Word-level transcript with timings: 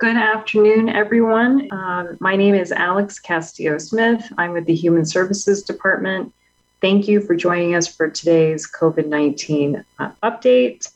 Good 0.00 0.16
afternoon, 0.16 0.88
everyone. 0.88 1.68
Um, 1.72 2.16
my 2.20 2.34
name 2.34 2.54
is 2.54 2.72
Alex 2.72 3.18
Castillo 3.18 3.76
Smith. 3.76 4.32
I'm 4.38 4.52
with 4.52 4.64
the 4.64 4.74
Human 4.74 5.04
Services 5.04 5.62
Department. 5.62 6.32
Thank 6.80 7.06
you 7.06 7.20
for 7.20 7.36
joining 7.36 7.74
us 7.74 7.86
for 7.86 8.08
today's 8.08 8.66
COVID 8.66 9.08
19 9.08 9.84
uh, 9.98 10.10
update. 10.22 10.90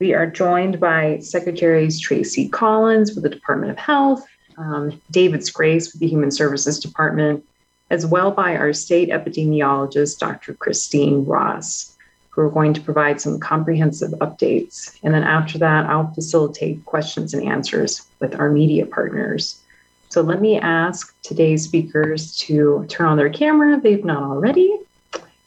We 0.00 0.12
are 0.12 0.26
joined 0.26 0.80
by 0.80 1.20
Secretaries 1.20 2.00
Tracie 2.00 2.48
Collins 2.48 3.14
with 3.14 3.22
the 3.22 3.30
Department 3.30 3.70
of 3.70 3.78
Health, 3.78 4.26
um, 4.56 5.00
David 5.12 5.42
Scrase 5.42 5.92
with 5.92 6.00
the 6.00 6.08
Human 6.08 6.32
Services 6.32 6.80
Department, 6.80 7.44
as 7.90 8.06
well 8.06 8.32
by 8.32 8.56
our 8.56 8.72
state 8.72 9.10
epidemiologist, 9.10 10.18
Dr. 10.18 10.54
Christine 10.54 11.24
Ross 11.24 11.96
who 12.38 12.44
are 12.44 12.50
going 12.50 12.72
to 12.72 12.80
provide 12.80 13.20
some 13.20 13.40
comprehensive 13.40 14.12
updates. 14.20 14.96
And 15.02 15.12
then 15.12 15.24
after 15.24 15.58
that, 15.58 15.86
I'll 15.86 16.12
facilitate 16.12 16.84
questions 16.84 17.34
and 17.34 17.44
answers 17.44 18.06
with 18.20 18.38
our 18.38 18.48
media 18.48 18.86
partners. 18.86 19.60
So 20.08 20.20
let 20.20 20.40
me 20.40 20.56
ask 20.56 21.20
today's 21.22 21.64
speakers 21.64 22.38
to 22.38 22.86
turn 22.88 23.08
on 23.08 23.16
their 23.16 23.28
camera 23.28 23.76
if 23.76 23.82
they've 23.82 24.04
not 24.04 24.22
already, 24.22 24.72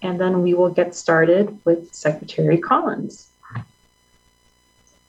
and 0.01 0.19
then 0.19 0.41
we 0.41 0.53
will 0.53 0.69
get 0.69 0.93
started 0.93 1.57
with 1.63 1.95
Secretary 1.95 2.57
Collins. 2.57 3.29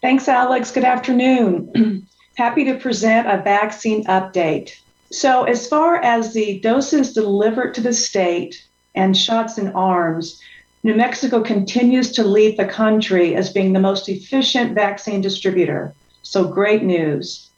Thanks, 0.00 0.28
Alex. 0.28 0.70
Good 0.70 0.84
afternoon. 0.84 2.06
Happy 2.36 2.64
to 2.64 2.78
present 2.78 3.26
a 3.26 3.42
vaccine 3.42 4.04
update. 4.04 4.70
So, 5.10 5.42
as 5.44 5.66
far 5.66 5.96
as 5.96 6.32
the 6.32 6.60
doses 6.60 7.12
delivered 7.12 7.74
to 7.74 7.80
the 7.80 7.92
state 7.92 8.64
and 8.94 9.16
shots 9.16 9.58
in 9.58 9.72
arms, 9.72 10.40
New 10.84 10.94
Mexico 10.94 11.40
continues 11.40 12.10
to 12.10 12.24
lead 12.24 12.56
the 12.56 12.64
country 12.64 13.36
as 13.36 13.52
being 13.52 13.72
the 13.72 13.78
most 13.78 14.08
efficient 14.08 14.74
vaccine 14.74 15.20
distributor. 15.20 15.94
So, 16.22 16.48
great 16.48 16.82
news. 16.82 17.50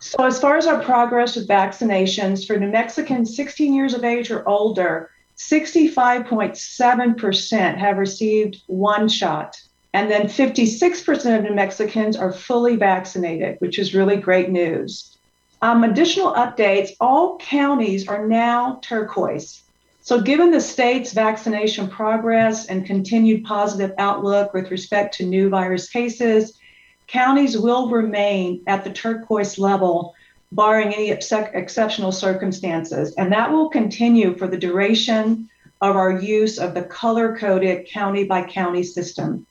So, 0.00 0.24
as 0.24 0.40
far 0.40 0.56
as 0.56 0.66
our 0.66 0.82
progress 0.82 1.36
with 1.36 1.46
vaccinations 1.46 2.44
for 2.44 2.56
New 2.56 2.70
Mexicans 2.70 3.36
16 3.36 3.72
years 3.72 3.94
of 3.94 4.02
age 4.02 4.32
or 4.32 4.48
older, 4.48 5.10
65.7% 5.36 7.76
have 7.76 7.98
received 7.98 8.62
one 8.66 9.08
shot. 9.08 9.56
And 9.92 10.10
then 10.10 10.26
56% 10.26 11.38
of 11.38 11.44
New 11.44 11.54
Mexicans 11.54 12.16
are 12.16 12.32
fully 12.32 12.74
vaccinated, 12.74 13.60
which 13.60 13.78
is 13.78 13.94
really 13.94 14.16
great 14.16 14.50
news. 14.50 15.16
Um, 15.62 15.84
additional 15.84 16.32
updates 16.32 16.96
all 17.00 17.38
counties 17.38 18.08
are 18.08 18.26
now 18.26 18.80
turquoise. 18.82 19.62
So, 20.10 20.20
given 20.20 20.50
the 20.50 20.60
state's 20.60 21.12
vaccination 21.12 21.86
progress 21.86 22.66
and 22.66 22.84
continued 22.84 23.44
positive 23.44 23.92
outlook 23.96 24.52
with 24.52 24.72
respect 24.72 25.14
to 25.14 25.24
new 25.24 25.48
virus 25.48 25.88
cases, 25.88 26.58
counties 27.06 27.56
will 27.56 27.88
remain 27.90 28.60
at 28.66 28.82
the 28.82 28.90
turquoise 28.90 29.56
level, 29.56 30.12
barring 30.50 30.92
any 30.92 31.12
ex- 31.12 31.30
exceptional 31.30 32.10
circumstances. 32.10 33.14
And 33.18 33.32
that 33.32 33.52
will 33.52 33.68
continue 33.68 34.36
for 34.36 34.48
the 34.48 34.56
duration 34.56 35.48
of 35.80 35.94
our 35.94 36.20
use 36.20 36.58
of 36.58 36.74
the 36.74 36.82
color 36.82 37.36
coded 37.36 37.86
county 37.86 38.24
by 38.24 38.42
county 38.42 38.82
system. 38.82 39.46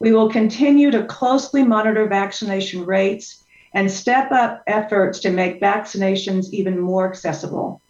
We 0.00 0.10
will 0.10 0.30
continue 0.30 0.90
to 0.90 1.04
closely 1.04 1.62
monitor 1.62 2.08
vaccination 2.08 2.84
rates 2.84 3.44
and 3.72 3.88
step 3.88 4.32
up 4.32 4.64
efforts 4.66 5.20
to 5.20 5.30
make 5.30 5.60
vaccinations 5.60 6.50
even 6.50 6.80
more 6.80 7.08
accessible. 7.08 7.80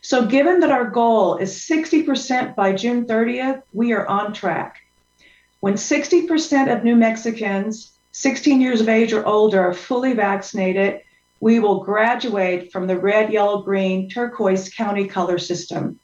So, 0.00 0.26
given 0.26 0.60
that 0.60 0.70
our 0.70 0.88
goal 0.90 1.36
is 1.36 1.58
60% 1.60 2.54
by 2.54 2.72
June 2.72 3.06
30th, 3.06 3.62
we 3.72 3.92
are 3.92 4.06
on 4.06 4.32
track. 4.32 4.80
When 5.60 5.74
60% 5.74 6.74
of 6.74 6.82
New 6.82 6.96
Mexicans 6.96 7.92
16 8.12 8.60
years 8.60 8.80
of 8.80 8.88
age 8.88 9.12
or 9.12 9.24
older 9.26 9.60
are 9.60 9.74
fully 9.74 10.12
vaccinated, 10.12 11.00
we 11.40 11.58
will 11.58 11.82
graduate 11.82 12.70
from 12.70 12.86
the 12.86 12.98
red, 12.98 13.32
yellow, 13.32 13.62
green, 13.62 14.08
turquoise 14.08 14.72
county 14.72 15.08
color 15.08 15.38
system. 15.38 15.98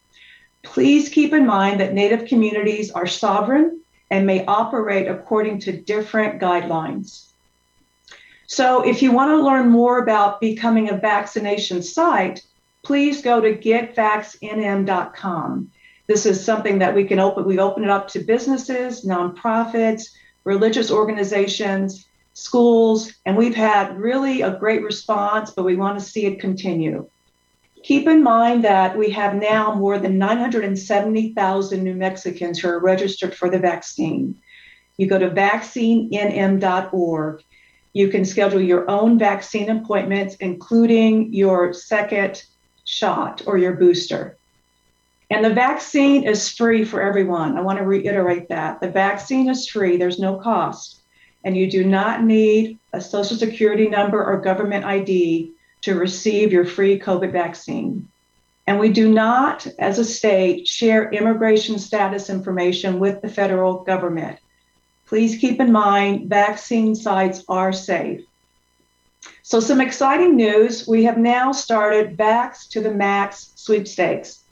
Please 0.62 1.08
keep 1.08 1.32
in 1.32 1.46
mind 1.46 1.80
that 1.80 1.94
Native 1.94 2.26
communities 2.26 2.90
are 2.90 3.06
sovereign 3.06 3.80
and 4.10 4.26
may 4.26 4.44
operate 4.46 5.06
according 5.06 5.60
to 5.60 5.80
different 5.80 6.40
guidelines. 6.40 7.26
So, 8.46 8.80
if 8.82 9.02
you 9.02 9.12
want 9.12 9.30
to 9.30 9.44
learn 9.44 9.68
more 9.68 9.98
about 9.98 10.40
becoming 10.40 10.88
a 10.88 10.96
vaccination 10.96 11.82
site, 11.82 12.42
please 12.88 13.20
go 13.20 13.38
to 13.38 13.54
getvaxnm.com. 13.54 15.70
This 16.06 16.24
is 16.24 16.42
something 16.42 16.78
that 16.78 16.94
we 16.94 17.04
can 17.04 17.18
open. 17.18 17.44
We 17.44 17.58
open 17.58 17.84
it 17.84 17.90
up 17.90 18.08
to 18.08 18.20
businesses, 18.20 19.04
nonprofits, 19.04 20.14
religious 20.44 20.90
organizations, 20.90 22.06
schools, 22.32 23.12
and 23.26 23.36
we've 23.36 23.54
had 23.54 23.98
really 23.98 24.40
a 24.40 24.56
great 24.56 24.82
response, 24.82 25.50
but 25.50 25.66
we 25.66 25.76
want 25.76 25.98
to 25.98 26.04
see 26.04 26.24
it 26.24 26.40
continue. 26.40 27.06
Keep 27.82 28.08
in 28.08 28.22
mind 28.22 28.64
that 28.64 28.96
we 28.96 29.10
have 29.10 29.34
now 29.34 29.74
more 29.74 29.98
than 29.98 30.16
970,000 30.16 31.84
New 31.84 31.94
Mexicans 31.94 32.58
who 32.58 32.68
are 32.68 32.80
registered 32.80 33.34
for 33.34 33.50
the 33.50 33.58
vaccine. 33.58 34.34
You 34.96 35.08
go 35.08 35.18
to 35.18 35.28
vaccinenm.org. 35.28 37.42
You 37.92 38.08
can 38.08 38.24
schedule 38.24 38.62
your 38.62 38.90
own 38.90 39.18
vaccine 39.18 39.68
appointments, 39.68 40.36
including 40.36 41.34
your 41.34 41.74
second 41.74 42.44
shot 42.88 43.42
or 43.44 43.58
your 43.58 43.74
booster. 43.74 44.34
And 45.28 45.44
the 45.44 45.52
vaccine 45.52 46.24
is 46.24 46.50
free 46.50 46.86
for 46.86 47.02
everyone. 47.02 47.58
I 47.58 47.60
want 47.60 47.78
to 47.78 47.84
reiterate 47.84 48.48
that. 48.48 48.80
The 48.80 48.90
vaccine 48.90 49.50
is 49.50 49.68
free, 49.68 49.98
there's 49.98 50.18
no 50.18 50.38
cost. 50.38 51.02
And 51.44 51.54
you 51.54 51.70
do 51.70 51.84
not 51.84 52.24
need 52.24 52.78
a 52.94 53.00
social 53.00 53.36
security 53.36 53.88
number 53.88 54.24
or 54.24 54.40
government 54.40 54.86
ID 54.86 55.52
to 55.82 55.96
receive 55.96 56.50
your 56.50 56.64
free 56.64 56.98
COVID 56.98 57.30
vaccine. 57.30 58.08
And 58.66 58.80
we 58.80 58.90
do 58.90 59.12
not, 59.12 59.66
as 59.78 59.98
a 59.98 60.04
state, 60.04 60.66
share 60.66 61.10
immigration 61.10 61.78
status 61.78 62.30
information 62.30 62.98
with 62.98 63.20
the 63.20 63.28
federal 63.28 63.84
government. 63.84 64.38
Please 65.06 65.36
keep 65.36 65.60
in 65.60 65.70
mind 65.70 66.30
vaccine 66.30 66.94
sites 66.94 67.44
are 67.50 67.72
safe. 67.72 68.22
So, 69.48 69.60
some 69.60 69.80
exciting 69.80 70.36
news 70.36 70.86
we 70.86 71.04
have 71.04 71.16
now 71.16 71.52
started 71.52 72.18
Vax 72.18 72.68
to 72.68 72.82
the 72.82 72.92
Max 72.92 73.52
sweepstakes. 73.54 74.44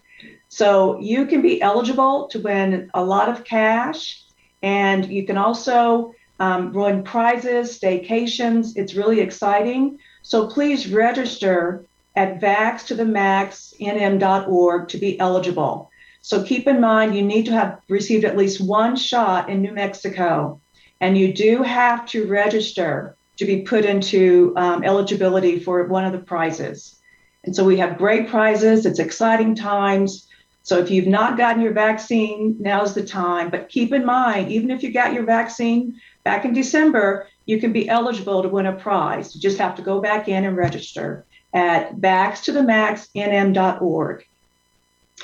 So, 0.48 0.98
you 1.00 1.26
can 1.26 1.42
be 1.42 1.60
eligible 1.60 2.28
to 2.28 2.40
win 2.40 2.90
a 2.94 3.04
lot 3.04 3.28
of 3.28 3.44
cash, 3.44 4.24
and 4.62 5.04
you 5.04 5.26
can 5.26 5.36
also 5.36 6.14
um, 6.40 6.72
win 6.72 7.02
prizes, 7.02 7.78
staycations. 7.78 8.72
It's 8.74 8.94
really 8.94 9.20
exciting. 9.20 9.98
So, 10.22 10.46
please 10.46 10.90
register 10.90 11.84
at 12.16 12.40
vaxtothemaxnm.org 12.40 14.88
to 14.88 14.96
be 14.96 15.20
eligible. 15.20 15.90
So, 16.22 16.42
keep 16.42 16.66
in 16.66 16.80
mind 16.80 17.14
you 17.14 17.20
need 17.20 17.44
to 17.44 17.52
have 17.52 17.80
received 17.90 18.24
at 18.24 18.38
least 18.38 18.62
one 18.62 18.96
shot 18.96 19.50
in 19.50 19.60
New 19.60 19.72
Mexico, 19.72 20.62
and 21.02 21.18
you 21.18 21.34
do 21.34 21.62
have 21.62 22.06
to 22.06 22.26
register 22.26 23.15
to 23.36 23.44
be 23.44 23.62
put 23.62 23.84
into 23.84 24.52
um, 24.56 24.84
eligibility 24.84 25.58
for 25.58 25.84
one 25.84 26.04
of 26.04 26.12
the 26.12 26.18
prizes. 26.18 27.00
And 27.44 27.54
so 27.54 27.64
we 27.64 27.76
have 27.78 27.98
great 27.98 28.28
prizes. 28.28 28.86
It's 28.86 28.98
exciting 28.98 29.54
times. 29.54 30.26
So 30.62 30.78
if 30.78 30.90
you've 30.90 31.06
not 31.06 31.36
gotten 31.38 31.62
your 31.62 31.72
vaccine, 31.72 32.56
now's 32.58 32.94
the 32.94 33.04
time. 33.04 33.50
But 33.50 33.68
keep 33.68 33.92
in 33.92 34.04
mind, 34.04 34.50
even 34.50 34.70
if 34.70 34.82
you 34.82 34.92
got 34.92 35.12
your 35.12 35.22
vaccine 35.22 36.00
back 36.24 36.44
in 36.44 36.52
December, 36.52 37.28
you 37.44 37.60
can 37.60 37.72
be 37.72 37.88
eligible 37.88 38.42
to 38.42 38.48
win 38.48 38.66
a 38.66 38.72
prize. 38.72 39.32
You 39.34 39.40
just 39.40 39.58
have 39.58 39.76
to 39.76 39.82
go 39.82 40.00
back 40.00 40.28
in 40.28 40.44
and 40.44 40.56
register 40.56 41.24
at 41.54 41.94
vaxtothemaxnm.org. 41.96 44.26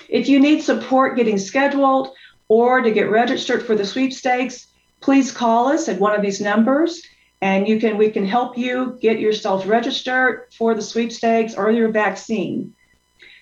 If 0.09 0.29
you 0.29 0.39
need 0.39 0.63
support 0.63 1.17
getting 1.17 1.39
scheduled 1.39 2.15
or 2.49 2.81
to 2.81 2.93
get 2.93 3.11
registered 3.11 3.67
for 3.67 3.75
the 3.75 3.85
sweepstakes, 3.85 4.69
please 5.01 5.33
call 5.33 5.67
us 5.69 5.89
at 5.89 5.99
one 5.99 6.15
of 6.15 6.23
these 6.23 6.41
numbers 6.41 7.03
and 7.43 7.67
you 7.67 7.81
can 7.81 7.99
we 7.99 8.09
can 8.09 8.25
help 8.25 8.57
you 8.57 8.97
get 9.03 9.19
yourself 9.19 9.67
registered 9.67 10.47
for 10.57 10.75
the 10.75 10.81
sweepstakes 10.81 11.55
or 11.55 11.71
your 11.73 11.89
vaccine. 11.89 12.73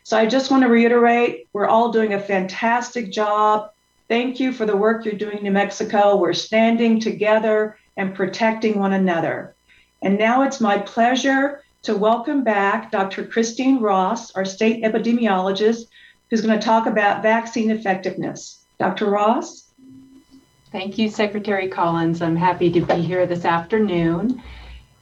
So 0.02 0.16
I 0.16 0.26
just 0.26 0.50
want 0.50 0.62
to 0.62 0.68
reiterate, 0.68 1.46
we're 1.52 1.68
all 1.68 1.92
doing 1.92 2.14
a 2.14 2.20
fantastic 2.20 3.12
job. 3.12 3.70
Thank 4.08 4.40
you 4.40 4.52
for 4.52 4.64
the 4.64 4.76
work 4.76 5.04
you're 5.04 5.14
doing 5.14 5.36
in 5.36 5.44
New 5.44 5.50
Mexico. 5.52 6.16
We're 6.16 6.32
standing 6.32 6.98
together 6.98 7.76
and 7.98 8.14
protecting 8.14 8.78
one 8.78 8.94
another. 8.94 9.54
And 10.02 10.18
now 10.18 10.42
it's 10.42 10.60
my 10.60 10.78
pleasure 10.78 11.62
to 11.82 11.94
welcome 11.94 12.42
back 12.42 12.90
Dr. 12.90 13.26
Christine 13.26 13.80
Ross, 13.80 14.30
our 14.32 14.46
state 14.46 14.82
epidemiologist, 14.82 15.86
who's 16.30 16.40
going 16.40 16.58
to 16.58 16.64
talk 16.64 16.86
about 16.86 17.22
vaccine 17.22 17.70
effectiveness. 17.70 18.64
Dr. 18.78 19.10
Ross? 19.10 19.69
Thank 20.72 20.98
you, 20.98 21.08
Secretary 21.08 21.66
Collins. 21.66 22.22
I'm 22.22 22.36
happy 22.36 22.70
to 22.70 22.80
be 22.80 22.94
here 23.02 23.26
this 23.26 23.44
afternoon. 23.44 24.40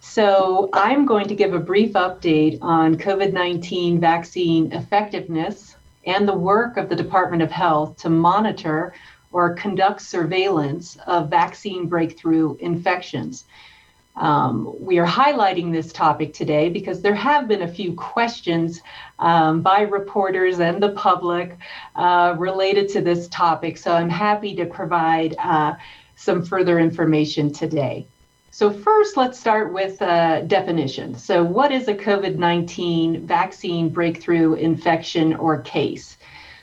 So, 0.01 0.71
I'm 0.73 1.05
going 1.05 1.29
to 1.29 1.35
give 1.35 1.53
a 1.53 1.59
brief 1.59 1.93
update 1.93 2.59
on 2.63 2.97
COVID 2.97 3.35
19 3.35 4.01
vaccine 4.01 4.73
effectiveness 4.73 5.77
and 6.07 6.27
the 6.27 6.33
work 6.35 6.79
of 6.79 6.89
the 6.89 6.97
Department 6.97 7.43
of 7.43 7.51
Health 7.51 7.99
to 7.99 8.09
monitor 8.09 8.95
or 9.31 9.53
conduct 9.57 10.01
surveillance 10.01 10.97
of 11.07 11.29
vaccine 11.29 11.87
breakthrough 11.87 12.57
infections. 12.61 13.45
Um, 14.19 14.75
we 14.81 14.99
are 14.99 15.07
highlighting 15.07 15.73
this 15.73 15.93
topic 15.93 16.35
today 16.35 16.69
because 16.69 17.01
there 17.01 17.15
have 17.15 17.47
been 17.47 17.63
a 17.63 17.69
few 17.69 17.95
questions 17.95 18.83
um, 19.21 19.63
by 19.63 19.83
reporters 19.83 20.59
and 20.59 20.83
the 20.83 20.91
public 20.91 21.57
uh, 21.95 22.35
related 22.37 22.89
to 22.91 23.01
this 23.01 23.29
topic. 23.29 23.77
So 23.77 23.93
I'm 23.93 24.11
happy 24.11 24.57
to 24.57 24.67
provide 24.67 25.37
uh, 25.39 25.75
some 26.17 26.45
further 26.45 26.81
information 26.81 27.53
today. 27.53 28.07
So, 28.51 28.73
first, 28.73 29.17
let's 29.17 29.39
start 29.39 29.73
with 29.73 30.01
a 30.01 30.43
definition. 30.47 31.15
So, 31.15 31.45
what 31.45 31.71
is 31.71 31.87
a 31.87 31.95
COVID 31.95 32.37
19 32.37 33.25
vaccine 33.25 33.89
breakthrough 33.89 34.55
infection 34.55 35.35
or 35.35 35.61
case? 35.61 36.17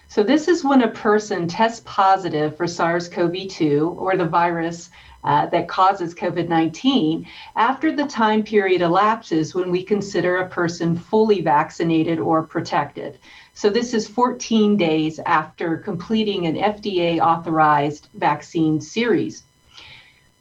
So, 0.10 0.24
this 0.24 0.50
is 0.50 0.66
when 0.66 0.81
a 0.81 0.90
person 0.90 1.48
tests 1.48 1.84
positive 1.86 2.58
for 2.58 2.68
SARS 2.68 3.08
CoV 3.08 3.48
2 3.48 3.96
or 3.98 4.18
the 4.18 4.25
virus 4.25 4.90
uh, 5.25 5.48
that 5.48 5.68
causes 5.68 6.16
COVID 6.16 6.48
19 6.48 7.27
after 7.56 7.94
the 7.94 8.06
time 8.06 8.44
period 8.44 8.81
elapses 8.81 9.54
when 9.54 9.72
we 9.72 9.83
consider 9.83 10.38
a 10.38 10.50
person 10.50 10.95
fully 10.95 11.42
vaccinated 11.42 12.19
or 12.19 12.44
protected. 12.44 13.18
So, 13.54 13.69
this 13.69 13.94
is 13.94 14.07
14 14.07 14.77
days 14.77 15.19
after 15.25 15.77
completing 15.77 16.45
an 16.45 16.56
FDA 16.56 17.19
authorized 17.19 18.07
vaccine 18.13 18.80
series. 18.80 19.44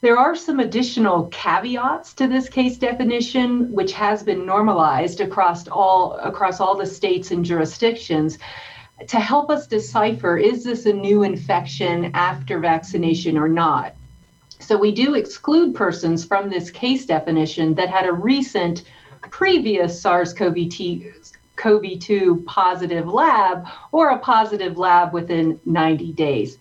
There 0.01 0.17
are 0.17 0.35
some 0.35 0.59
additional 0.59 1.27
caveats 1.27 2.13
to 2.15 2.27
this 2.27 2.47
case 2.47 2.77
definition, 2.77 3.71
which 3.71 3.93
has 3.93 4.21
been 4.21 4.45
normalized 4.45 5.19
across 5.19 5.67
all 5.67 6.13
across 6.17 6.59
all 6.59 6.77
the 6.77 6.85
states 6.85 7.31
and 7.31 7.43
jurisdictions 7.43 8.37
to 9.07 9.19
help 9.19 9.49
us 9.49 9.67
decipher 9.67 10.37
is 10.37 10.63
this 10.63 10.85
a 10.85 10.93
new 10.93 11.23
infection 11.23 12.11
after 12.13 12.59
vaccination 12.59 13.37
or 13.37 13.49
not. 13.49 13.93
So 14.59 14.77
we 14.77 14.91
do 14.91 15.15
exclude 15.15 15.73
persons 15.75 16.25
from 16.25 16.49
this 16.49 16.69
case 16.71 17.05
definition 17.05 17.75
that 17.75 17.89
had 17.89 18.05
a 18.05 18.13
recent 18.13 18.83
previous 19.29 20.01
SARS-CoV-2 20.01 22.45
positive 22.45 23.07
lab 23.07 23.67
or 23.91 24.09
a 24.09 24.19
positive 24.19 24.77
lab 24.77 25.13
within 25.13 25.59
90 25.65 26.11
days. 26.13 26.57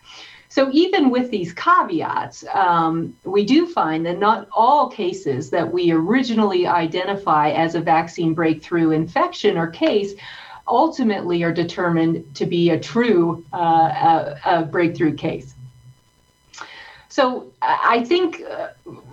So 0.49 0.71
even 0.73 1.11
with 1.11 1.31
these 1.33 1.53
caveats, 1.53 2.45
um, 2.55 3.17
we 3.25 3.45
do 3.45 3.67
find 3.67 4.07
that 4.07 4.21
not 4.21 4.47
all 4.55 4.89
cases 4.89 5.51
that 5.51 5.73
we 5.73 5.91
originally 5.91 6.65
identify 6.67 7.51
as 7.51 7.75
a 7.75 7.81
vaccine 7.81 8.35
breakthrough 8.35 8.93
infection 8.93 9.59
or 9.59 9.67
case 9.67 10.15
ultimately 10.69 11.43
are 11.43 11.53
determined 11.53 12.37
to 12.37 12.47
be 12.47 12.71
a 12.71 12.79
true 12.79 13.45
uh, 13.53 13.57
a, 13.57 14.39
a 14.45 14.65
breakthrough 14.65 15.15
case. 15.15 15.54
So 17.15 17.53
I 17.63 18.03
think 18.03 18.43
uh, 18.43 18.71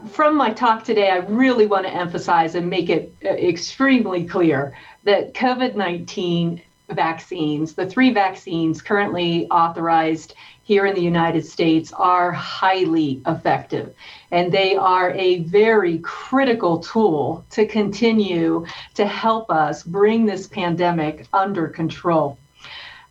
from 0.09 0.35
my 0.35 0.51
talk 0.53 0.83
today, 0.83 1.11
I 1.11 1.17
really 1.17 1.67
want 1.67 1.85
to 1.85 1.93
emphasize 1.93 2.55
and 2.55 2.67
make 2.67 2.89
it 2.89 3.13
uh, 3.23 3.27
extremely 3.27 4.23
clear 4.25 4.75
that 5.03 5.35
COVID 5.35 5.75
19 5.75 6.59
vaccines, 6.89 7.73
the 7.73 7.85
three 7.85 8.11
vaccines 8.11 8.81
currently 8.81 9.47
authorized 9.51 10.33
here 10.63 10.87
in 10.87 10.95
the 10.95 11.01
United 11.01 11.45
States 11.45 11.93
are 11.93 12.31
highly 12.31 13.21
effective. 13.27 13.93
And 14.31 14.51
they 14.51 14.75
are 14.75 15.11
a 15.11 15.41
very 15.41 15.99
critical 15.99 16.79
tool 16.79 17.45
to 17.51 17.67
continue 17.67 18.65
to 18.95 19.05
help 19.05 19.51
us 19.51 19.83
bring 19.83 20.25
this 20.25 20.47
pandemic 20.47 21.27
under 21.33 21.67
control. 21.67 22.39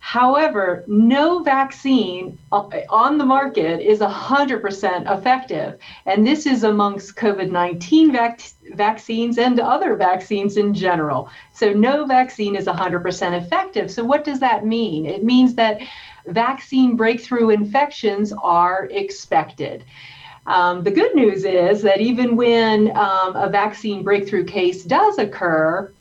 However, 0.01 0.83
no 0.87 1.43
vaccine 1.43 2.37
on 2.51 3.17
the 3.19 3.25
market 3.25 3.79
is 3.79 3.99
100% 3.99 5.17
effective. 5.17 5.77
And 6.07 6.25
this 6.25 6.47
is 6.47 6.63
amongst 6.63 7.15
COVID 7.15 7.51
19 7.51 8.11
vac- 8.11 8.41
vaccines 8.73 9.37
and 9.37 9.59
other 9.59 9.95
vaccines 9.95 10.57
in 10.57 10.73
general. 10.73 11.29
So, 11.53 11.71
no 11.71 12.05
vaccine 12.07 12.55
is 12.55 12.65
100% 12.65 13.41
effective. 13.41 13.91
So, 13.91 14.03
what 14.03 14.23
does 14.23 14.39
that 14.39 14.65
mean? 14.65 15.05
It 15.05 15.23
means 15.23 15.53
that 15.55 15.81
vaccine 16.25 16.95
breakthrough 16.95 17.51
infections 17.51 18.33
are 18.33 18.89
expected. 18.91 19.85
Um, 20.47 20.83
the 20.83 20.91
good 20.91 21.13
news 21.13 21.45
is 21.45 21.83
that 21.83 22.01
even 22.01 22.35
when 22.35 22.89
um, 22.97 23.35
a 23.35 23.47
vaccine 23.47 24.01
breakthrough 24.01 24.45
case 24.45 24.83
does 24.83 25.19
occur, 25.19 25.93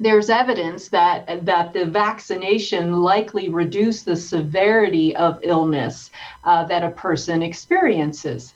there's 0.00 0.30
evidence 0.30 0.88
that 0.88 1.44
that 1.44 1.72
the 1.74 1.84
vaccination 1.84 3.02
likely 3.02 3.50
reduced 3.50 4.06
the 4.06 4.16
severity 4.16 5.14
of 5.14 5.38
illness 5.42 6.10
uh, 6.44 6.64
that 6.64 6.82
a 6.82 6.90
person 6.90 7.42
experiences. 7.42 8.54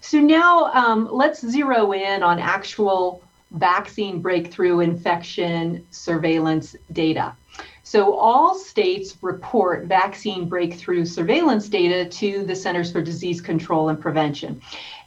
So 0.00 0.18
now 0.18 0.66
um, 0.74 1.08
let's 1.10 1.40
zero 1.40 1.92
in 1.92 2.22
on 2.22 2.38
actual 2.38 3.22
vaccine 3.52 4.20
breakthrough 4.20 4.80
infection 4.80 5.86
surveillance 5.90 6.74
data. 6.92 7.34
So 7.94 8.16
all 8.16 8.56
states 8.56 9.16
report 9.22 9.84
vaccine 9.84 10.48
breakthrough 10.48 11.04
surveillance 11.04 11.68
data 11.68 12.04
to 12.04 12.42
the 12.42 12.56
Centers 12.56 12.90
for 12.90 13.00
Disease 13.00 13.40
Control 13.40 13.88
and 13.88 14.00
Prevention. 14.00 14.60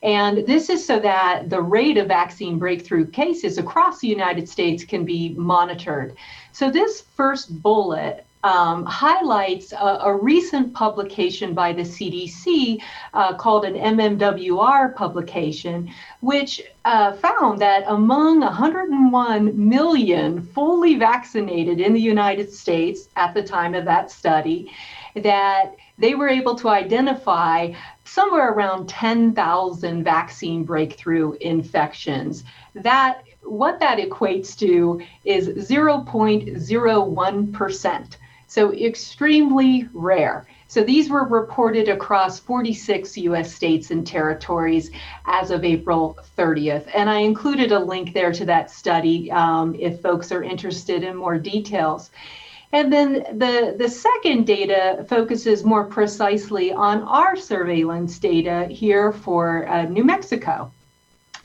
And 0.03 0.47
this 0.47 0.69
is 0.69 0.85
so 0.85 0.97
that 0.99 1.49
the 1.49 1.61
rate 1.61 1.97
of 1.97 2.07
vaccine 2.07 2.57
breakthrough 2.57 3.07
cases 3.07 3.57
across 3.57 3.99
the 3.99 4.07
United 4.07 4.47
States 4.47 4.85
can 4.85 5.03
be 5.03 5.33
monitored. 5.37 6.15
So 6.53 6.71
this 6.71 7.01
first 7.01 7.61
bullet 7.61 8.25
um, 8.47 8.85
highlights 8.85 9.73
a, 9.73 9.99
a, 10.03 10.15
recent 10.15 10.73
publication 10.73 11.53
by 11.53 11.73
the 11.73 11.81
CDC 11.81 12.81
uh, 13.13 13.33
called 13.33 13.65
an 13.65 13.73
MMWR 13.73 14.95
publication, 14.95 15.91
which 16.21 16.61
uh, 16.85 17.11
found 17.17 17.59
that 17.59 17.83
among 17.87 18.39
101 18.39 19.69
million 19.69 20.41
fully 20.41 20.95
vaccinated 20.95 21.81
in 21.81 21.91
the 21.91 21.99
United 21.99 22.53
States 22.53 23.09
at 23.17 23.33
the 23.33 23.43
time 23.43 23.75
of 23.75 23.83
that 23.83 24.09
study, 24.09 24.71
that 25.15 25.75
they 25.97 26.15
were 26.15 26.29
able 26.29 26.55
to 26.55 26.69
identify 26.69 27.73
somewhere 28.05 28.53
around 28.53 28.87
10,000 28.87 30.05
vaccine 30.05 30.63
breakthrough 30.63 31.33
infections. 31.41 32.45
That 32.75 33.23
what 33.43 33.81
that 33.81 33.97
equates 33.97 34.57
to 34.59 35.01
is 35.25 35.49
0.01%. 35.49 38.17
So 38.47 38.73
extremely 38.73 39.87
rare. 39.93 40.47
So 40.69 40.83
these 40.83 41.09
were 41.09 41.23
reported 41.23 41.87
across 41.87 42.39
46 42.39 43.17
US 43.17 43.53
states 43.53 43.91
and 43.91 44.05
territories 44.05 44.91
as 45.25 45.51
of 45.51 45.63
April 45.63 46.17
30th. 46.37 46.89
And 46.93 47.09
I 47.09 47.19
included 47.19 47.71
a 47.71 47.79
link 47.79 48.13
there 48.13 48.33
to 48.33 48.45
that 48.45 48.69
study 48.69 49.31
um, 49.31 49.75
if 49.79 50.01
folks 50.01 50.31
are 50.31 50.43
interested 50.43 51.03
in 51.03 51.15
more 51.15 51.37
details. 51.37 52.09
And 52.73 52.91
then 52.91 53.13
the, 53.37 53.75
the 53.77 53.87
second 53.87 54.45
data 54.45 55.05
focuses 55.07 55.63
more 55.63 55.85
precisely 55.85 56.73
on 56.73 57.01
our 57.03 57.37
surveillance 57.37 58.19
data 58.19 58.67
here 58.69 59.13
for 59.13 59.67
uh, 59.69 59.83
New 59.83 60.03
Mexico. 60.03 60.71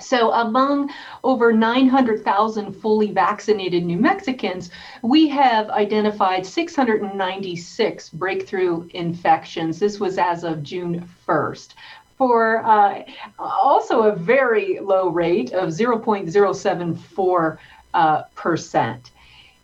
So, 0.03 0.33
among 0.33 0.91
over 1.23 1.53
900,000 1.53 2.73
fully 2.73 3.13
vaccinated 3.13 3.85
New 3.85 3.99
Mexicans, 3.99 4.71
we 5.03 5.29
have 5.29 5.71
identified 5.71 6.45
696 6.45 8.09
breakthrough 8.11 8.89
infections. 8.95 9.79
This 9.79 10.01
was 10.01 10.19
as 10.19 10.45
of 10.45 10.63
June 10.63 11.09
1st. 11.27 11.75
For 12.19 12.65
uh, 12.65 13.03
also 13.39 14.03
a 14.03 14.15
very 14.15 14.79
low 14.81 15.09
rate 15.09 15.53
of 15.53 15.71
0.074 15.71 17.59
uh, 17.95 18.23
percent. 18.35 19.11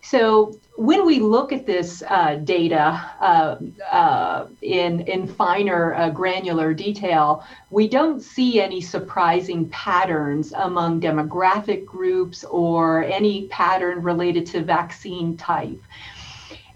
So 0.03 0.59
when 0.79 1.05
we 1.05 1.19
look 1.19 1.53
at 1.53 1.67
this 1.67 2.05
uh, 2.09 2.37
data 2.37 3.05
uh, 3.21 3.57
uh, 3.91 4.47
in, 4.63 5.01
in 5.01 5.27
finer 5.27 5.93
uh, 5.95 6.09
granular 6.09 6.73
detail, 6.73 7.45
we 7.71 7.89
don't 7.89 8.23
see 8.23 8.61
any 8.61 8.81
surprising 8.81 9.69
patterns 9.71 10.53
among 10.53 11.01
demographic 11.01 11.85
groups 11.85 12.45
or 12.45 13.03
any 13.03 13.49
pattern 13.49 14.01
related 14.03 14.47
to 14.47 14.63
vaccine 14.63 15.37
type. 15.37 15.83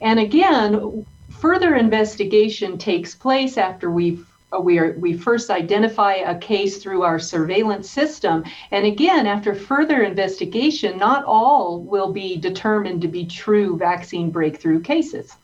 And 0.00 0.18
again, 0.18 1.06
further 1.30 1.76
investigation 1.76 2.78
takes 2.78 3.14
place 3.14 3.56
after 3.56 3.88
we've 3.88 4.26
we, 4.60 4.78
are, 4.78 4.92
we 4.98 5.16
first 5.16 5.50
identify 5.50 6.14
a 6.14 6.38
case 6.38 6.78
through 6.78 7.02
our 7.02 7.18
surveillance 7.18 7.88
system. 7.90 8.44
And 8.70 8.86
again, 8.86 9.26
after 9.26 9.54
further 9.54 10.02
investigation, 10.02 10.98
not 10.98 11.24
all 11.24 11.80
will 11.80 12.12
be 12.12 12.36
determined 12.36 13.02
to 13.02 13.08
be 13.08 13.26
true 13.26 13.76
vaccine 13.76 14.30
breakthrough 14.30 14.80
cases. 14.80 15.36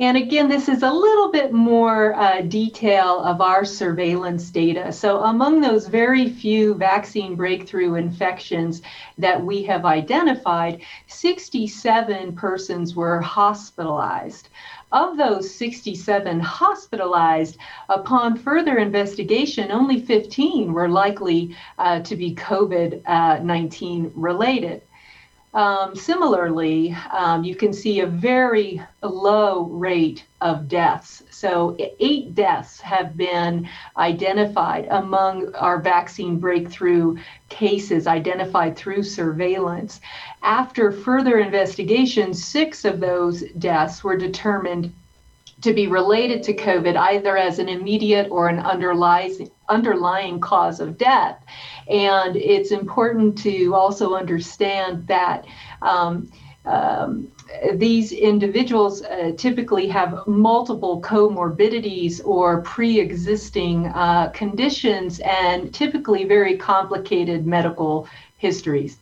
And 0.00 0.16
again, 0.16 0.48
this 0.48 0.70
is 0.70 0.82
a 0.82 0.90
little 0.90 1.30
bit 1.30 1.52
more 1.52 2.14
uh, 2.14 2.40
detail 2.40 3.20
of 3.20 3.42
our 3.42 3.66
surveillance 3.66 4.50
data. 4.50 4.90
So, 4.92 5.20
among 5.24 5.60
those 5.60 5.88
very 5.88 6.26
few 6.30 6.72
vaccine 6.72 7.34
breakthrough 7.36 7.96
infections 7.96 8.80
that 9.18 9.44
we 9.44 9.62
have 9.64 9.84
identified, 9.84 10.80
67 11.06 12.34
persons 12.34 12.96
were 12.96 13.20
hospitalized. 13.20 14.48
Of 14.92 15.16
those 15.16 15.54
67 15.54 16.40
hospitalized, 16.40 17.58
upon 17.88 18.36
further 18.36 18.78
investigation, 18.78 19.70
only 19.70 20.00
15 20.00 20.72
were 20.72 20.88
likely 20.88 21.56
uh, 21.78 22.00
to 22.00 22.16
be 22.16 22.34
COVID 22.34 23.02
uh, 23.06 23.38
19 23.40 24.10
related. 24.16 24.82
Um, 25.52 25.96
similarly, 25.96 26.96
um, 27.12 27.42
you 27.42 27.56
can 27.56 27.72
see 27.72 28.00
a 28.00 28.06
very 28.06 28.80
low 29.02 29.64
rate 29.64 30.24
of 30.40 30.68
deaths. 30.68 31.24
So, 31.30 31.76
eight 31.98 32.36
deaths 32.36 32.80
have 32.80 33.16
been 33.16 33.68
identified 33.96 34.86
among 34.90 35.52
our 35.56 35.80
vaccine 35.80 36.38
breakthrough 36.38 37.18
cases 37.48 38.06
identified 38.06 38.76
through 38.76 39.02
surveillance. 39.02 40.00
After 40.42 40.92
further 40.92 41.40
investigation, 41.40 42.32
six 42.32 42.84
of 42.84 43.00
those 43.00 43.42
deaths 43.58 44.04
were 44.04 44.16
determined 44.16 44.92
to 45.62 45.74
be 45.74 45.88
related 45.88 46.42
to 46.44 46.54
COVID 46.54 46.96
either 46.96 47.36
as 47.36 47.58
an 47.58 47.68
immediate 47.68 48.28
or 48.30 48.48
an 48.48 48.60
underlying, 48.60 49.50
underlying 49.70 50.40
cause 50.40 50.80
of 50.80 50.98
death. 50.98 51.42
And 51.88 52.36
it's 52.36 52.70
important 52.72 53.38
to 53.38 53.74
also 53.74 54.14
understand 54.14 55.06
that. 55.06 55.46
Um, 55.82 56.30
um, 56.66 57.32
these 57.74 58.12
individuals 58.12 59.02
uh, 59.02 59.32
typically 59.36 59.88
have 59.88 60.26
multiple 60.26 61.00
comorbidities 61.00 62.20
or 62.24 62.62
pre 62.62 63.00
existing 63.00 63.86
uh, 63.86 64.28
conditions 64.34 65.20
and 65.20 65.72
typically 65.72 66.24
very 66.24 66.56
complicated 66.56 67.46
medical 67.46 68.06
histories. 68.36 68.98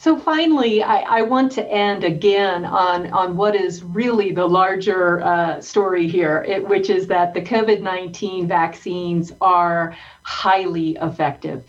So 0.00 0.16
finally, 0.16 0.80
I, 0.80 0.98
I, 1.18 1.22
want 1.22 1.50
to 1.52 1.68
end 1.68 2.04
again 2.04 2.64
on, 2.64 3.10
on 3.10 3.36
what 3.36 3.56
is 3.56 3.82
really 3.82 4.30
the 4.30 4.46
larger 4.46 5.20
uh, 5.20 5.60
story 5.60 6.06
here, 6.06 6.44
it, 6.46 6.68
which 6.68 6.88
is 6.88 7.08
that 7.08 7.34
the 7.34 7.42
COVID 7.42 7.82
19 7.82 8.46
vaccines 8.46 9.32
are 9.40 9.96
highly 10.22 10.96
effective. 11.02 11.64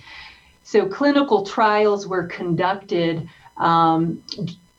So 0.61 0.85
clinical 0.85 1.43
trials 1.43 2.05
were 2.05 2.27
conducted 2.27 3.27
um, 3.57 4.21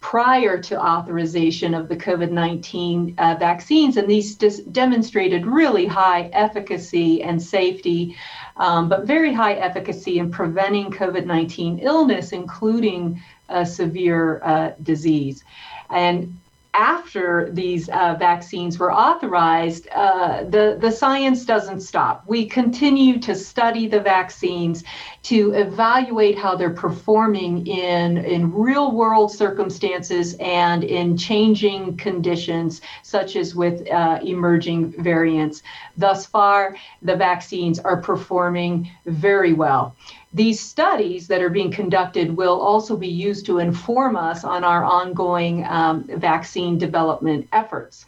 prior 0.00 0.56
to 0.58 0.80
authorization 0.80 1.74
of 1.74 1.88
the 1.88 1.96
COVID 1.96 2.30
19 2.30 3.14
uh, 3.18 3.36
vaccines, 3.38 3.96
and 3.96 4.08
these 4.08 4.34
dis- 4.34 4.60
demonstrated 4.60 5.46
really 5.46 5.86
high 5.86 6.30
efficacy 6.32 7.22
and 7.22 7.40
safety, 7.42 8.16
um, 8.56 8.88
but 8.88 9.06
very 9.06 9.32
high 9.32 9.54
efficacy 9.54 10.18
in 10.18 10.30
preventing 10.30 10.90
COVID 10.90 11.26
19 11.26 11.80
illness, 11.80 12.32
including 12.32 13.20
a 13.50 13.66
severe 13.66 14.40
uh, 14.42 14.70
disease. 14.82 15.44
And 15.90 16.40
after 16.72 17.50
these 17.50 17.88
uh, 17.88 18.14
vaccines 18.18 18.78
were 18.78 18.92
authorized, 18.92 19.88
uh, 19.88 20.44
the, 20.44 20.78
the 20.80 20.90
science 20.90 21.44
doesn't 21.44 21.80
stop. 21.80 22.22
We 22.26 22.46
continue 22.46 23.18
to 23.20 23.34
study 23.34 23.88
the 23.88 24.00
vaccines 24.00 24.84
to 25.24 25.52
evaluate 25.52 26.38
how 26.38 26.54
they're 26.54 26.70
performing 26.70 27.66
in, 27.66 28.18
in 28.18 28.52
real 28.52 28.92
world 28.92 29.32
circumstances 29.32 30.36
and 30.38 30.84
in 30.84 31.16
changing 31.16 31.96
conditions, 31.96 32.80
such 33.02 33.36
as 33.36 33.54
with 33.54 33.90
uh, 33.90 34.20
emerging 34.22 34.92
variants. 35.02 35.62
Thus 35.96 36.24
far, 36.26 36.76
the 37.02 37.16
vaccines 37.16 37.78
are 37.78 38.00
performing 38.00 38.90
very 39.06 39.52
well. 39.52 39.96
These 40.32 40.60
studies 40.60 41.26
that 41.28 41.42
are 41.42 41.48
being 41.50 41.72
conducted 41.72 42.36
will 42.36 42.60
also 42.60 42.96
be 42.96 43.08
used 43.08 43.46
to 43.46 43.58
inform 43.58 44.16
us 44.16 44.44
on 44.44 44.62
our 44.62 44.84
ongoing 44.84 45.66
um, 45.66 46.04
vaccine 46.04 46.78
development 46.78 47.48
efforts. 47.52 48.06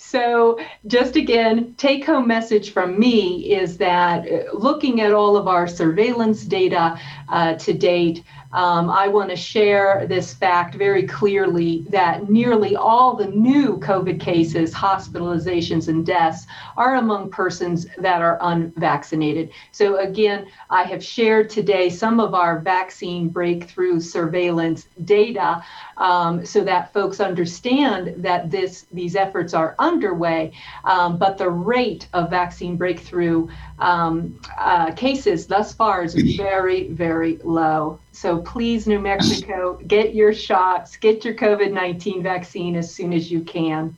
So, 0.00 0.58
just 0.86 1.16
again, 1.16 1.74
take 1.76 2.06
home 2.06 2.28
message 2.28 2.70
from 2.70 2.98
me 2.98 3.52
is 3.52 3.78
that 3.78 4.30
uh, 4.30 4.52
looking 4.56 5.00
at 5.00 5.12
all 5.12 5.36
of 5.36 5.48
our 5.48 5.66
surveillance 5.66 6.44
data 6.44 6.98
uh, 7.28 7.54
to 7.54 7.74
date, 7.74 8.22
um, 8.52 8.88
I 8.88 9.08
want 9.08 9.28
to 9.30 9.36
share 9.36 10.06
this 10.06 10.32
fact 10.32 10.74
very 10.74 11.06
clearly 11.06 11.84
that 11.90 12.30
nearly 12.30 12.76
all 12.76 13.14
the 13.14 13.26
new 13.26 13.76
COVID 13.78 14.20
cases, 14.20 14.72
hospitalizations, 14.72 15.88
and 15.88 16.04
deaths 16.06 16.46
are 16.76 16.96
among 16.96 17.30
persons 17.30 17.86
that 17.98 18.22
are 18.22 18.38
unvaccinated. 18.40 19.50
So, 19.72 19.98
again, 19.98 20.46
I 20.70 20.84
have 20.84 21.04
shared 21.04 21.50
today 21.50 21.90
some 21.90 22.20
of 22.20 22.32
our 22.34 22.60
vaccine 22.60 23.28
breakthrough 23.28 24.00
surveillance 24.00 24.88
data 25.04 25.62
um, 25.98 26.44
so 26.46 26.64
that 26.64 26.92
folks 26.92 27.20
understand 27.20 28.14
that 28.22 28.50
this 28.50 28.86
these 28.92 29.14
efforts 29.14 29.52
are 29.52 29.74
underway. 29.78 30.52
Um, 30.84 31.18
but 31.18 31.36
the 31.36 31.50
rate 31.50 32.08
of 32.14 32.30
vaccine 32.30 32.76
breakthrough 32.76 33.48
um, 33.78 34.40
uh, 34.58 34.92
cases 34.92 35.46
thus 35.46 35.72
far 35.74 36.02
is 36.02 36.14
very, 36.14 36.88
very 36.88 37.38
low. 37.44 37.98
So 38.18 38.38
please, 38.38 38.88
New 38.88 38.98
Mexico, 38.98 39.78
get 39.86 40.12
your 40.12 40.34
shots, 40.34 40.96
get 40.96 41.24
your 41.24 41.34
COVID 41.34 41.72
19 41.72 42.20
vaccine 42.20 42.74
as 42.74 42.92
soon 42.92 43.12
as 43.12 43.30
you 43.30 43.42
can. 43.42 43.96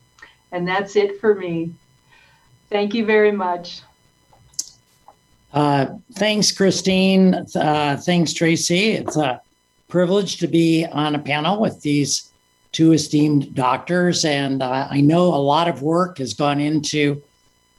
And 0.51 0.67
that's 0.67 0.95
it 0.95 1.19
for 1.19 1.33
me. 1.33 1.73
Thank 2.69 2.93
you 2.93 3.03
very 3.03 3.31
much. 3.31 3.81
Uh, 5.51 5.87
thanks, 6.13 6.51
Christine. 6.51 7.33
Uh, 7.55 7.97
thanks, 7.99 8.31
Tracie. 8.31 8.91
It's 8.91 9.17
a 9.17 9.41
privilege 9.87 10.37
to 10.37 10.47
be 10.47 10.85
on 10.85 11.15
a 11.15 11.19
panel 11.19 11.59
with 11.59 11.81
these 11.81 12.31
two 12.73 12.93
esteemed 12.93 13.55
doctors. 13.55 14.23
And 14.23 14.61
uh, 14.61 14.87
I 14.87 15.01
know 15.01 15.33
a 15.33 15.41
lot 15.41 15.67
of 15.67 15.81
work 15.81 16.19
has 16.19 16.35
gone 16.35 16.59
into 16.59 17.23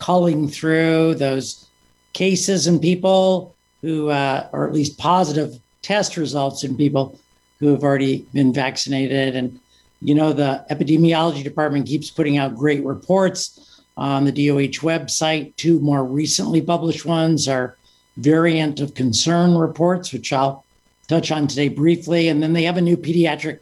culling 0.00 0.48
through 0.48 1.14
those 1.14 1.68
cases 2.14 2.66
and 2.66 2.82
people 2.82 3.54
who, 3.80 4.08
uh, 4.08 4.48
or 4.50 4.66
at 4.66 4.74
least 4.74 4.98
positive 4.98 5.61
test 5.82 6.16
results 6.16 6.64
in 6.64 6.76
people 6.76 7.18
who 7.58 7.68
have 7.68 7.84
already 7.84 8.26
been 8.32 8.52
vaccinated. 8.52 9.36
And, 9.36 9.60
you 10.00 10.14
know, 10.14 10.32
the 10.32 10.64
epidemiology 10.70 11.44
department 11.44 11.86
keeps 11.86 12.10
putting 12.10 12.38
out 12.38 12.56
great 12.56 12.84
reports 12.84 13.82
on 13.96 14.24
the 14.24 14.32
DOH 14.32 14.80
website. 14.80 15.54
Two 15.56 15.78
more 15.80 16.04
recently 16.04 16.62
published 16.62 17.04
ones 17.04 17.46
are 17.48 17.76
variant 18.16 18.80
of 18.80 18.94
concern 18.94 19.54
reports, 19.56 20.12
which 20.12 20.32
I'll 20.32 20.64
touch 21.08 21.30
on 21.30 21.46
today 21.46 21.68
briefly. 21.68 22.28
And 22.28 22.42
then 22.42 22.52
they 22.52 22.64
have 22.64 22.76
a 22.76 22.80
new 22.80 22.96
pediatric 22.96 23.60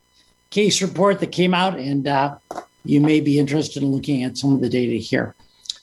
case 0.50 0.82
report 0.82 1.20
that 1.20 1.32
came 1.32 1.54
out, 1.54 1.78
and 1.78 2.06
uh, 2.06 2.36
you 2.84 3.00
may 3.00 3.20
be 3.20 3.38
interested 3.38 3.82
in 3.82 3.92
looking 3.92 4.24
at 4.24 4.36
some 4.36 4.54
of 4.54 4.60
the 4.60 4.68
data 4.68 4.96
here. 4.96 5.34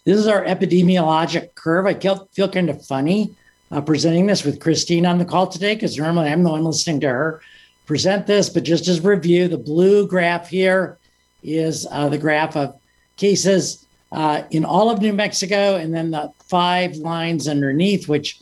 This 0.05 0.17
is 0.17 0.27
our 0.27 0.43
epidemiologic 0.43 1.55
curve. 1.55 1.85
I 1.85 1.93
feel, 1.93 2.27
feel 2.33 2.49
kind 2.49 2.69
of 2.69 2.85
funny 2.85 3.35
uh, 3.71 3.81
presenting 3.81 4.25
this 4.25 4.43
with 4.43 4.59
Christine 4.59 5.05
on 5.05 5.17
the 5.17 5.25
call 5.25 5.47
today 5.47 5.75
because 5.75 5.97
normally 5.97 6.29
I'm 6.29 6.43
the 6.43 6.49
one 6.49 6.63
listening 6.63 6.99
to 7.01 7.09
her 7.09 7.41
present 7.87 8.27
this. 8.27 8.49
But 8.49 8.63
just 8.63 8.87
as 8.87 9.03
review, 9.03 9.47
the 9.47 9.57
blue 9.57 10.07
graph 10.07 10.49
here 10.49 10.99
is 11.41 11.87
uh, 11.89 12.09
the 12.09 12.17
graph 12.17 12.55
of 12.55 12.79
cases 13.15 13.85
uh, 14.11 14.43
in 14.51 14.63
all 14.63 14.89
of 14.89 15.01
New 15.01 15.13
Mexico, 15.13 15.75
and 15.75 15.93
then 15.93 16.11
the 16.11 16.31
five 16.39 16.95
lines 16.97 17.47
underneath, 17.47 18.07
which 18.07 18.39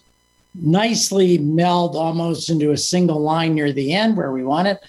nicely 0.53 1.37
meld 1.37 1.95
almost 1.95 2.49
into 2.49 2.71
a 2.71 2.77
single 2.77 3.19
line 3.19 3.55
near 3.55 3.71
the 3.71 3.93
end 3.93 4.17
where 4.17 4.31
we 4.31 4.43
want 4.43 4.67
it, 4.67 4.79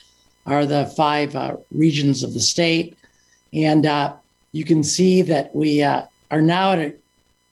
are 0.46 0.66
the 0.66 0.86
five 0.96 1.34
uh, 1.34 1.56
regions 1.70 2.22
of 2.22 2.34
the 2.34 2.40
state. 2.40 2.96
And 3.52 3.86
uh, 3.86 4.14
you 4.52 4.64
can 4.64 4.82
see 4.82 5.22
that 5.22 5.54
we 5.54 5.82
uh, 5.82 6.02
are 6.30 6.42
now 6.42 6.72
at 6.72 6.78
a 6.78 6.94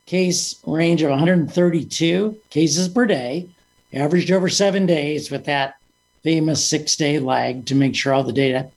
case 0.07 0.61
range 0.67 1.03
of 1.03 1.11
132 1.11 2.37
cases 2.51 2.89
per 2.89 3.07
day, 3.07 3.49
averaged 3.93 4.31
over 4.31 4.49
seven 4.49 4.87
days 4.87 5.31
with 5.31 5.45
that 5.47 5.77
famous 6.23 6.65
six 6.65 6.97
day 6.97 7.19
lag 7.19 7.67
to 7.67 7.75
make 7.75 7.95
sure 7.95 8.13
all 8.13 8.25
the 8.25 8.33
data 8.33 8.69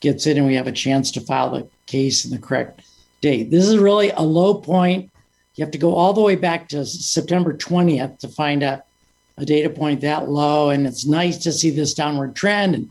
gets 0.00 0.26
in 0.26 0.36
and 0.36 0.46
we 0.46 0.54
have 0.54 0.66
a 0.66 0.72
chance 0.72 1.10
to 1.10 1.20
file 1.20 1.50
the 1.50 1.66
case 1.86 2.24
in 2.24 2.30
the 2.30 2.38
correct 2.38 2.82
date. 3.20 3.50
This 3.50 3.66
is 3.66 3.78
really 3.78 4.10
a 4.10 4.20
low 4.20 4.54
point. 4.54 5.10
You 5.54 5.64
have 5.64 5.72
to 5.72 5.78
go 5.78 5.94
all 5.94 6.12
the 6.12 6.20
way 6.20 6.36
back 6.36 6.68
to 6.70 6.84
September 6.84 7.52
20th 7.54 8.18
to 8.20 8.28
find 8.28 8.62
a, 8.62 8.82
a 9.36 9.44
data 9.44 9.70
point 9.70 10.00
that 10.00 10.28
low. 10.28 10.70
And 10.70 10.86
it's 10.86 11.06
nice 11.06 11.38
to 11.38 11.52
see 11.52 11.70
this 11.70 11.94
downward 11.94 12.34
trend. 12.34 12.74
And 12.74 12.90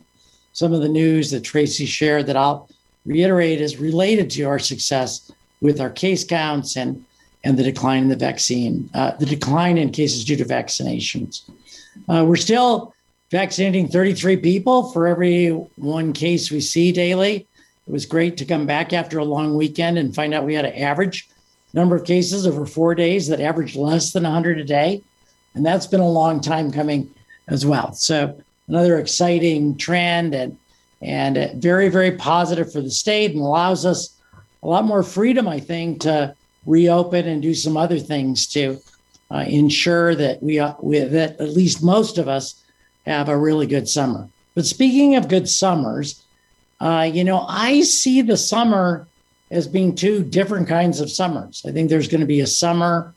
some 0.52 0.72
of 0.72 0.80
the 0.80 0.88
news 0.88 1.30
that 1.30 1.42
Tracie 1.42 1.86
shared 1.86 2.26
that 2.26 2.36
I'll 2.36 2.68
reiterate 3.04 3.60
is 3.60 3.78
related 3.78 4.30
to 4.30 4.44
our 4.44 4.58
success 4.58 5.30
with 5.60 5.80
our 5.80 5.90
case 5.90 6.24
counts 6.24 6.76
and 6.76 7.04
and 7.44 7.58
the 7.58 7.62
decline 7.62 8.04
in 8.04 8.08
the 8.08 8.16
vaccine, 8.16 8.88
uh, 8.94 9.12
the 9.16 9.26
decline 9.26 9.78
in 9.78 9.90
cases 9.90 10.24
due 10.24 10.36
to 10.36 10.44
vaccinations. 10.44 11.42
Uh, 12.08 12.24
we're 12.26 12.36
still 12.36 12.94
vaccinating 13.30 13.88
33 13.88 14.36
people 14.36 14.92
for 14.92 15.06
every 15.06 15.48
one 15.76 16.12
case 16.12 16.50
we 16.50 16.60
see 16.60 16.92
daily. 16.92 17.46
It 17.86 17.90
was 17.90 18.06
great 18.06 18.36
to 18.36 18.44
come 18.44 18.66
back 18.66 18.92
after 18.92 19.18
a 19.18 19.24
long 19.24 19.56
weekend 19.56 19.98
and 19.98 20.14
find 20.14 20.32
out 20.32 20.44
we 20.44 20.54
had 20.54 20.64
an 20.64 20.74
average 20.74 21.28
number 21.74 21.96
of 21.96 22.04
cases 22.04 22.46
over 22.46 22.66
four 22.66 22.94
days 22.94 23.28
that 23.28 23.40
averaged 23.40 23.76
less 23.76 24.12
than 24.12 24.22
100 24.22 24.58
a 24.58 24.64
day. 24.64 25.02
And 25.54 25.64
that's 25.64 25.86
been 25.86 26.00
a 26.00 26.08
long 26.08 26.40
time 26.40 26.70
coming 26.70 27.12
as 27.48 27.66
well. 27.66 27.92
So, 27.92 28.38
another 28.68 28.98
exciting 28.98 29.76
trend 29.76 30.34
and, 30.34 30.56
and 31.00 31.60
very, 31.60 31.88
very 31.88 32.12
positive 32.12 32.72
for 32.72 32.80
the 32.80 32.90
state 32.90 33.32
and 33.32 33.40
allows 33.40 33.84
us 33.84 34.16
a 34.62 34.66
lot 34.66 34.84
more 34.84 35.02
freedom, 35.02 35.48
I 35.48 35.58
think, 35.58 36.02
to 36.02 36.34
reopen 36.66 37.26
and 37.26 37.42
do 37.42 37.54
some 37.54 37.76
other 37.76 37.98
things 37.98 38.46
to 38.48 38.78
uh, 39.30 39.44
ensure 39.46 40.14
that 40.14 40.42
we, 40.42 40.58
uh, 40.58 40.74
we, 40.80 40.98
that 41.00 41.40
at 41.40 41.50
least 41.50 41.82
most 41.82 42.18
of 42.18 42.28
us 42.28 42.62
have 43.06 43.28
a 43.28 43.36
really 43.36 43.66
good 43.66 43.88
summer. 43.88 44.28
But 44.54 44.66
speaking 44.66 45.16
of 45.16 45.28
good 45.28 45.48
summers, 45.48 46.22
uh, 46.80 47.10
you 47.12 47.24
know, 47.24 47.44
I 47.48 47.82
see 47.82 48.22
the 48.22 48.36
summer 48.36 49.06
as 49.50 49.68
being 49.68 49.94
two 49.94 50.24
different 50.24 50.68
kinds 50.68 51.00
of 51.00 51.10
summers. 51.10 51.62
I 51.66 51.72
think 51.72 51.88
there's 51.88 52.08
going 52.08 52.20
to 52.20 52.26
be 52.26 52.40
a 52.40 52.46
summer 52.46 53.14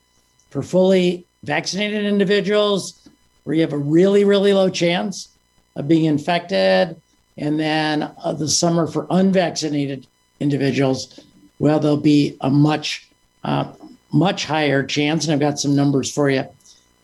for 0.50 0.62
fully 0.62 1.26
vaccinated 1.42 2.04
individuals 2.04 3.08
where 3.44 3.54
you 3.54 3.62
have 3.62 3.72
a 3.72 3.78
really, 3.78 4.24
really 4.24 4.52
low 4.52 4.68
chance 4.68 5.28
of 5.76 5.88
being 5.88 6.04
infected. 6.04 7.00
And 7.36 7.58
then 7.58 8.02
uh, 8.02 8.32
the 8.32 8.48
summer 8.48 8.86
for 8.86 9.06
unvaccinated 9.10 10.06
individuals, 10.40 11.20
well, 11.58 11.78
there'll 11.80 11.96
be 11.96 12.36
a 12.40 12.50
much, 12.50 13.08
uh, 13.46 13.72
much 14.12 14.44
higher 14.44 14.82
chance. 14.82 15.24
And 15.24 15.32
I've 15.32 15.40
got 15.40 15.58
some 15.58 15.74
numbers 15.74 16.12
for 16.12 16.28
you 16.28 16.44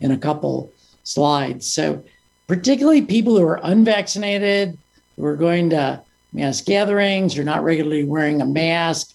in 0.01 0.11
a 0.11 0.19
couple 0.19 0.71
slides. 1.05 1.73
So, 1.73 2.05
particularly 2.49 3.03
people 3.03 3.39
who 3.39 3.47
are 3.47 3.61
unvaccinated, 3.63 4.77
who 5.17 5.25
are 5.25 5.37
going 5.37 5.71
to 5.71 6.03
mass 6.33 6.61
gatherings, 6.61 7.39
are 7.39 7.45
not 7.45 7.63
regularly 7.63 8.05
wearing 8.05 8.43
a 8.43 8.47
mask, 8.47 9.15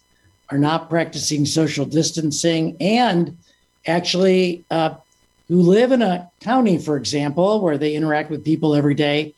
are 0.49 0.57
not 0.57 0.89
practicing 0.89 1.45
social 1.45 1.85
distancing, 1.85 2.77
and 2.79 3.37
actually 3.85 4.63
uh, 4.71 4.95
who 5.49 5.61
live 5.61 5.91
in 5.91 6.01
a 6.01 6.29
county, 6.39 6.77
for 6.77 6.95
example, 6.95 7.61
where 7.61 7.77
they 7.77 7.93
interact 7.93 8.29
with 8.29 8.45
people 8.45 8.73
every 8.73 8.95
day 8.95 9.35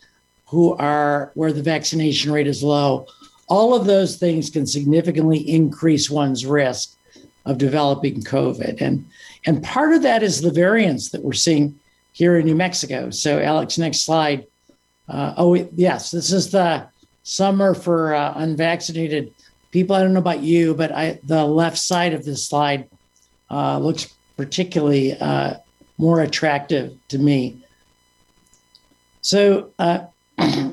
who 0.48 0.76
are 0.76 1.32
where 1.34 1.54
the 1.54 1.62
vaccination 1.62 2.32
rate 2.32 2.48
is 2.48 2.64
low. 2.64 3.08
All 3.48 3.74
of 3.74 3.86
those 3.86 4.18
things 4.18 4.52
can 4.52 4.68
significantly 4.68 5.40
increase 5.40 6.10
one's 6.10 6.46
risk 6.46 6.96
of 7.50 7.58
developing 7.58 8.22
COVID. 8.22 8.80
And, 8.80 9.06
and 9.46 9.64
part 9.64 9.94
of 9.94 10.04
that 10.04 10.22
is 10.22 10.42
the 10.42 10.52
variants 10.52 11.10
that 11.10 11.24
we're 11.24 11.34
seeing 11.34 11.80
here 12.14 12.38
in 12.38 12.46
New 12.46 12.56
Mexico. 12.56 13.10
So, 13.10 13.40
Alex, 13.40 13.78
next 13.78 14.02
slide. 14.02 14.46
Uh, 15.08 15.34
oh, 15.38 15.56
yes, 15.76 16.12
this 16.12 16.32
is 16.32 16.52
the 16.52 16.88
summer 17.24 17.74
for 17.74 18.14
uh, 18.14 18.34
unvaccinated 18.36 19.34
people. 19.72 19.96
I 19.96 20.02
don't 20.02 20.14
know 20.14 20.20
about 20.20 20.42
you, 20.42 20.76
but 20.76 20.92
I, 20.92 21.20
the 21.24 21.46
left 21.46 21.78
side 21.80 22.14
of 22.14 22.24
this 22.24 22.48
slide 22.48 22.88
uh, 23.50 23.80
looks 23.80 24.14
particularly 24.38 25.18
uh, 25.18 25.56
more 25.98 26.22
attractive 26.22 26.96
to 27.08 27.18
me. 27.18 27.64
So, 29.22 29.72
uh, 29.80 30.06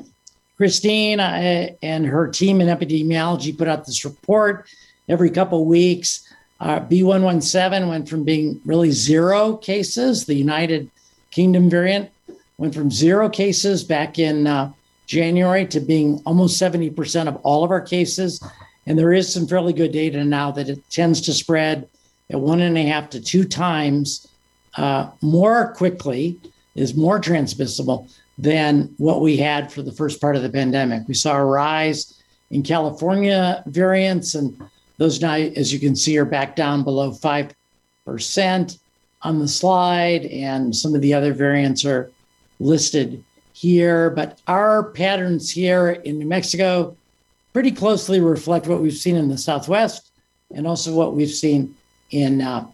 Christine 0.57 1.19
uh, 1.19 1.69
and 1.81 2.05
her 2.05 2.27
team 2.27 2.61
in 2.61 2.67
epidemiology 2.67 3.57
put 3.57 3.67
out 3.67 3.85
this 3.85 4.05
report 4.05 4.67
every 5.07 5.29
couple 5.29 5.65
weeks. 5.65 6.26
Uh, 6.59 6.79
B117 6.79 7.87
went 7.87 8.09
from 8.09 8.23
being 8.23 8.59
really 8.65 8.91
zero 8.91 9.57
cases, 9.57 10.25
the 10.25 10.33
United 10.33 10.89
Kingdom 11.31 11.69
variant 11.69 12.09
went 12.57 12.73
from 12.73 12.89
zero 12.89 13.29
cases 13.29 13.83
back 13.83 14.17
in 14.17 14.47
uh, 14.47 14.71
January 15.05 15.65
to 15.67 15.79
being 15.79 16.21
almost 16.25 16.59
70% 16.59 17.27
of 17.27 17.35
all 17.37 17.63
of 17.63 17.71
our 17.71 17.81
cases. 17.81 18.43
And 18.85 18.97
there 18.97 19.13
is 19.13 19.31
some 19.31 19.47
fairly 19.47 19.73
good 19.73 19.91
data 19.91 20.23
now 20.23 20.51
that 20.51 20.69
it 20.69 20.89
tends 20.89 21.21
to 21.21 21.33
spread 21.33 21.87
at 22.29 22.39
one 22.39 22.61
and 22.61 22.77
a 22.77 22.83
half 22.83 23.09
to 23.11 23.21
two 23.21 23.45
times 23.45 24.27
uh, 24.75 25.09
more 25.21 25.73
quickly, 25.73 26.39
is 26.75 26.95
more 26.95 27.19
transmissible 27.19 28.07
than 28.37 28.93
what 28.97 29.21
we 29.21 29.37
had 29.37 29.71
for 29.71 29.81
the 29.81 29.91
first 29.91 30.21
part 30.21 30.35
of 30.35 30.43
the 30.43 30.49
pandemic. 30.49 31.07
We 31.07 31.15
saw 31.15 31.35
a 31.35 31.45
rise 31.45 32.21
in 32.51 32.61
California 32.63 33.63
variants, 33.65 34.35
and 34.35 34.61
those 34.97 35.21
now, 35.21 35.33
as 35.33 35.71
you 35.71 35.79
can 35.79 35.95
see, 35.95 36.17
are 36.17 36.25
back 36.25 36.55
down 36.55 36.83
below 36.83 37.11
5% 37.11 38.79
on 39.21 39.39
the 39.39 39.47
slide, 39.47 40.25
and 40.25 40.75
some 40.75 40.95
of 40.95 41.01
the 41.01 41.13
other 41.13 41.33
variants 41.33 41.85
are 41.85 42.11
listed 42.59 43.23
here. 43.53 44.09
But 44.09 44.39
our 44.47 44.91
patterns 44.91 45.51
here 45.51 45.89
in 45.89 46.19
New 46.19 46.27
Mexico 46.27 46.95
pretty 47.53 47.71
closely 47.71 48.19
reflect 48.19 48.67
what 48.67 48.81
we've 48.81 48.93
seen 48.93 49.15
in 49.15 49.29
the 49.29 49.37
Southwest 49.37 50.11
and 50.53 50.67
also 50.67 50.93
what 50.93 51.15
we've 51.15 51.29
seen 51.29 51.75
in 52.11 52.41
uh, 52.41 52.67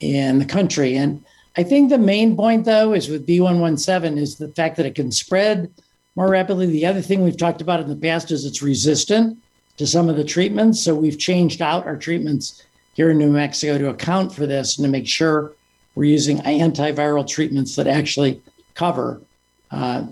in 0.00 0.38
the 0.38 0.44
country. 0.44 0.96
And 0.96 1.22
I 1.56 1.62
think 1.62 1.90
the 1.90 1.98
main 1.98 2.36
point, 2.36 2.64
though, 2.64 2.94
is 2.94 3.08
with 3.08 3.26
B117 3.26 4.16
is 4.16 4.36
the 4.36 4.48
fact 4.48 4.76
that 4.76 4.86
it 4.86 4.94
can 4.94 5.12
spread 5.12 5.70
more 6.16 6.28
rapidly. 6.28 6.66
The 6.66 6.86
other 6.86 7.02
thing 7.02 7.22
we've 7.22 7.36
talked 7.36 7.60
about 7.60 7.80
in 7.80 7.88
the 7.88 7.96
past 7.96 8.30
is 8.30 8.44
it's 8.44 8.62
resistant 8.62 9.38
to 9.80 9.86
some 9.86 10.10
of 10.10 10.16
the 10.18 10.24
treatments. 10.24 10.78
So 10.84 10.94
we've 10.94 11.18
changed 11.18 11.62
out 11.62 11.86
our 11.86 11.96
treatments 11.96 12.62
here 12.92 13.12
in 13.12 13.16
New 13.16 13.30
Mexico 13.30 13.78
to 13.78 13.88
account 13.88 14.30
for 14.30 14.46
this 14.46 14.76
and 14.76 14.84
to 14.84 14.90
make 14.90 15.06
sure 15.06 15.54
we're 15.94 16.04
using 16.04 16.36
antiviral 16.40 17.26
treatments 17.26 17.76
that 17.76 17.86
actually 17.86 18.42
cover 18.74 19.22
uh, 19.70 20.04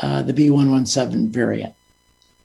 uh, 0.00 0.22
the 0.22 0.32
B117 0.32 1.30
variant. 1.30 1.74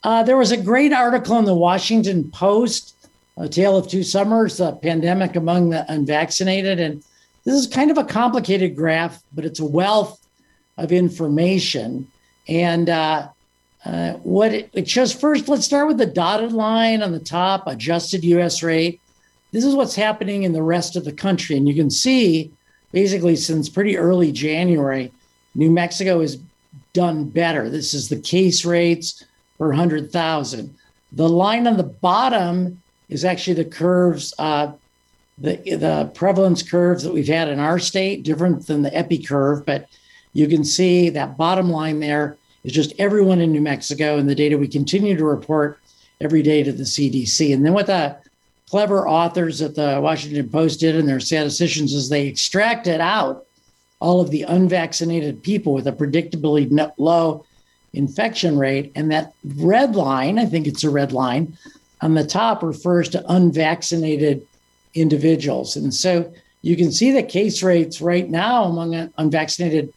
Uh, 0.04 0.24
there 0.24 0.36
was 0.36 0.52
a 0.52 0.58
great 0.58 0.92
article 0.92 1.38
in 1.38 1.46
the 1.46 1.54
Washington 1.54 2.32
Post, 2.32 2.96
A 3.38 3.48
Tale 3.48 3.78
of 3.78 3.88
Two 3.88 4.02
Summers, 4.02 4.58
the 4.58 4.72
pandemic 4.72 5.36
among 5.36 5.70
the 5.70 5.86
unvaccinated. 5.94 6.80
And 6.80 7.04
this 7.44 7.54
is 7.54 7.68
kind 7.68 7.92
of 7.92 8.00
a 8.00 8.04
complicated 8.04 8.76
graph, 8.76 9.22
but 9.32 9.46
it's 9.46 9.60
a 9.60 9.66
wealth 9.66 10.26
of 10.80 10.92
information. 10.92 12.08
And 12.48 12.90
uh, 13.86 14.14
what 14.24 14.54
it, 14.54 14.70
it 14.74 14.90
shows 14.90 15.12
first, 15.14 15.48
let's 15.50 15.66
start 15.66 15.88
with 15.88 15.98
the 15.98 16.06
dotted 16.06 16.54
line 16.54 17.02
on 17.02 17.12
the 17.12 17.20
top, 17.20 17.68
adjusted 17.68 18.24
US 18.24 18.64
rate. 18.64 19.02
This 19.52 19.66
is 19.66 19.76
what's 19.76 19.96
happening 19.96 20.44
in 20.44 20.54
the 20.54 20.64
rest 20.64 20.96
of 20.96 21.06
the 21.06 21.12
country. 21.12 21.58
And 21.58 21.68
you 21.68 21.76
can 21.76 21.90
see 21.90 22.52
basically 22.92 23.36
since 23.36 23.70
pretty 23.70 23.98
early 23.98 24.32
January, 24.32 25.12
New 25.56 25.70
Mexico 25.70 26.22
has 26.22 26.40
done 26.94 27.26
better. 27.26 27.70
This 27.70 27.94
is 27.94 28.08
the 28.08 28.20
case 28.20 28.64
rates 28.64 29.26
per 29.58 29.68
100,000. 29.68 30.76
The 31.12 31.30
line 31.30 31.68
on 31.68 31.78
the 31.78 31.84
bottom 31.84 32.82
is 33.10 33.26
actually 33.26 33.56
the 33.56 33.66
curves, 33.66 34.34
uh, 34.40 34.72
the, 35.38 35.58
the 35.76 36.12
prevalence 36.14 36.64
curves 36.64 37.04
that 37.04 37.14
we've 37.14 37.28
had 37.28 37.50
in 37.50 37.60
our 37.60 37.80
state, 37.80 38.24
different 38.24 38.66
than 38.66 38.82
the 38.82 38.96
epi 38.96 39.22
curve, 39.22 39.66
but 39.66 39.88
you 40.32 40.48
can 40.48 40.64
see 40.64 41.10
that 41.10 41.38
bottom 41.38 41.70
line 41.70 42.00
there 42.00 42.38
is 42.64 42.72
just 42.74 42.94
everyone 42.98 43.42
in 43.42 43.52
New 43.52 43.62
Mexico 43.62 44.18
and 44.18 44.30
the 44.30 44.36
data 44.36 44.58
we 44.58 44.68
continue 44.68 45.18
to 45.18 45.26
report 45.26 45.80
every 46.22 46.42
day 46.42 46.64
to 46.64 46.72
the 46.72 46.84
CDC. 46.84 47.54
And 47.54 47.66
then 47.66 47.74
what 47.74 47.88
the 47.88 48.18
clever 48.70 49.08
authors 49.08 49.62
at 49.62 49.76
the 49.76 50.00
Washington 50.02 50.50
Post 50.50 50.80
did 50.80 50.96
in 50.96 51.06
their 51.06 51.20
statisticians 51.20 51.94
is 51.94 52.10
they 52.10 52.28
extracted 52.28 53.02
out 53.02 53.46
all 54.00 54.20
of 54.20 54.32
the 54.32 54.44
unvaccinated 54.44 55.44
people 55.44 55.74
with 55.74 55.88
a 55.88 55.92
predictably 55.92 56.92
low 56.98 57.46
infection 57.94 58.58
rate. 58.58 58.92
And 58.96 59.12
that 59.12 59.34
red 59.58 59.96
line, 59.96 60.40
I 60.40 60.46
think 60.46 60.68
it's 60.68 60.84
a 60.84 60.90
red 60.90 61.12
line, 61.12 61.58
on 62.02 62.16
the 62.16 62.26
top 62.26 62.64
refers 62.64 63.08
to 63.10 63.24
unvaccinated 63.32 64.46
individuals. 64.94 65.76
And 65.76 65.94
so 65.94 66.34
you 66.62 66.76
can 66.76 66.92
see 66.92 67.12
the 67.12 67.24
case 67.24 67.64
rates 67.64 68.02
right 68.02 68.30
now 68.30 68.66
among 68.66 69.12
unvaccinated 69.18 69.94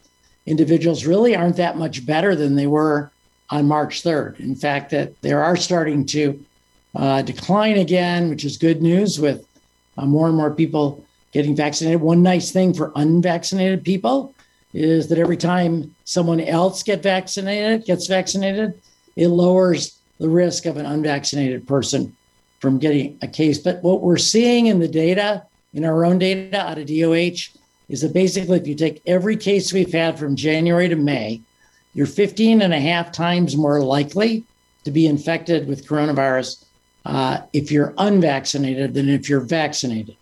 individuals 0.47 1.05
really 1.05 1.35
aren't 1.35 1.57
that 1.57 1.77
much 1.77 2.05
better 2.05 2.35
than 2.35 2.55
they 2.55 2.67
were 2.67 3.11
on 3.49 3.67
March 3.67 4.01
3rd. 4.01 4.39
In 4.39 4.55
fact, 4.55 4.89
that 4.91 5.21
they 5.21 5.33
are 5.33 5.55
starting 5.55 6.05
to 6.07 6.43
uh, 6.95 7.21
decline 7.21 7.77
again, 7.77 8.29
which 8.29 8.43
is 8.45 8.57
good 8.57 8.81
news 8.81 9.19
with 9.19 9.45
uh, 9.97 10.05
more 10.05 10.27
and 10.27 10.35
more 10.35 10.51
people 10.51 11.05
getting 11.33 11.55
vaccinated. 11.55 12.01
One 12.01 12.23
nice 12.23 12.51
thing 12.51 12.73
for 12.73 12.91
unvaccinated 12.95 13.83
people 13.83 14.33
is 14.73 15.07
that 15.09 15.17
every 15.17 15.37
time 15.37 15.93
someone 16.05 16.39
else 16.39 16.81
get 16.81 17.03
vaccinated, 17.03 17.85
gets 17.85 18.07
vaccinated, 18.07 18.81
it 19.15 19.27
lowers 19.27 19.99
the 20.19 20.29
risk 20.29 20.65
of 20.65 20.77
an 20.77 20.85
unvaccinated 20.85 21.67
person 21.67 22.15
from 22.59 22.79
getting 22.79 23.17
a 23.21 23.27
case. 23.27 23.59
But 23.59 23.83
what 23.83 24.01
we're 24.01 24.17
seeing 24.17 24.67
in 24.67 24.79
the 24.79 24.87
data, 24.87 25.43
in 25.73 25.85
our 25.85 26.05
own 26.05 26.17
data 26.17 26.59
out 26.59 26.77
of 26.77 26.87
DOH, 26.87 27.56
is 27.89 28.01
that 28.01 28.13
basically 28.13 28.57
if 28.57 28.67
you 28.67 28.75
take 28.75 29.01
every 29.05 29.37
case 29.37 29.71
we've 29.71 29.93
had 29.93 30.19
from 30.19 30.35
January 30.35 30.89
to 30.89 30.95
May, 30.95 31.41
you're 31.93 32.05
15 32.05 32.61
and 32.61 32.73
a 32.73 32.79
half 32.79 33.11
times 33.11 33.55
more 33.55 33.81
likely 33.81 34.43
to 34.83 34.91
be 34.91 35.07
infected 35.07 35.67
with 35.67 35.87
coronavirus 35.87 36.65
uh, 37.05 37.39
if 37.53 37.71
you're 37.71 37.93
unvaccinated 37.97 38.93
than 38.93 39.09
if 39.09 39.29
you're 39.29 39.39
vaccinated. 39.39 40.15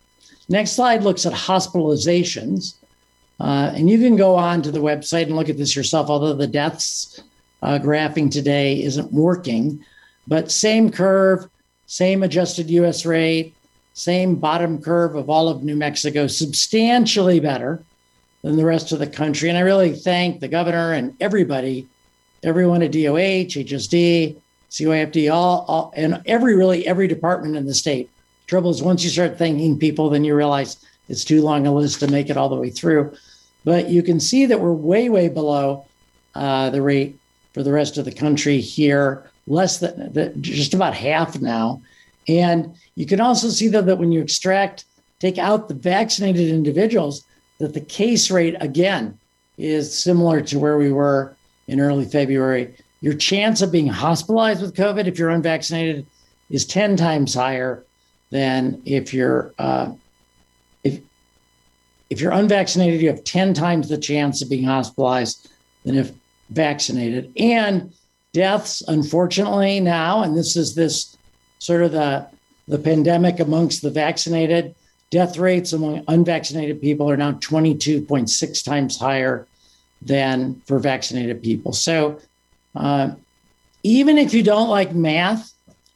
Next 0.47 0.71
slide 0.71 1.03
looks 1.03 1.25
at 1.25 1.33
hospitalizations. 1.33 2.75
Uh, 3.39 3.71
and 3.75 3.89
you 3.89 3.97
can 3.97 4.15
go 4.15 4.35
on 4.35 4.61
to 4.61 4.71
the 4.71 4.79
website 4.79 5.23
and 5.23 5.35
look 5.35 5.49
at 5.49 5.57
this 5.57 5.75
yourself, 5.75 6.09
although 6.09 6.33
the 6.33 6.47
deaths 6.47 7.21
uh, 7.61 7.79
graphing 7.79 8.31
today 8.31 8.81
isn't 8.81 9.11
working. 9.11 9.83
But 10.27 10.51
same 10.51 10.89
curve, 10.89 11.47
same 11.87 12.23
adjusted 12.23 12.69
US 12.69 13.05
rate, 13.05 13.55
same 13.95 14.35
bottom 14.35 14.81
curve 14.81 15.15
of 15.15 15.29
all 15.29 15.47
of 15.47 15.63
New 15.63 15.75
Mexico, 15.75 16.27
substantially 16.27 17.39
better 17.39 17.81
than 18.43 18.57
the 18.57 18.65
rest 18.65 18.91
of 18.91 18.99
the 18.99 19.07
country. 19.07 19.47
And 19.49 19.57
I 19.57 19.61
really 19.61 19.93
thank 19.93 20.39
the 20.41 20.49
governor 20.49 20.91
and 20.91 21.15
everybody, 21.21 21.87
everyone 22.43 22.83
at 22.83 22.91
DOH, 22.91 23.55
HSD, 23.55 24.35
CYFD, 24.69 25.33
all, 25.33 25.65
all 25.69 25.93
and 25.95 26.21
every 26.25 26.55
really 26.55 26.85
every 26.85 27.07
department 27.07 27.55
in 27.55 27.65
the 27.65 27.73
state. 27.73 28.09
Trouble 28.47 28.69
is 28.69 28.83
once 28.83 29.03
you 29.03 29.09
start 29.09 29.37
thanking 29.37 29.79
people, 29.79 30.09
then 30.09 30.25
you 30.25 30.35
realize 30.35 30.85
it's 31.07 31.23
too 31.23 31.41
long 31.41 31.65
a 31.65 31.73
list 31.73 32.01
to 32.01 32.11
make 32.11 32.29
it 32.29 32.37
all 32.37 32.49
the 32.49 32.55
way 32.55 32.69
through. 32.69 33.15
But 33.63 33.89
you 33.89 34.03
can 34.03 34.19
see 34.19 34.45
that 34.45 34.59
we're 34.59 34.73
way, 34.73 35.07
way 35.07 35.29
below 35.29 35.85
uh, 36.35 36.69
the 36.69 36.81
rate 36.81 37.17
for 37.53 37.63
the 37.63 37.71
rest 37.71 37.97
of 37.97 38.03
the 38.03 38.11
country 38.11 38.59
here, 38.59 39.23
less 39.47 39.79
than 39.79 40.11
the, 40.11 40.29
just 40.41 40.73
about 40.73 40.93
half 40.93 41.39
now. 41.39 41.81
And 42.27 42.75
you 42.95 43.05
can 43.05 43.21
also 43.21 43.49
see 43.49 43.67
though 43.67 43.81
that 43.81 43.97
when 43.97 44.11
you 44.11 44.21
extract, 44.21 44.85
take 45.19 45.37
out 45.37 45.67
the 45.67 45.73
vaccinated 45.73 46.49
individuals, 46.49 47.25
that 47.59 47.73
the 47.73 47.81
case 47.81 48.31
rate 48.31 48.55
again 48.59 49.17
is 49.57 49.97
similar 49.97 50.41
to 50.41 50.59
where 50.59 50.77
we 50.77 50.91
were 50.91 51.35
in 51.67 51.79
early 51.79 52.05
February. 52.05 52.75
Your 53.01 53.13
chance 53.13 53.61
of 53.61 53.71
being 53.71 53.87
hospitalized 53.87 54.61
with 54.61 54.75
COVID 54.75 55.07
if 55.07 55.17
you're 55.17 55.29
unvaccinated 55.29 56.05
is 56.49 56.65
10 56.65 56.97
times 56.97 57.33
higher 57.33 57.83
than 58.31 58.81
if 58.85 59.13
you're 59.13 59.53
uh, 59.57 59.91
if 60.83 60.99
if 62.09 62.21
you're 62.21 62.31
unvaccinated, 62.31 63.01
you 63.01 63.07
have 63.09 63.23
10 63.23 63.53
times 63.53 63.89
the 63.89 63.97
chance 63.97 64.41
of 64.41 64.49
being 64.49 64.63
hospitalized 64.63 65.49
than 65.83 65.95
if 65.95 66.11
vaccinated. 66.49 67.31
And 67.37 67.93
deaths, 68.33 68.83
unfortunately, 68.87 69.79
now, 69.79 70.21
and 70.21 70.37
this 70.37 70.55
is 70.55 70.75
this 70.75 71.14
sort 71.59 71.83
of 71.83 71.91
the 71.91 72.27
the 72.67 72.79
pandemic 72.79 73.39
amongst 73.39 73.81
the 73.81 73.91
vaccinated, 73.91 74.73
death 75.11 75.37
rates 75.37 75.71
among 75.73 76.03
unvaccinated 76.07 76.81
people 76.81 77.09
are 77.09 77.17
now 77.17 77.33
22.6 77.33 78.65
times 78.65 78.97
higher 78.97 79.47
than 80.01 80.61
for 80.65 80.79
vaccinated 80.79 81.43
people. 81.43 81.73
So 81.73 82.19
uh, 82.75 83.11
even 83.83 84.17
if 84.17 84.33
you 84.33 84.43
don't 84.43 84.69
like 84.69 84.93
math, 84.93 85.53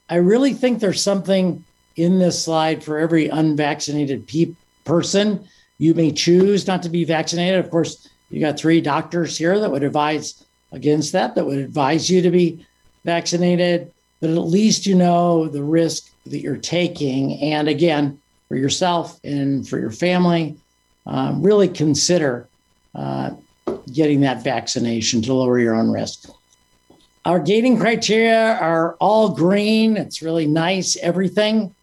I 0.10 0.16
really 0.16 0.54
think 0.54 0.80
there's 0.80 1.02
something 1.02 1.64
in 1.96 2.20
this 2.20 2.44
slide 2.44 2.84
for 2.84 2.98
every 2.98 3.30
unvaccinated 3.30 4.28
pe- 4.28 4.54
person. 4.86 5.48
You 5.78 5.94
may 5.94 6.12
choose 6.12 6.68
not 6.68 6.84
to 6.84 6.90
be 6.90 7.04
vaccinated. 7.04 7.64
Of 7.64 7.72
course, 7.72 8.08
you 8.30 8.40
got 8.40 8.60
three 8.60 8.80
doctors 8.80 9.38
here 9.38 9.60
that 9.60 9.72
would 9.72 9.84
advise 9.84 10.46
against 10.72 11.14
that, 11.14 11.36
that 11.36 11.46
would 11.46 11.58
advise 11.58 12.10
you 12.10 12.22
to 12.22 12.30
be 12.30 12.66
vaccinated, 13.04 13.92
but 14.20 14.30
at 14.30 14.38
least 14.38 14.86
you 14.86 14.96
know 14.96 15.48
the 15.48 15.64
risk 15.64 16.12
that 16.26 16.40
you're 16.40 16.58
taking. 16.58 17.40
And 17.42 17.68
again, 17.68 18.20
for 18.48 18.56
yourself 18.58 19.20
and 19.24 19.68
for 19.68 19.80
your 19.80 19.92
family, 19.92 20.58
um, 21.06 21.42
really 21.42 21.68
consider 21.68 22.48
uh, 22.96 23.32
getting 23.94 24.22
that 24.22 24.44
vaccination 24.44 25.22
to 25.24 25.34
lower 25.34 25.60
your 25.60 25.76
own 25.76 25.90
risk. 25.90 26.30
Our 27.26 27.40
gating 27.40 27.80
criteria 27.80 28.58
are 28.60 28.96
all 28.96 29.30
green. 29.30 29.98
It's 29.98 30.22
really 30.22 30.48
nice. 30.48 30.98
Everything 30.98 31.74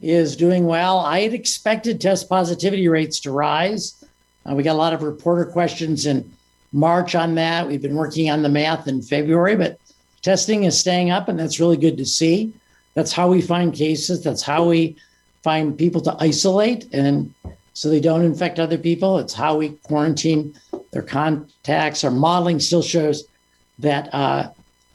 is 0.00 0.36
doing 0.36 0.66
well. 0.66 0.98
I 0.98 1.20
had 1.20 1.32
expected 1.32 2.00
test 2.00 2.28
positivity 2.28 2.88
rates 2.88 3.20
to 3.20 3.30
rise. 3.30 4.04
Uh, 4.48 4.54
we 4.54 4.62
got 4.62 4.74
a 4.74 4.78
lot 4.78 4.92
of 4.92 5.02
reporter 5.02 5.44
questions 5.44 6.06
in 6.06 6.30
March 6.72 7.14
on 7.14 7.34
that. 7.36 7.66
We've 7.66 7.82
been 7.82 7.94
working 7.94 8.30
on 8.30 8.42
the 8.42 8.48
math 8.48 8.88
in 8.88 9.02
February, 9.02 9.56
but 9.56 9.78
testing 10.22 10.64
is 10.64 10.78
staying 10.78 11.10
up, 11.10 11.28
and 11.28 11.38
that's 11.38 11.60
really 11.60 11.76
good 11.76 11.98
to 11.98 12.06
see. 12.06 12.52
That's 12.94 13.12
how 13.12 13.28
we 13.28 13.42
find 13.42 13.74
cases. 13.74 14.22
That's 14.22 14.42
how 14.42 14.64
we 14.64 14.96
find 15.42 15.76
people 15.76 16.00
to 16.00 16.16
isolate 16.20 16.92
and 16.92 17.34
so 17.74 17.88
they 17.88 18.00
don't 18.00 18.24
infect 18.24 18.58
other 18.58 18.78
people. 18.78 19.18
It's 19.18 19.32
how 19.32 19.56
we 19.56 19.70
quarantine 19.82 20.54
their 20.90 21.02
contacts. 21.02 22.04
Our 22.04 22.10
modeling 22.10 22.60
still 22.60 22.82
shows 22.82 23.24
that 23.78 24.12
uh, 24.14 24.50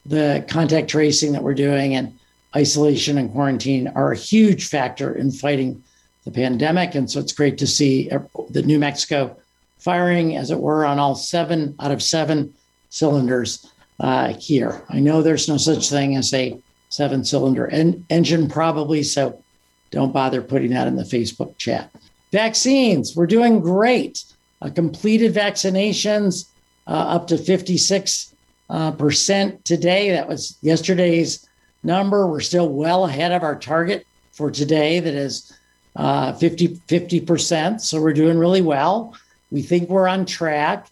the 0.06 0.44
contact 0.48 0.88
tracing 0.88 1.32
that 1.32 1.42
we're 1.42 1.54
doing 1.54 1.96
and 1.96 2.16
isolation 2.54 3.18
and 3.18 3.30
quarantine 3.32 3.88
are 3.88 4.12
a 4.12 4.16
huge 4.16 4.68
factor 4.68 5.12
in 5.12 5.30
fighting 5.30 5.82
the 6.24 6.30
pandemic. 6.30 6.94
And 6.94 7.10
so 7.10 7.20
it's 7.20 7.32
great 7.32 7.58
to 7.58 7.66
see 7.66 8.10
the 8.50 8.62
New 8.62 8.78
Mexico 8.78 9.36
firing, 9.78 10.36
as 10.36 10.50
it 10.50 10.58
were, 10.58 10.86
on 10.86 10.98
all 10.98 11.14
seven 11.14 11.74
out 11.80 11.90
of 11.90 12.02
seven 12.02 12.54
cylinders 12.90 13.70
uh, 14.00 14.34
here. 14.34 14.82
I 14.88 15.00
know 15.00 15.22
there's 15.22 15.48
no 15.48 15.56
such 15.56 15.90
thing 15.90 16.16
as 16.16 16.32
a 16.32 16.58
seven 16.88 17.24
cylinder 17.24 17.68
en- 17.68 18.04
engine, 18.10 18.48
probably. 18.48 19.02
So 19.02 19.42
don't 19.90 20.12
bother 20.12 20.42
putting 20.42 20.70
that 20.70 20.86
in 20.86 20.96
the 20.96 21.02
Facebook 21.02 21.56
chat. 21.58 21.90
Vaccines, 22.32 23.16
we're 23.16 23.26
doing 23.26 23.60
great. 23.60 24.24
Uh, 24.60 24.70
completed 24.70 25.32
vaccinations 25.32 26.48
uh, 26.86 26.90
up 26.90 27.28
to 27.28 27.38
56 27.38 28.34
uh, 28.70 28.92
percent 28.92 29.64
today. 29.64 30.10
That 30.10 30.28
was 30.28 30.58
yesterday's 30.60 31.48
number. 31.82 32.26
We're 32.26 32.40
still 32.40 32.68
well 32.68 33.06
ahead 33.06 33.32
of 33.32 33.42
our 33.42 33.56
target 33.56 34.06
for 34.38 34.52
today, 34.52 35.00
that 35.00 35.14
is 35.14 35.52
uh, 35.96 36.32
50 36.32 37.20
percent. 37.22 37.82
So 37.82 38.00
we're 38.00 38.12
doing 38.12 38.38
really 38.38 38.62
well. 38.62 39.16
We 39.50 39.62
think 39.62 39.88
we're 39.88 40.06
on 40.06 40.26
track. 40.26 40.86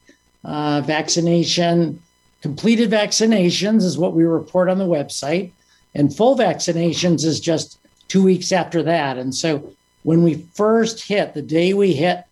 Uh, 0.44 0.80
vaccination, 0.84 2.02
completed 2.46 2.88
vaccinations 2.88 3.82
is 3.82 3.98
what 3.98 4.12
we 4.14 4.22
report 4.22 4.68
on 4.68 4.78
the 4.78 4.84
website, 4.84 5.50
and 5.96 6.14
full 6.14 6.38
vaccinations 6.38 7.24
is 7.24 7.40
just 7.40 7.80
two 8.06 8.22
weeks 8.22 8.52
after 8.52 8.84
that. 8.84 9.18
And 9.18 9.34
so 9.34 9.74
when 10.04 10.22
we 10.22 10.46
first 10.54 11.02
hit, 11.02 11.34
the 11.34 11.42
day 11.42 11.74
we 11.74 11.92
hit 11.92 12.22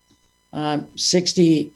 um, 0.53 0.87
60 0.95 1.73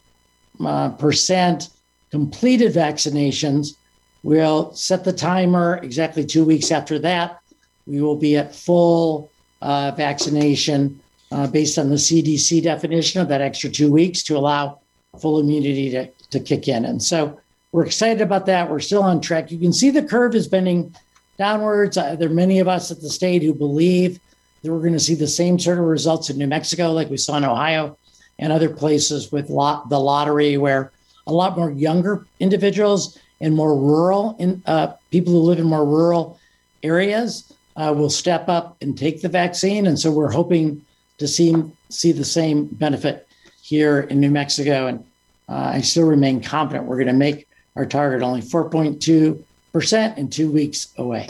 uh, 0.65 0.91
percent 0.91 1.71
completed 2.13 2.73
vaccinations, 2.73 3.75
we'll 4.23 4.73
set 4.73 5.03
the 5.03 5.13
timer 5.13 5.81
exactly 5.83 6.25
two 6.25 6.45
weeks 6.45 6.71
after 6.71 6.97
that. 7.01 7.41
We 7.89 8.01
will 8.01 8.15
be 8.15 8.37
at 8.37 8.55
full 8.55 9.33
uh, 9.63 9.91
vaccination 9.97 11.01
uh, 11.33 11.49
based 11.49 11.77
on 11.77 11.91
the 11.91 11.97
CDC 11.97 12.63
definition 12.63 13.21
of 13.21 13.27
that 13.31 13.41
extra 13.41 13.69
two 13.69 13.91
weeks 13.91 14.23
to 14.23 14.37
allow 14.37 14.79
full 15.21 15.41
immunity 15.41 15.91
to, 15.91 16.09
to 16.31 16.39
kick 16.39 16.69
in. 16.69 16.85
And 16.85 17.03
so 17.03 17.41
we're 17.73 17.87
excited 17.87 18.21
about 18.21 18.47
that. 18.47 18.71
We're 18.71 18.81
still 18.81 19.03
on 19.03 19.21
track. 19.21 19.51
You 19.51 19.59
can 19.59 19.73
see 19.73 19.91
the 19.91 20.03
curve 20.03 20.35
is 20.35 20.49
bending 20.49 20.95
downwards. 21.37 21.97
Uh, 21.97 22.17
there 22.17 22.29
are 22.29 22.35
many 22.35 22.59
of 22.59 22.69
us 22.69 22.91
at 22.91 23.01
the 23.01 23.11
state 23.11 23.43
who 23.43 23.55
believe 23.55 24.19
that 24.63 24.73
we're 24.73 24.81
going 24.81 24.93
to 24.93 25.01
see 25.01 25.15
the 25.15 25.29
same 25.29 25.59
sort 25.59 25.79
of 25.79 25.85
results 25.85 26.31
in 26.31 26.39
New 26.39 26.47
Mexico, 26.47 26.93
like 26.93 27.11
we 27.11 27.17
saw 27.17 27.37
in 27.37 27.45
Ohio 27.45 27.97
and 28.39 28.53
other 28.53 28.69
places 28.69 29.31
with 29.31 29.51
lot, 29.51 29.89
the 29.89 29.99
lottery, 29.99 30.57
where 30.57 30.93
a 31.27 31.33
lot 31.33 31.57
more 31.57 31.71
younger 31.71 32.27
individuals 32.41 33.19
and 33.41 33.55
more 33.55 33.77
rural 33.77 34.37
in, 34.39 34.63
uh, 34.67 34.95
people 35.11 35.33
who 35.33 35.41
live 35.41 35.59
in 35.59 35.67
more 35.67 35.85
rural 35.85 36.39
areas 36.83 37.53
uh, 37.77 37.93
will 37.97 38.11
step 38.11 38.49
up 38.49 38.77
and 38.81 38.99
take 38.99 39.21
the 39.23 39.29
vaccine. 39.29 39.87
And 39.87 39.99
so 39.99 40.11
we're 40.11 40.31
hoping 40.31 40.85
to 41.19 41.29
see 41.29 41.55
see 41.91 42.13
the 42.13 42.25
same 42.25 42.67
benefit 42.67 43.27
here 43.63 44.01
in 44.01 44.21
New 44.21 44.31
Mexico. 44.31 44.87
And 44.87 45.05
uh, 45.49 45.73
I 45.75 45.81
still 45.81 46.07
remain 46.07 46.43
confident 46.43 46.85
we're 46.85 46.97
going 46.97 47.09
to 47.09 47.13
make 47.13 47.48
our 47.77 47.87
target 47.87 48.23
only 48.23 48.41
4.2 48.41 49.43
percent 49.73 50.19
in 50.19 50.29
two 50.29 50.51
weeks 50.51 50.89
away. 50.99 51.29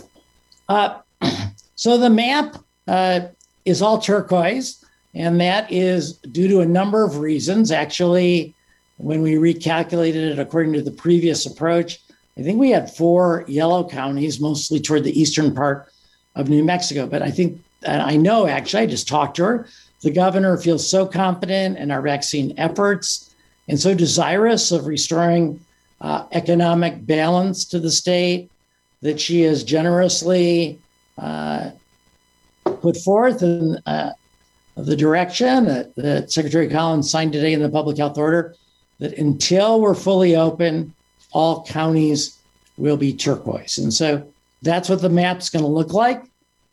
Uh, 0.68 1.00
so 1.74 1.98
the 1.98 2.10
map 2.10 2.56
uh, 2.86 3.20
is 3.64 3.82
all 3.82 3.98
turquoise, 3.98 4.84
and 5.14 5.40
that 5.40 5.70
is 5.70 6.14
due 6.18 6.48
to 6.48 6.60
a 6.60 6.66
number 6.66 7.04
of 7.04 7.18
reasons. 7.18 7.70
Actually, 7.70 8.54
when 8.96 9.22
we 9.22 9.34
recalculated 9.34 10.32
it 10.32 10.38
according 10.38 10.72
to 10.72 10.82
the 10.82 10.90
previous 10.90 11.46
approach, 11.46 12.00
I 12.38 12.42
think 12.42 12.58
we 12.58 12.70
had 12.70 12.90
four 12.90 13.44
yellow 13.48 13.88
counties, 13.88 14.40
mostly 14.40 14.80
toward 14.80 15.04
the 15.04 15.20
eastern 15.20 15.54
part 15.54 15.92
of 16.34 16.48
New 16.48 16.64
Mexico. 16.64 17.06
But 17.06 17.22
I 17.22 17.30
think, 17.30 17.60
I 17.86 18.16
know 18.16 18.46
actually, 18.46 18.84
I 18.84 18.86
just 18.86 19.08
talked 19.08 19.36
to 19.36 19.44
her. 19.44 19.68
The 20.02 20.12
governor 20.12 20.56
feels 20.56 20.88
so 20.88 21.04
confident 21.04 21.78
in 21.78 21.90
our 21.90 22.00
vaccine 22.00 22.54
efforts 22.56 23.34
and 23.68 23.78
so 23.78 23.92
desirous 23.92 24.70
of 24.70 24.86
restoring 24.86 25.60
uh, 26.00 26.26
economic 26.32 27.04
balance 27.06 27.64
to 27.66 27.80
the 27.80 27.90
state 27.90 28.50
that 29.02 29.20
she 29.20 29.42
has 29.42 29.64
generously 29.64 30.78
uh, 31.18 31.70
put 32.64 32.96
forth 32.96 33.42
in 33.42 33.76
uh, 33.86 34.12
the 34.76 34.96
direction 34.96 35.64
that, 35.64 35.94
that 35.96 36.30
Secretary 36.30 36.68
Collins 36.68 37.10
signed 37.10 37.32
today 37.32 37.52
in 37.52 37.62
the 37.62 37.68
public 37.68 37.96
health 37.96 38.18
order 38.18 38.54
that 38.98 39.16
until 39.18 39.80
we're 39.80 39.94
fully 39.94 40.36
open, 40.36 40.94
all 41.32 41.64
counties 41.64 42.38
will 42.76 42.96
be 42.96 43.12
turquoise. 43.12 43.78
And 43.78 43.92
so 43.92 44.26
that's 44.62 44.88
what 44.88 45.00
the 45.00 45.08
map's 45.08 45.50
going 45.50 45.64
to 45.64 45.70
look 45.70 45.92
like 45.92 46.24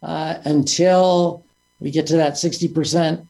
uh, 0.01 0.38
until 0.45 1.43
we 1.79 1.91
get 1.91 2.07
to 2.07 2.17
that 2.17 2.33
60% 2.33 3.27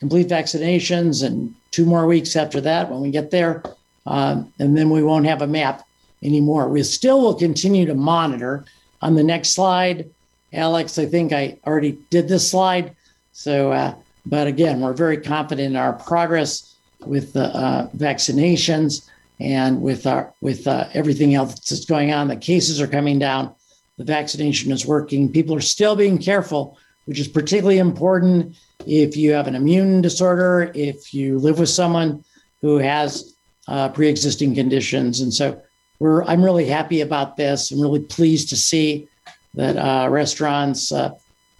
complete 0.00 0.28
vaccinations 0.28 1.24
and 1.24 1.54
two 1.70 1.86
more 1.86 2.06
weeks 2.06 2.36
after 2.36 2.60
that 2.60 2.90
when 2.90 3.00
we 3.00 3.10
get 3.10 3.30
there. 3.30 3.62
Um, 4.06 4.52
and 4.58 4.76
then 4.76 4.90
we 4.90 5.02
won't 5.02 5.26
have 5.26 5.42
a 5.42 5.46
map 5.46 5.86
anymore. 6.22 6.68
We 6.68 6.82
still 6.82 7.20
will 7.20 7.34
continue 7.34 7.86
to 7.86 7.94
monitor 7.94 8.64
on 9.02 9.14
the 9.14 9.22
next 9.22 9.50
slide 9.50 10.08
Alex, 10.56 10.98
I 10.98 11.06
think 11.06 11.32
I 11.32 11.58
already 11.66 11.98
did 12.10 12.28
this 12.28 12.50
slide. 12.50 12.96
So, 13.32 13.72
uh, 13.72 13.94
but 14.24 14.46
again, 14.46 14.80
we're 14.80 14.94
very 14.94 15.18
confident 15.18 15.72
in 15.72 15.76
our 15.76 15.92
progress 15.92 16.74
with 17.00 17.32
the 17.34 17.44
uh, 17.44 17.88
vaccinations 17.90 19.08
and 19.38 19.82
with 19.82 20.06
our 20.06 20.32
with 20.40 20.66
uh, 20.66 20.88
everything 20.94 21.34
else 21.34 21.54
that's 21.54 21.84
going 21.84 22.12
on. 22.12 22.28
The 22.28 22.36
cases 22.36 22.80
are 22.80 22.86
coming 22.86 23.18
down. 23.18 23.54
The 23.98 24.04
vaccination 24.04 24.72
is 24.72 24.86
working. 24.86 25.30
People 25.30 25.54
are 25.54 25.60
still 25.60 25.94
being 25.94 26.18
careful, 26.18 26.78
which 27.04 27.20
is 27.20 27.28
particularly 27.28 27.78
important 27.78 28.56
if 28.86 29.16
you 29.16 29.32
have 29.32 29.46
an 29.46 29.54
immune 29.54 30.00
disorder, 30.00 30.72
if 30.74 31.12
you 31.12 31.38
live 31.38 31.58
with 31.58 31.68
someone 31.68 32.24
who 32.62 32.78
has 32.78 33.35
uh, 33.68 33.88
pre-existing 33.90 34.54
conditions, 34.54 35.20
and 35.20 35.32
so 35.32 35.60
we're. 35.98 36.22
I'm 36.24 36.44
really 36.44 36.66
happy 36.66 37.00
about 37.00 37.36
this. 37.36 37.70
I'm 37.70 37.80
really 37.80 38.00
pleased 38.00 38.48
to 38.50 38.56
see 38.56 39.08
that 39.54 39.76
uh, 39.76 40.08
restaurants 40.08 40.92
uh, 40.92 41.10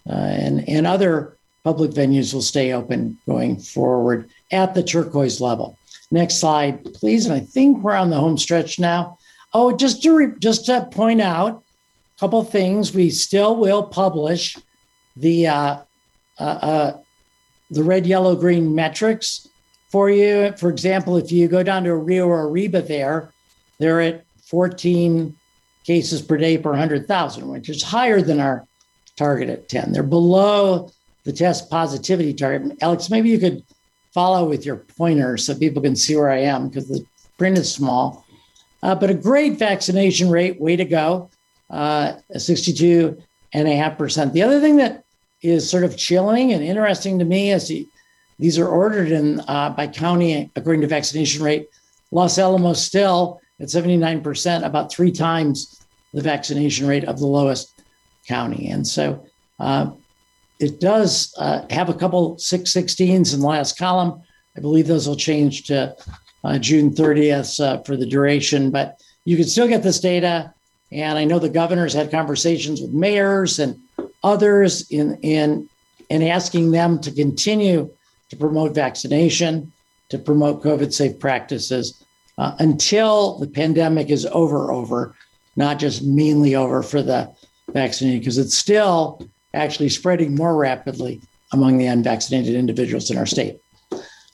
uh, 0.09 0.11
and 0.11 0.67
and 0.69 0.87
other 0.87 1.37
public 1.63 1.91
venues 1.91 2.33
will 2.33 2.41
stay 2.41 2.71
open 2.71 3.17
going 3.25 3.57
forward 3.59 4.29
at 4.51 4.73
the 4.73 4.83
turquoise 4.83 5.41
level. 5.41 5.77
Next 6.11 6.39
slide, 6.39 6.85
please. 6.93 7.25
And 7.25 7.35
I 7.35 7.41
think 7.41 7.83
we're 7.83 7.95
on 7.95 8.09
the 8.09 8.19
home 8.19 8.37
stretch 8.37 8.79
now. 8.79 9.17
Oh, 9.53 9.75
just 9.75 10.01
to 10.03 10.15
re- 10.15 10.39
just 10.39 10.65
to 10.67 10.87
point 10.91 11.19
out 11.19 11.63
a 12.15 12.19
couple 12.19 12.43
things, 12.43 12.93
we 12.93 13.09
still 13.09 13.57
will 13.57 13.83
publish 13.83 14.57
the 15.17 15.47
uh, 15.47 15.77
uh, 16.39 16.93
the 17.69 17.83
red, 17.83 18.05
yellow, 18.07 18.35
green 18.35 18.73
metrics 18.73 19.47
for 19.89 20.09
you. 20.09 20.53
For 20.57 20.69
example, 20.69 21.17
if 21.17 21.31
you 21.31 21.47
go 21.47 21.63
down 21.63 21.83
to 21.85 21.95
Rio 21.95 22.27
or 22.27 22.47
Arriba, 22.47 22.81
there, 22.81 23.31
they're 23.79 24.01
at 24.01 24.25
14 24.45 25.35
cases 25.85 26.21
per 26.21 26.37
day 26.37 26.57
per 26.57 26.71
100,000, 26.71 27.47
which 27.47 27.69
is 27.69 27.83
higher 27.83 28.21
than 28.21 28.39
our 28.39 28.65
target 29.15 29.49
at 29.49 29.69
10. 29.69 29.93
They're 29.93 30.03
below 30.03 30.91
the 31.23 31.33
test 31.33 31.69
positivity 31.69 32.33
target. 32.33 32.77
Alex, 32.81 33.09
maybe 33.09 33.29
you 33.29 33.39
could 33.39 33.63
follow 34.13 34.47
with 34.47 34.65
your 34.65 34.77
pointer 34.77 35.37
so 35.37 35.55
people 35.55 35.81
can 35.81 35.95
see 35.95 36.15
where 36.15 36.29
I 36.29 36.39
am 36.39 36.67
because 36.67 36.87
the 36.87 37.05
print 37.37 37.57
is 37.57 37.71
small. 37.71 38.25
Uh, 38.83 38.95
but 38.95 39.09
a 39.09 39.13
great 39.13 39.57
vaccination 39.57 40.29
rate, 40.29 40.61
way 40.61 40.75
to 40.75 40.85
go, 40.85 41.29
uh, 41.69 42.13
62.5%. 42.33 44.33
The 44.33 44.43
other 44.43 44.61
thing 44.61 44.77
that 44.77 45.03
is 45.41 45.69
sort 45.69 45.83
of 45.83 45.97
chilling 45.97 46.53
and 46.53 46.63
interesting 46.63 47.19
to 47.19 47.25
me 47.25 47.51
is 47.51 47.67
the, 47.67 47.87
these 48.39 48.59
are 48.59 48.67
ordered 48.67 49.11
in 49.11 49.39
uh, 49.41 49.71
by 49.71 49.87
county 49.87 50.51
according 50.55 50.81
to 50.81 50.87
vaccination 50.87 51.43
rate. 51.43 51.69
Los 52.11 52.37
Alamos 52.37 52.81
still 52.81 53.41
at 53.59 53.67
79%, 53.67 54.63
about 54.63 54.91
three 54.91 55.11
times 55.11 55.81
the 56.13 56.21
vaccination 56.21 56.87
rate 56.87 57.03
of 57.03 57.19
the 57.19 57.25
lowest 57.25 57.81
county. 58.27 58.69
And 58.69 58.87
so 58.87 59.25
uh, 59.59 59.91
it 60.59 60.79
does 60.79 61.33
uh, 61.37 61.65
have 61.69 61.89
a 61.89 61.93
couple 61.93 62.35
616s 62.35 63.33
in 63.33 63.39
the 63.39 63.47
last 63.47 63.77
column. 63.77 64.21
I 64.55 64.59
believe 64.59 64.87
those 64.87 65.07
will 65.07 65.15
change 65.15 65.65
to 65.65 65.95
uh, 66.43 66.57
June 66.59 66.91
30th 66.91 67.59
uh, 67.59 67.81
for 67.83 67.97
the 67.97 68.05
duration, 68.05 68.71
but 68.71 69.01
you 69.25 69.35
can 69.35 69.45
still 69.45 69.67
get 69.67 69.83
this 69.83 69.99
data. 69.99 70.53
And 70.91 71.17
I 71.17 71.25
know 71.25 71.39
the 71.39 71.49
governor's 71.49 71.93
had 71.93 72.11
conversations 72.11 72.81
with 72.81 72.91
mayors 72.91 73.59
and 73.59 73.77
others 74.23 74.89
in, 74.89 75.17
in, 75.21 75.69
in 76.09 76.23
asking 76.23 76.71
them 76.71 76.99
to 77.01 77.11
continue 77.11 77.89
to 78.29 78.35
promote 78.35 78.75
vaccination, 78.75 79.71
to 80.09 80.17
promote 80.17 80.63
COVID 80.63 80.93
safe 80.93 81.19
practices 81.19 82.03
uh, 82.37 82.55
until 82.59 83.37
the 83.39 83.47
pandemic 83.47 84.09
is 84.09 84.25
over, 84.27 84.71
over, 84.71 85.15
not 85.55 85.79
just 85.79 86.03
mainly 86.03 86.55
over 86.55 86.83
for 86.83 87.01
the 87.01 87.31
vaccinated, 87.69 88.21
because 88.21 88.37
it's 88.37 88.57
still 88.57 89.27
actually 89.53 89.89
spreading 89.89 90.35
more 90.35 90.55
rapidly 90.55 91.21
among 91.51 91.77
the 91.77 91.87
unvaccinated 91.87 92.55
individuals 92.55 93.09
in 93.09 93.17
our 93.17 93.25
state. 93.25 93.59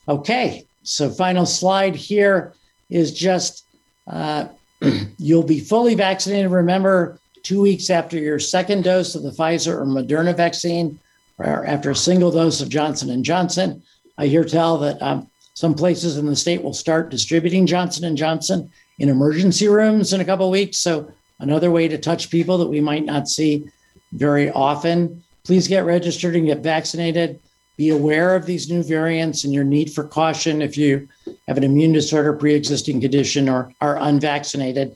Okay, 0.07 0.65
so 0.83 1.09
final 1.09 1.45
slide 1.45 1.95
here 1.95 2.53
is 2.89 3.13
just 3.13 3.65
uh, 4.07 4.47
you'll 5.17 5.43
be 5.43 5.59
fully 5.59 5.95
vaccinated. 5.95 6.51
Remember, 6.51 7.19
two 7.43 7.61
weeks 7.61 7.89
after 7.89 8.17
your 8.17 8.39
second 8.39 8.83
dose 8.83 9.15
of 9.15 9.23
the 9.23 9.31
Pfizer 9.31 9.73
or 9.73 9.85
Moderna 9.85 10.35
vaccine, 10.35 10.99
after 11.43 11.91
a 11.91 11.95
single 11.95 12.31
dose 12.31 12.61
of 12.61 12.69
Johnson 12.69 13.09
and 13.09 13.23
Johnson. 13.25 13.83
I 14.17 14.27
hear 14.27 14.43
tell 14.43 14.77
that 14.79 15.01
um, 15.01 15.29
some 15.53 15.73
places 15.73 16.17
in 16.17 16.25
the 16.25 16.35
state 16.35 16.63
will 16.63 16.73
start 16.73 17.09
distributing 17.09 17.65
Johnson 17.65 18.05
and 18.05 18.17
Johnson 18.17 18.71
in 18.99 19.09
emergency 19.09 19.67
rooms 19.67 20.13
in 20.13 20.21
a 20.21 20.25
couple 20.25 20.49
weeks. 20.49 20.79
So 20.79 21.11
another 21.39 21.71
way 21.71 21.87
to 21.87 21.97
touch 21.97 22.29
people 22.29 22.57
that 22.59 22.67
we 22.67 22.81
might 22.81 23.05
not 23.05 23.27
see 23.27 23.65
very 24.13 24.49
often. 24.51 25.23
Please 25.43 25.67
get 25.67 25.85
registered 25.85 26.35
and 26.35 26.45
get 26.45 26.59
vaccinated. 26.59 27.39
Be 27.75 27.89
aware 27.89 28.35
of 28.35 28.45
these 28.45 28.69
new 28.69 28.83
variants 28.83 29.43
and 29.43 29.53
your 29.53 29.63
need 29.63 29.91
for 29.91 30.03
caution 30.03 30.61
if 30.61 30.77
you 30.77 31.07
have 31.47 31.57
an 31.57 31.63
immune 31.63 31.91
disorder, 31.91 32.33
pre 32.33 32.53
existing 32.53 33.01
condition, 33.01 33.49
or 33.49 33.73
are 33.81 33.97
unvaccinated. 33.97 34.95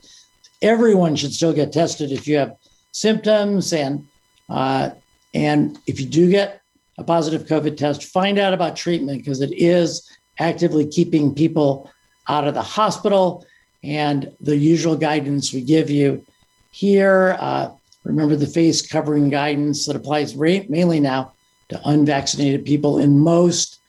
Everyone 0.62 1.16
should 1.16 1.32
still 1.32 1.52
get 1.52 1.72
tested 1.72 2.12
if 2.12 2.28
you 2.28 2.36
have 2.36 2.56
symptoms 2.92 3.72
and 3.72 4.06
uh, 4.48 4.90
and 5.34 5.78
if 5.86 6.00
you 6.00 6.06
do 6.06 6.30
get 6.30 6.60
a 6.98 7.04
positive 7.04 7.46
COVID 7.46 7.76
test, 7.76 8.04
find 8.04 8.38
out 8.38 8.52
about 8.52 8.76
treatment 8.76 9.18
because 9.18 9.40
it 9.40 9.52
is 9.52 10.10
actively 10.38 10.86
keeping 10.86 11.34
people 11.34 11.90
out 12.28 12.46
of 12.46 12.54
the 12.54 12.62
hospital. 12.62 13.46
And 13.84 14.32
the 14.40 14.56
usual 14.56 14.96
guidance 14.96 15.52
we 15.52 15.62
give 15.62 15.90
you 15.90 16.24
here 16.70 17.36
uh, 17.38 17.70
Remember 18.08 18.36
the 18.36 18.46
face 18.46 18.80
covering 18.80 19.28
guidance 19.28 19.84
that 19.84 19.94
applies 19.94 20.34
mainly 20.34 20.98
now 20.98 21.32
to 21.68 21.80
unvaccinated 21.88 22.64
people 22.64 22.98
in 22.98 23.18
most 23.18 23.80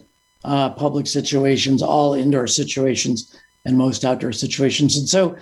uh, 0.43 0.69
public 0.71 1.07
situations, 1.07 1.81
all 1.81 2.13
indoor 2.13 2.45
situations, 2.45 3.33
and 3.65 3.77
most 3.77 4.03
outdoor 4.03 4.33
situations. 4.33 4.97
And 4.97 5.07
so 5.07 5.37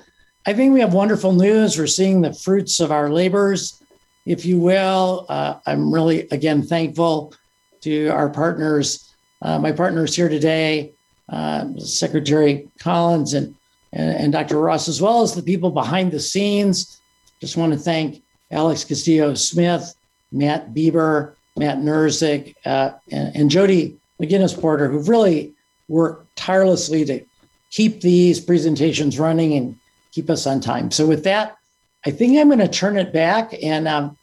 I 0.46 0.54
think 0.54 0.74
we 0.74 0.80
have 0.82 0.94
wonderful 0.94 1.34
news. 1.34 1.78
We're 1.78 1.88
seeing 1.88 2.22
the 2.22 2.34
fruits 2.34 2.80
of 2.80 2.92
our 2.92 3.10
labors, 3.10 3.82
if 4.28 4.46
you 4.46 4.60
will. 4.60 5.26
Uh, 5.30 5.56
I'm 5.66 5.92
really, 5.92 6.28
again, 6.30 6.62
thankful 6.62 7.34
to 7.82 8.10
our 8.10 8.30
partners, 8.30 9.16
uh, 9.42 9.58
my 9.58 9.72
partners 9.72 10.16
here 10.16 10.28
today, 10.30 10.92
uh, 11.30 11.66
Secretary 11.78 12.68
Collins 12.78 13.34
and, 13.34 13.56
and, 13.94 14.12
and 14.12 14.34
Dr. 14.34 14.60
Ross, 14.60 14.90
as 14.90 15.02
well 15.02 15.22
as 15.22 15.34
the 15.34 15.42
people 15.42 15.72
behind 15.72 16.12
the 16.12 16.20
scenes. 16.20 17.00
Just 17.40 17.56
want 17.56 17.72
to 17.72 17.80
thank 17.80 18.22
Alex 18.52 18.84
Castillo 18.84 19.34
Smith, 19.34 19.96
Matt 20.32 20.74
Bieber, 20.74 21.36
Matt 21.56 21.78
Nerzik, 21.78 22.56
uh, 22.66 22.92
and, 23.10 23.36
and 23.36 23.50
Jodi 23.50 23.98
McGinnis 24.22 24.60
Porter, 24.60 24.90
who've 24.90 25.08
really 25.08 25.54
worked 25.88 26.36
tirelessly 26.36 27.06
to 27.06 27.24
keep 27.72 28.02
these 28.02 28.42
presentations 28.42 29.20
running 29.20 29.54
and 29.54 29.78
keep 30.12 30.30
us 30.30 30.46
on 30.46 30.60
time. 30.60 30.92
So, 30.92 31.06
with 31.06 31.24
that, 31.24 31.57
I 32.06 32.12
think 32.12 32.38
I'm 32.38 32.48
going 32.48 32.60
to 32.60 32.68
turn 32.68 32.98
it 32.98 33.12
back 33.12 33.54
and 33.62 33.88
um, 33.88 34.18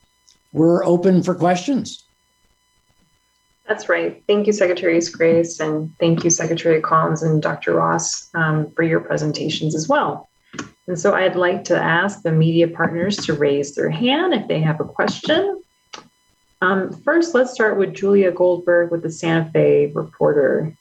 we're 0.53 0.85
open 0.85 1.23
for 1.23 1.35
questions. 1.35 2.05
That's 3.67 3.89
right. 3.89 4.23
Thank 4.27 4.47
you, 4.47 4.53
Secretary 4.53 4.99
Scrase, 4.99 5.59
and 5.59 5.91
thank 5.99 6.23
you, 6.23 6.31
Secretary 6.31 6.81
Collins 6.83 7.23
and 7.23 7.43
Dr. 7.43 7.75
Ross, 7.75 8.29
um, 8.35 8.71
for 8.73 8.83
your 8.83 9.01
presentations 9.01 9.75
as 9.75 9.89
well. 9.89 10.29
And 10.87 10.99
so 10.99 11.15
I'd 11.15 11.37
like 11.37 11.65
to 11.65 11.77
ask 11.77 12.23
the 12.23 12.31
media 12.31 12.69
partners 12.69 13.17
to 13.25 13.33
raise 13.33 13.75
their 13.75 13.89
hand 13.89 14.35
if 14.35 14.47
they 14.49 14.61
have 14.61 14.81
a 14.81 14.85
question. 14.85 15.63
Um, 16.61 16.93
first, 17.03 17.35
let's 17.35 17.53
start 17.53 17.79
with 17.79 17.95
Julia 17.95 18.31
Goldberg 18.31 18.91
with 18.91 19.03
the 19.03 19.11
Santa 19.11 19.51
Fe 19.51 19.93
Reporter. 19.95 20.77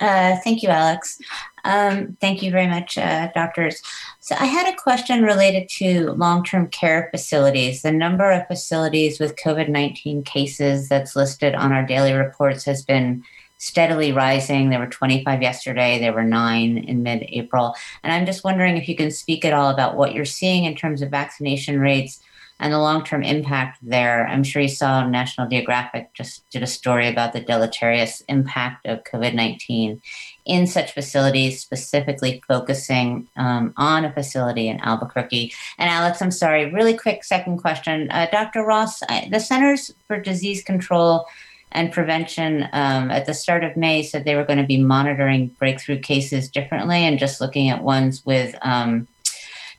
Uh, 0.00 0.36
thank 0.42 0.62
you, 0.62 0.68
Alex. 0.70 1.18
Um, 1.64 2.16
thank 2.20 2.42
you 2.42 2.50
very 2.50 2.66
much, 2.66 2.96
uh, 2.96 3.28
doctors. 3.34 3.82
So, 4.20 4.34
I 4.38 4.46
had 4.46 4.72
a 4.72 4.76
question 4.76 5.22
related 5.22 5.68
to 5.76 6.12
long 6.12 6.42
term 6.42 6.68
care 6.68 7.08
facilities. 7.10 7.82
The 7.82 7.92
number 7.92 8.30
of 8.30 8.46
facilities 8.46 9.20
with 9.20 9.36
COVID 9.36 9.68
19 9.68 10.22
cases 10.22 10.88
that's 10.88 11.16
listed 11.16 11.54
on 11.54 11.72
our 11.72 11.84
daily 11.84 12.12
reports 12.12 12.64
has 12.64 12.82
been 12.82 13.24
steadily 13.58 14.12
rising. 14.12 14.68
There 14.68 14.78
were 14.78 14.86
25 14.86 15.40
yesterday, 15.40 15.98
there 15.98 16.12
were 16.12 16.24
nine 16.24 16.78
in 16.78 17.02
mid 17.02 17.24
April. 17.28 17.74
And 18.02 18.12
I'm 18.12 18.26
just 18.26 18.44
wondering 18.44 18.76
if 18.76 18.88
you 18.88 18.96
can 18.96 19.10
speak 19.10 19.44
at 19.44 19.54
all 19.54 19.70
about 19.70 19.96
what 19.96 20.12
you're 20.12 20.24
seeing 20.24 20.64
in 20.64 20.74
terms 20.74 21.02
of 21.02 21.10
vaccination 21.10 21.80
rates 21.80 22.20
and 22.60 22.72
the 22.72 22.78
long 22.78 23.04
term 23.04 23.22
impact 23.22 23.78
there. 23.82 24.26
I'm 24.26 24.44
sure 24.44 24.62
you 24.62 24.68
saw 24.68 25.06
National 25.06 25.48
Geographic 25.48 26.12
just 26.14 26.48
did 26.50 26.62
a 26.62 26.66
story 26.66 27.08
about 27.08 27.32
the 27.32 27.40
deleterious 27.40 28.22
impact 28.28 28.86
of 28.86 29.04
COVID 29.04 29.34
19 29.34 30.00
in 30.46 30.66
such 30.66 30.92
facilities, 30.92 31.60
specifically 31.60 32.42
focusing 32.46 33.28
um, 33.36 33.72
on 33.76 34.04
a 34.04 34.12
facility 34.12 34.68
in 34.68 34.80
Albuquerque. 34.80 35.52
And 35.78 35.90
Alex, 35.90 36.22
I'm 36.22 36.30
sorry, 36.30 36.72
really 36.72 36.96
quick 36.96 37.24
second 37.24 37.58
question. 37.58 38.10
Uh, 38.10 38.28
Dr. 38.30 38.64
Ross, 38.64 39.00
the 39.00 39.40
Centers 39.40 39.90
for 40.06 40.20
Disease 40.20 40.62
Control 40.62 41.26
and 41.72 41.92
prevention 41.92 42.68
um, 42.72 43.10
at 43.10 43.26
the 43.26 43.34
start 43.34 43.64
of 43.64 43.76
May 43.76 44.02
said 44.02 44.24
they 44.24 44.36
were 44.36 44.44
going 44.44 44.60
to 44.60 44.66
be 44.66 44.80
monitoring 44.80 45.48
breakthrough 45.58 45.98
cases 45.98 46.48
differently 46.48 46.98
and 46.98 47.18
just 47.18 47.40
looking 47.40 47.68
at 47.68 47.82
ones 47.82 48.24
with 48.24 48.54
um, 48.62 49.08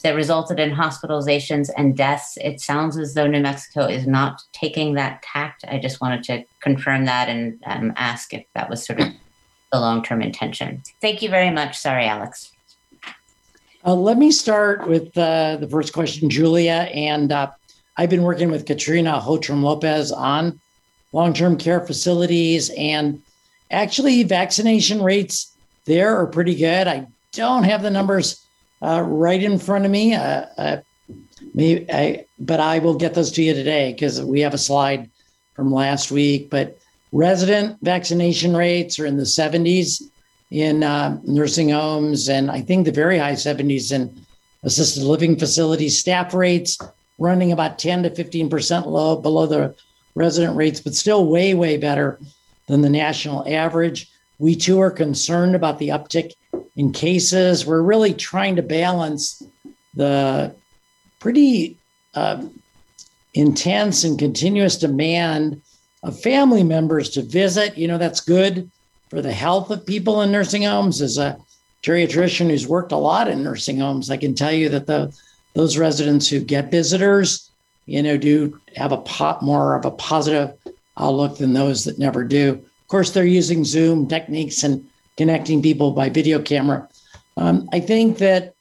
that 0.05 0.13
resulted 0.13 0.59
in 0.59 0.69
hospitalizations 0.69 1.71
and 1.75 1.97
deaths. 1.97 2.37
It 2.39 2.61
sounds 2.61 2.95
as 2.95 3.15
though 3.15 3.25
New 3.25 3.41
Mexico 3.41 3.87
is 3.87 4.05
not 4.05 4.39
taking 4.53 4.93
that 4.93 5.23
tact. 5.23 5.65
I 5.67 5.79
just 5.79 5.99
wanted 5.99 6.23
to 6.25 6.43
confirm 6.59 7.05
that 7.05 7.27
and 7.27 7.59
um, 7.65 7.91
ask 7.95 8.31
if 8.31 8.45
that 8.53 8.69
was 8.69 8.85
sort 8.85 8.99
of 8.99 9.07
the 9.71 9.79
long 9.79 10.03
term 10.03 10.21
intention. 10.21 10.83
Thank 11.01 11.23
you 11.23 11.29
very 11.29 11.49
much. 11.49 11.75
Sorry, 11.75 12.05
Alex. 12.05 12.51
Uh, 13.83 13.95
let 13.95 14.19
me 14.19 14.29
start 14.29 14.87
with 14.87 15.17
uh, 15.17 15.57
the 15.57 15.67
first 15.67 15.91
question, 15.91 16.29
Julia. 16.29 16.87
And 16.93 17.31
uh, 17.31 17.49
I've 17.97 18.11
been 18.11 18.23
working 18.23 18.51
with 18.51 18.67
Katrina 18.67 19.19
Hotrum 19.19 19.63
Lopez 19.63 20.11
on 20.11 20.59
long 21.13 21.33
term 21.33 21.57
care 21.57 21.81
facilities. 21.81 22.69
And 22.77 23.23
actually, 23.71 24.21
vaccination 24.21 25.01
rates 25.01 25.57
there 25.85 26.15
are 26.15 26.27
pretty 26.27 26.53
good. 26.53 26.87
I 26.87 27.07
don't 27.31 27.63
have 27.63 27.81
the 27.81 27.89
numbers 27.89 28.44
uh, 28.81 29.01
right 29.01 29.41
in 29.41 29.57
front 29.59 29.85
of 29.85 29.91
me. 29.91 30.13
Uh, 30.13 30.45
uh, 30.57 30.77
maybe 31.53 31.85
I, 31.91 32.25
but 32.39 32.59
I 32.59 32.79
will 32.79 32.95
get 32.95 33.13
those 33.13 33.31
to 33.33 33.43
you 33.43 33.53
today 33.53 33.93
because 33.93 34.21
we 34.21 34.41
have 34.41 34.53
a 34.53 34.59
slide 34.59 35.09
from 35.53 35.71
last 35.71 36.11
week. 36.11 36.49
But 36.49 36.77
resident 37.11 37.77
vaccination 37.81 38.55
rates 38.55 38.99
are 38.99 39.05
in 39.05 39.17
the 39.17 39.23
70s 39.23 40.01
in 40.51 40.83
uh, 40.83 41.19
nursing 41.23 41.69
homes, 41.69 42.29
and 42.29 42.51
I 42.51 42.61
think 42.61 42.85
the 42.85 42.91
very 42.91 43.17
high 43.17 43.33
70s 43.33 43.91
in 43.91 44.25
assisted 44.63 45.03
living 45.03 45.37
facilities. 45.37 45.99
Staff 45.99 46.33
rates 46.33 46.77
running 47.17 47.51
about 47.51 47.79
10 47.79 48.03
to 48.03 48.09
15% 48.09 48.85
low 48.85 49.15
below 49.15 49.45
the 49.45 49.75
resident 50.15 50.55
rates, 50.55 50.79
but 50.79 50.95
still 50.95 51.27
way, 51.27 51.53
way 51.53 51.77
better 51.77 52.19
than 52.67 52.81
the 52.81 52.89
national 52.89 53.47
average. 53.47 54.09
We 54.39 54.55
too 54.55 54.79
are 54.81 54.91
concerned 54.91 55.55
about 55.55 55.79
the 55.79 55.89
uptick 55.89 56.33
in 56.75 56.91
cases. 56.91 57.65
We're 57.65 57.81
really 57.81 58.13
trying 58.13 58.55
to 58.57 58.61
balance 58.61 59.41
the 59.93 60.53
pretty 61.19 61.77
uh, 62.13 62.45
intense 63.33 64.03
and 64.03 64.19
continuous 64.19 64.77
demand 64.77 65.61
of 66.03 66.19
family 66.21 66.63
members 66.63 67.09
to 67.11 67.21
visit. 67.21 67.77
You 67.77 67.87
know, 67.87 67.97
that's 67.97 68.19
good 68.19 68.69
for 69.09 69.21
the 69.21 69.31
health 69.31 69.71
of 69.71 69.85
people 69.85 70.21
in 70.21 70.31
nursing 70.31 70.63
homes. 70.63 71.01
As 71.01 71.17
a 71.17 71.37
geriatrician 71.83 72.49
who's 72.49 72.67
worked 72.67 72.91
a 72.91 72.97
lot 72.97 73.27
in 73.27 73.43
nursing 73.43 73.79
homes, 73.79 74.09
I 74.09 74.17
can 74.17 74.35
tell 74.35 74.51
you 74.51 74.69
that 74.69 74.87
the 74.87 75.15
those 75.53 75.77
residents 75.77 76.27
who 76.27 76.41
get 76.41 76.69
visitors, 76.69 77.49
you 77.85 78.03
know, 78.03 78.17
do 78.17 78.59
have 78.75 78.91
a 78.91 78.97
pot 78.97 79.41
more 79.41 79.75
of 79.75 79.85
a 79.85 79.91
positive 79.91 80.53
outlook 80.97 81.37
than 81.37 81.53
those 81.53 81.85
that 81.85 81.97
never 81.97 82.25
do. 82.25 82.49
Of 82.51 82.87
course, 82.89 83.11
they're 83.11 83.25
using 83.25 83.63
Zoom 83.63 84.07
techniques 84.07 84.63
and 84.63 84.85
connecting 85.17 85.61
people 85.61 85.91
by 85.91 86.09
video 86.09 86.41
camera. 86.41 86.87
Um, 87.37 87.69
I 87.71 87.79
think 87.79 88.17
that 88.19 88.53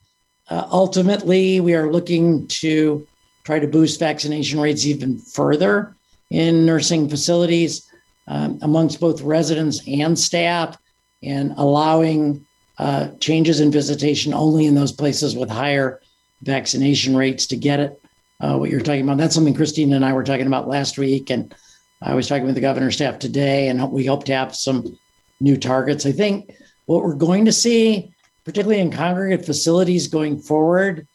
uh, 0.50 0.66
ultimately 0.70 1.60
we 1.60 1.74
are 1.74 1.90
looking 1.90 2.46
to 2.48 3.06
try 3.44 3.58
to 3.58 3.66
boost 3.66 4.00
vaccination 4.00 4.60
rates 4.60 4.86
even 4.86 5.18
further 5.18 5.94
in 6.30 6.66
nursing 6.66 7.08
facilities 7.08 7.88
um, 8.26 8.58
amongst 8.62 9.00
both 9.00 9.20
residents 9.20 9.86
and 9.86 10.18
staff 10.18 10.78
and 11.22 11.52
allowing 11.56 12.44
uh, 12.78 13.08
changes 13.20 13.60
in 13.60 13.70
visitation 13.70 14.34
only 14.34 14.66
in 14.66 14.74
those 14.74 14.92
places 14.92 15.36
with 15.36 15.48
higher 15.48 16.00
vaccination 16.42 17.16
rates 17.16 17.46
to 17.46 17.56
get 17.56 17.80
it. 17.80 18.00
Uh, 18.40 18.56
what 18.56 18.70
you're 18.70 18.80
talking 18.80 19.02
about, 19.02 19.16
that's 19.16 19.34
something 19.34 19.54
Christine 19.54 19.92
and 19.92 20.04
I 20.04 20.12
were 20.12 20.24
talking 20.24 20.46
about 20.46 20.68
last 20.68 20.98
week. 20.98 21.30
And 21.30 21.54
I 22.02 22.14
was 22.14 22.28
talking 22.28 22.46
with 22.46 22.56
the 22.56 22.60
governor's 22.60 22.96
staff 22.96 23.18
today, 23.18 23.68
and 23.68 23.90
we 23.90 24.04
hope 24.04 24.24
to 24.24 24.34
have 24.34 24.54
some 24.54 24.98
new 25.40 25.56
targets. 25.56 26.06
I 26.06 26.12
think 26.12 26.54
what 26.86 27.02
we're 27.02 27.14
going 27.14 27.44
to 27.44 27.52
see, 27.52 28.12
particularly 28.44 28.80
in 28.80 28.90
congregate 28.90 29.44
facilities 29.44 30.08
going 30.08 30.38
forward, 30.38 31.06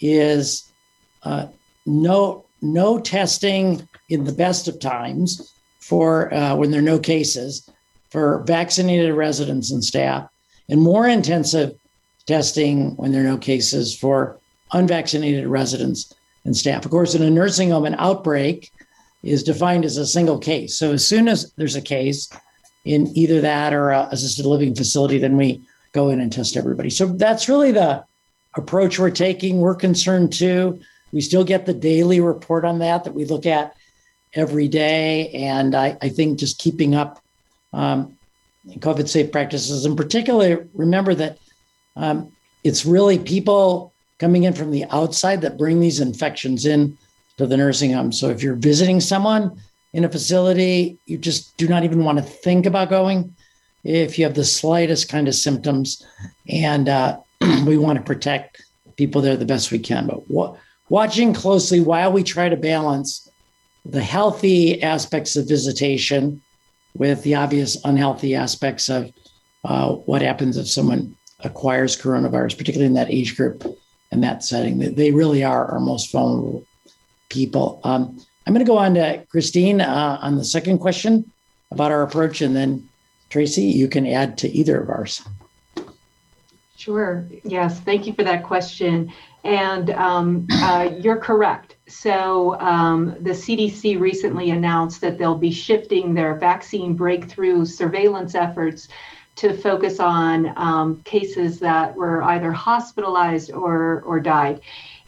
is 0.00 0.70
uh, 1.22 1.46
no 1.84 2.44
no 2.62 2.98
testing 2.98 3.86
in 4.08 4.24
the 4.24 4.32
best 4.32 4.66
of 4.66 4.80
times 4.80 5.52
for 5.80 6.32
uh, 6.32 6.54
when 6.56 6.70
there 6.70 6.80
are 6.80 6.84
no 6.84 6.98
cases 6.98 7.68
for 8.10 8.42
vaccinated 8.46 9.14
residents 9.14 9.70
and 9.70 9.84
staff, 9.84 10.28
and 10.68 10.80
more 10.80 11.06
intensive 11.06 11.74
testing 12.26 12.96
when 12.96 13.12
there 13.12 13.22
are 13.22 13.28
no 13.28 13.38
cases 13.38 13.96
for 13.96 14.38
unvaccinated 14.72 15.46
residents 15.46 16.12
and 16.44 16.56
staff. 16.56 16.84
Of 16.84 16.90
course, 16.90 17.14
in 17.14 17.22
a 17.22 17.30
nursing 17.30 17.70
home, 17.70 17.84
an 17.84 17.96
outbreak 17.98 18.72
is 19.22 19.42
defined 19.42 19.84
as 19.84 19.96
a 19.96 20.06
single 20.06 20.38
case. 20.38 20.76
So 20.76 20.92
as 20.92 21.06
soon 21.06 21.28
as 21.28 21.52
there's 21.56 21.76
a 21.76 21.82
case 21.82 22.28
in 22.86 23.08
either 23.16 23.40
that 23.40 23.74
or 23.74 23.90
a 23.90 24.08
assisted 24.12 24.46
living 24.46 24.74
facility, 24.74 25.18
then 25.18 25.36
we 25.36 25.60
go 25.92 26.08
in 26.08 26.20
and 26.20 26.32
test 26.32 26.56
everybody. 26.56 26.88
So 26.88 27.06
that's 27.06 27.48
really 27.48 27.72
the 27.72 28.04
approach 28.56 28.98
we're 28.98 29.10
taking. 29.10 29.58
We're 29.58 29.74
concerned 29.74 30.32
too. 30.32 30.80
We 31.12 31.20
still 31.20 31.44
get 31.44 31.66
the 31.66 31.74
daily 31.74 32.20
report 32.20 32.64
on 32.64 32.78
that 32.78 33.04
that 33.04 33.14
we 33.14 33.24
look 33.24 33.44
at 33.44 33.76
every 34.34 34.68
day. 34.68 35.30
And 35.30 35.74
I, 35.74 35.98
I 36.00 36.08
think 36.08 36.38
just 36.38 36.58
keeping 36.58 36.94
up 36.94 37.22
um, 37.72 38.16
COVID 38.68 39.08
safe 39.08 39.32
practices, 39.32 39.84
in 39.84 39.96
particular, 39.96 40.68
remember 40.74 41.14
that 41.14 41.38
um, 41.96 42.32
it's 42.62 42.86
really 42.86 43.18
people 43.18 43.92
coming 44.18 44.44
in 44.44 44.52
from 44.52 44.70
the 44.70 44.84
outside 44.90 45.40
that 45.40 45.58
bring 45.58 45.80
these 45.80 46.00
infections 46.00 46.66
in 46.66 46.96
to 47.38 47.46
the 47.46 47.56
nursing 47.56 47.92
home. 47.92 48.12
So 48.12 48.30
if 48.30 48.42
you're 48.42 48.54
visiting 48.54 49.00
someone 49.00 49.60
in 49.96 50.04
a 50.04 50.10
facility, 50.10 50.98
you 51.06 51.16
just 51.16 51.56
do 51.56 51.66
not 51.66 51.82
even 51.82 52.04
want 52.04 52.18
to 52.18 52.22
think 52.22 52.66
about 52.66 52.90
going 52.90 53.34
if 53.82 54.18
you 54.18 54.26
have 54.26 54.34
the 54.34 54.44
slightest 54.44 55.08
kind 55.08 55.26
of 55.26 55.34
symptoms. 55.34 56.06
And 56.50 56.86
uh, 56.86 57.18
we 57.66 57.78
want 57.78 57.96
to 57.96 58.04
protect 58.04 58.62
people 58.96 59.22
there 59.22 59.38
the 59.38 59.46
best 59.46 59.72
we 59.72 59.78
can. 59.78 60.06
But 60.06 60.28
w- 60.28 60.54
watching 60.90 61.32
closely 61.32 61.80
while 61.80 62.12
we 62.12 62.22
try 62.22 62.50
to 62.50 62.58
balance 62.58 63.30
the 63.86 64.02
healthy 64.02 64.82
aspects 64.82 65.34
of 65.34 65.48
visitation 65.48 66.42
with 66.94 67.22
the 67.22 67.34
obvious 67.34 67.82
unhealthy 67.82 68.34
aspects 68.34 68.90
of 68.90 69.10
uh, 69.64 69.92
what 69.92 70.20
happens 70.20 70.58
if 70.58 70.68
someone 70.68 71.16
acquires 71.40 71.96
coronavirus, 71.98 72.58
particularly 72.58 72.86
in 72.86 72.94
that 72.94 73.10
age 73.10 73.34
group 73.34 73.64
and 74.12 74.22
that 74.22 74.44
setting. 74.44 74.94
They 74.94 75.10
really 75.10 75.42
are 75.42 75.64
our 75.68 75.80
most 75.80 76.12
vulnerable 76.12 76.66
people. 77.30 77.80
Um, 77.82 78.20
I'm 78.46 78.52
going 78.52 78.64
to 78.64 78.70
go 78.70 78.78
on 78.78 78.94
to 78.94 79.24
Christine 79.28 79.80
uh, 79.80 80.18
on 80.22 80.36
the 80.36 80.44
second 80.44 80.78
question 80.78 81.30
about 81.72 81.90
our 81.90 82.02
approach, 82.02 82.40
and 82.40 82.54
then 82.54 82.88
Tracie, 83.28 83.62
you 83.62 83.88
can 83.88 84.06
add 84.06 84.38
to 84.38 84.48
either 84.48 84.80
of 84.80 84.88
ours. 84.88 85.22
Sure. 86.76 87.26
Yes. 87.42 87.80
Thank 87.80 88.06
you 88.06 88.12
for 88.12 88.22
that 88.22 88.44
question. 88.44 89.12
And 89.42 89.90
um, 89.90 90.46
uh, 90.52 90.90
you're 91.00 91.16
correct. 91.16 91.76
So 91.88 92.58
um, 92.60 93.16
the 93.20 93.30
CDC 93.30 93.98
recently 93.98 94.50
announced 94.50 95.00
that 95.00 95.18
they'll 95.18 95.38
be 95.38 95.50
shifting 95.50 96.14
their 96.14 96.34
vaccine 96.34 96.94
breakthrough 96.94 97.64
surveillance 97.64 98.34
efforts 98.34 98.88
to 99.36 99.52
focus 99.52 100.00
on 100.00 100.52
um, 100.56 101.02
cases 101.04 101.58
that 101.60 101.94
were 101.94 102.22
either 102.22 102.52
hospitalized 102.52 103.52
or 103.52 104.02
or 104.02 104.18
died 104.18 104.60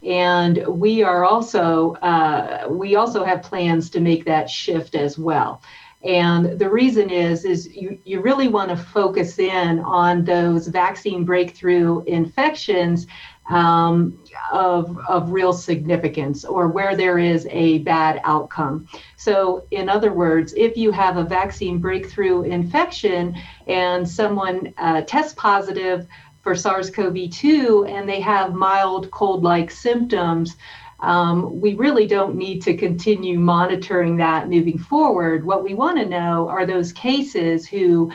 and 0.03 0.67
we 0.67 1.03
are 1.03 1.25
also 1.25 1.95
uh, 1.95 2.67
we 2.71 2.97
also 2.97 3.25
have 3.25 3.43
plans 3.43 3.91
to 3.91 4.01
make 4.01 4.25
that 4.25 4.49
shift 4.49 4.95
as 4.95 5.19
well 5.19 5.63
and 6.05 6.59
the 6.59 6.71
reason 6.71 7.11
is 7.11 7.45
is 7.45 7.67
you, 7.75 7.99
you 8.05 8.21
really 8.21 8.47
want 8.49 8.71
to 8.71 8.77
focus 8.77 9.39
in 9.39 9.81
on 9.81 10.25
those 10.25 10.69
vaccine 10.69 11.25
breakthrough 11.25 12.03
infections 12.05 13.07
um, 13.51 14.19
of, 14.53 14.97
of 15.09 15.31
real 15.31 15.53
significance 15.53 16.45
or 16.45 16.69
where 16.69 16.95
there 16.95 17.19
is 17.19 17.47
a 17.51 17.79
bad 17.79 18.21
outcome. 18.25 18.87
So, 19.17 19.67
in 19.71 19.89
other 19.89 20.13
words, 20.13 20.53
if 20.57 20.77
you 20.77 20.93
have 20.93 21.17
a 21.17 21.25
vaccine 21.25 21.79
breakthrough 21.79 22.43
infection 22.43 23.35
and 23.67 24.09
someone 24.09 24.75
uh, 24.77 25.03
tests 25.03 25.35
positive 25.35 26.07
for 26.49 26.55
SARS 26.55 26.89
CoV 26.89 27.29
2 27.31 27.85
and 27.91 28.09
they 28.09 28.21
have 28.21 28.55
mild 28.55 29.11
cold 29.11 29.43
like 29.43 29.71
symptoms, 29.71 30.57
um, 31.01 31.61
we 31.61 31.75
really 31.75 32.07
don't 32.07 32.37
need 32.37 32.63
to 32.63 32.75
continue 32.75 33.39
monitoring 33.39 34.17
that 34.17 34.49
moving 34.49 34.79
forward. 34.79 35.45
What 35.45 35.63
we 35.63 35.75
want 35.75 35.99
to 35.99 36.07
know 36.07 36.49
are 36.49 36.65
those 36.65 36.91
cases 36.91 37.69
who 37.69 38.11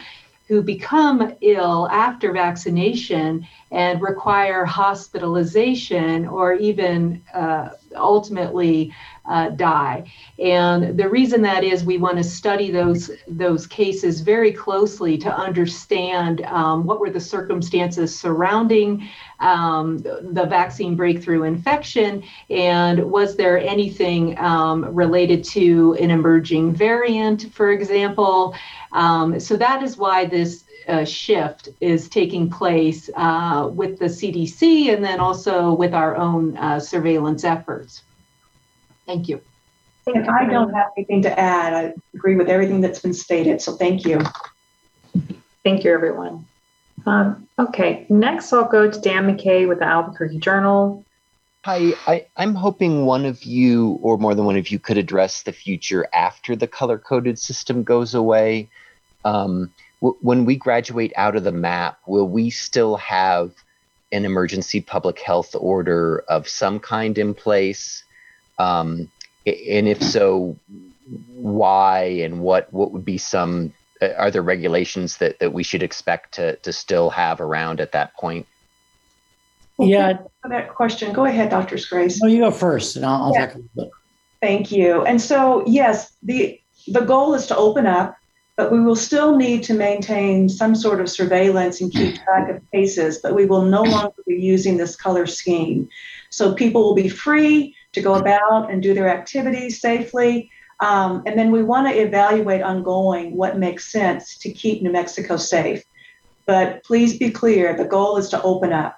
who 0.48 0.64
become 0.64 1.36
ill 1.42 1.88
after 1.92 2.34
vaccination 2.34 3.48
and 3.70 4.02
require 4.02 4.66
hospitalization 4.66 6.28
or 6.28 6.54
even 6.54 7.22
uh, 7.36 7.70
ultimately 7.96 8.92
uh, 9.26 9.50
die. 9.50 10.12
And 10.38 10.98
the 10.98 11.08
reason 11.08 11.42
that 11.44 11.64
is 11.64 11.84
we 11.84 11.98
want 11.98 12.18
to 12.18 12.24
study 12.24 12.72
those 12.72 13.12
those 13.28 13.66
cases 13.68 14.22
very 14.22 14.52
closely 14.52 15.18
to 15.20 15.34
understand 15.34 16.42
um, 16.42 16.86
what 16.86 17.00
were 17.00 17.10
the 17.10 17.20
circumstances 17.20 18.18
surrounding 18.18 19.08
um, 19.40 20.00
the 20.00 20.46
vaccine 20.48 20.96
breakthrough 20.96 21.44
infection 21.44 22.24
and 22.50 23.04
was 23.12 23.36
there 23.36 23.58
anything 23.58 24.38
um, 24.40 24.86
related 24.94 25.44
to 25.44 25.96
an 26.00 26.12
emerging 26.12 26.74
variant, 26.74 27.54
for 27.54 27.72
example. 27.72 28.56
Um, 28.92 29.40
so 29.40 29.58
that 29.58 29.84
is 29.84 29.98
why 29.98 30.26
this 30.26 30.66
uh, 30.88 31.06
shift 31.06 31.70
is 31.80 32.10
taking 32.10 32.50
place 32.50 33.10
uh, 33.16 33.70
with 33.72 34.00
the 34.00 34.06
CDC 34.06 34.94
and 34.94 35.04
then 35.04 35.20
also 35.20 35.74
with 35.74 35.94
our 35.94 36.16
own 36.18 36.58
uh, 36.58 36.80
surveillance 36.80 37.44
efforts. 37.44 38.04
Thank 39.06 39.28
you. 39.28 39.42
And 40.06 40.30
I 40.30 40.46
don't 40.46 40.74
have 40.74 40.88
anything 40.98 41.22
to 41.22 41.40
add. 41.40 41.74
I 41.74 41.94
agree 42.14 42.36
with 42.36 42.50
everything 42.50 42.82
that's 42.82 43.00
been 43.00 43.14
stated. 43.14 43.62
So 43.62 43.74
thank 43.74 44.06
you. 44.06 44.20
Thank 45.64 45.84
you, 45.84 45.94
everyone. 45.94 46.46
Um, 47.06 47.48
okay, 47.58 48.06
next 48.10 48.52
I'll 48.54 48.66
go 48.66 48.90
to 48.90 49.00
Dan 49.00 49.26
McKay 49.26 49.68
with 49.68 49.80
the 49.80 49.86
Albuquerque 49.86 50.40
Journal. 50.40 51.04
Hi, 51.66 51.94
I, 52.08 52.26
am 52.38 52.56
hoping 52.56 53.06
one 53.06 53.26
of 53.26 53.44
you 53.44 53.98
or 54.02 54.18
more 54.18 54.36
than 54.36 54.44
one 54.44 54.58
of 54.58 54.70
you 54.70 54.80
could 54.80 54.98
address 54.98 55.44
the 55.44 55.54
future 55.54 56.08
after 56.14 56.58
the 56.58 56.68
color 56.68 56.98
coded 56.98 57.40
system 57.40 57.84
goes 57.84 58.14
away. 58.14 58.70
Um, 59.24 59.72
w- 60.02 60.18
when 60.22 60.44
we 60.44 60.58
graduate 60.58 61.14
out 61.16 61.38
of 61.38 61.46
the 61.46 61.54
map, 61.54 62.00
will 62.06 62.28
we 62.28 62.50
still 62.50 62.98
have 62.98 63.54
an 64.12 64.26
emergency 64.26 64.82
public 64.82 65.20
health 65.20 65.56
order 65.58 66.26
of 66.28 66.50
some 66.50 66.80
kind 66.82 67.18
in 67.18 67.34
place? 67.34 68.03
Um, 68.58 69.10
and 69.46 69.88
if 69.88 70.02
so, 70.02 70.58
why 71.28 72.04
and 72.04 72.40
what 72.40 72.72
what 72.72 72.92
would 72.92 73.04
be 73.04 73.18
some 73.18 73.74
uh, 74.02 74.14
are 74.18 74.32
there 74.32 74.42
regulations 74.42 75.18
that, 75.18 75.40
that 75.40 75.54
we 75.54 75.64
should 75.64 75.84
expect 75.84 76.34
to, 76.36 76.56
to 76.58 76.72
still 76.74 77.10
have 77.10 77.42
around 77.42 77.82
at 77.82 77.92
that 77.92 78.16
point? 78.16 78.46
yeah. 79.80 80.20
That 80.50 80.74
question, 80.76 81.14
go 81.14 81.26
ahead, 81.26 81.50
Dr. 81.50 81.78
Scrase. 81.78 82.20
No, 82.22 82.28
you 82.28 82.40
go 82.40 82.52
first, 82.52 82.96
and 82.96 83.06
I'll, 83.06 83.24
I'll 83.24 83.34
Yeah. 83.34 83.46
talk 83.46 83.56
a 83.56 83.58
little 83.58 83.70
bit. 83.76 83.90
Thank 84.42 84.72
you. 84.72 85.04
And 85.04 85.22
so, 85.22 85.64
yes, 85.66 86.16
the 86.22 86.60
the 86.88 87.00
goal 87.00 87.34
is 87.34 87.48
to 87.48 87.56
open 87.56 87.88
up, 87.88 88.18
but 88.58 88.74
we 88.74 88.82
will 88.82 88.96
still 88.96 89.38
need 89.38 89.64
to 89.64 89.74
maintain 89.74 90.50
some 90.50 90.76
sort 90.76 91.00
of 91.00 91.10
surveillance 91.10 91.80
and 91.80 91.90
keep 91.94 92.16
track 92.26 92.50
of 92.50 92.62
cases, 92.74 93.20
but 93.24 93.36
we 93.36 93.46
will 93.46 93.62
no 93.62 93.84
longer 93.84 94.22
be 94.28 94.36
using 94.36 94.76
this 94.76 94.98
color 94.98 95.26
scheme. 95.26 95.88
So 96.30 96.54
people 96.54 96.84
will 96.84 96.96
be 96.96 97.08
free 97.08 97.74
to 97.94 98.02
go 98.02 98.16
about 98.16 98.70
and 98.72 98.84
do 98.84 98.94
their 98.94 99.10
activities 99.10 99.80
safely. 99.80 100.52
Um, 100.80 101.24
and 101.26 101.38
then 101.38 101.52
we 101.52 101.64
want 101.64 101.88
to 101.88 101.94
evaluate 101.94 102.62
ongoing 102.62 103.38
what 103.38 103.58
makes 103.58 103.92
sense 103.92 104.38
to 104.40 104.52
keep 104.52 104.82
New 104.82 104.92
Mexico 104.92 105.38
safe. 105.38 105.84
But 106.46 106.84
please 106.84 107.18
be 107.18 107.30
clear 107.30 107.76
the 107.76 107.86
goal 107.86 108.18
is 108.18 108.28
to 108.30 108.42
open 108.42 108.74
up. 108.74 108.98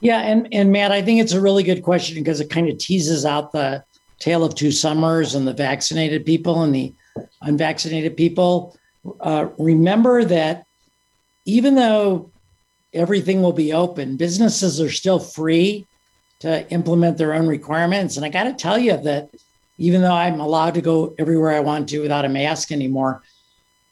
Yeah, 0.00 0.20
and 0.20 0.48
and 0.52 0.70
Matt, 0.70 0.92
I 0.92 1.00
think 1.00 1.20
it's 1.20 1.32
a 1.32 1.40
really 1.40 1.62
good 1.62 1.82
question 1.82 2.16
because 2.16 2.40
it 2.40 2.50
kind 2.50 2.68
of 2.68 2.76
teases 2.76 3.24
out 3.24 3.52
the 3.52 3.82
tale 4.18 4.44
of 4.44 4.54
two 4.54 4.70
summers 4.70 5.34
and 5.34 5.48
the 5.48 5.54
vaccinated 5.54 6.26
people 6.26 6.62
and 6.62 6.74
the 6.74 6.92
unvaccinated 7.40 8.16
people. 8.16 8.76
Uh, 9.20 9.48
remember 9.58 10.24
that 10.24 10.66
even 11.46 11.74
though 11.74 12.30
everything 12.92 13.40
will 13.40 13.52
be 13.52 13.72
open, 13.72 14.16
businesses 14.16 14.78
are 14.78 14.90
still 14.90 15.18
free 15.18 15.86
to 16.44 16.70
implement 16.70 17.16
their 17.16 17.32
own 17.32 17.46
requirements. 17.46 18.18
And 18.18 18.26
I 18.26 18.28
got 18.28 18.44
to 18.44 18.52
tell 18.52 18.78
you 18.78 18.98
that 18.98 19.30
even 19.78 20.02
though 20.02 20.12
I'm 20.12 20.40
allowed 20.40 20.74
to 20.74 20.82
go 20.82 21.14
everywhere 21.18 21.52
I 21.52 21.60
want 21.60 21.88
to 21.88 22.00
without 22.00 22.26
a 22.26 22.28
mask 22.28 22.70
anymore, 22.70 23.22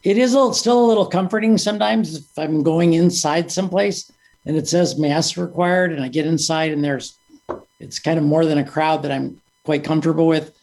it 0.04 0.18
is 0.18 0.32
still 0.52 0.84
a 0.84 0.88
little 0.88 1.06
comforting 1.06 1.56
sometimes 1.56 2.14
if 2.14 2.38
I'm 2.38 2.62
going 2.62 2.92
inside 2.92 3.50
someplace 3.50 4.12
and 4.44 4.54
it 4.54 4.68
says 4.68 4.98
mask 4.98 5.38
required 5.38 5.92
and 5.92 6.04
I 6.04 6.08
get 6.08 6.26
inside 6.26 6.72
and 6.72 6.84
there's 6.84 7.16
it's 7.80 7.98
kind 7.98 8.18
of 8.18 8.24
more 8.24 8.44
than 8.44 8.58
a 8.58 8.68
crowd 8.68 9.02
that 9.02 9.12
I'm 9.12 9.40
quite 9.64 9.82
comfortable 9.82 10.26
with 10.26 10.54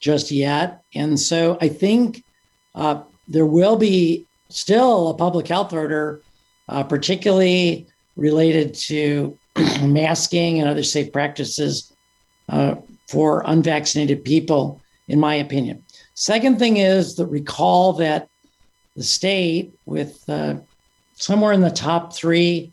just 0.00 0.30
yet. 0.30 0.82
And 0.94 1.20
so 1.20 1.58
I 1.60 1.68
think 1.68 2.24
uh, 2.74 3.02
there 3.28 3.46
will 3.46 3.76
be 3.76 4.24
still 4.48 5.10
a 5.10 5.14
public 5.14 5.46
health 5.46 5.74
order, 5.74 6.22
uh, 6.70 6.84
particularly 6.84 7.86
related 8.16 8.72
to 8.74 9.38
masking 9.82 10.60
and 10.60 10.68
other 10.68 10.82
safe 10.82 11.12
practices 11.12 11.92
uh, 12.48 12.74
for 13.08 13.42
unvaccinated 13.46 14.24
people, 14.24 14.80
in 15.08 15.20
my 15.20 15.34
opinion. 15.34 15.82
Second 16.14 16.58
thing 16.58 16.76
is 16.76 17.16
that 17.16 17.26
recall 17.26 17.92
that 17.94 18.28
the 18.96 19.02
state, 19.02 19.74
with 19.86 20.22
uh, 20.28 20.56
somewhere 21.14 21.52
in 21.52 21.60
the 21.60 21.70
top 21.70 22.14
three 22.14 22.72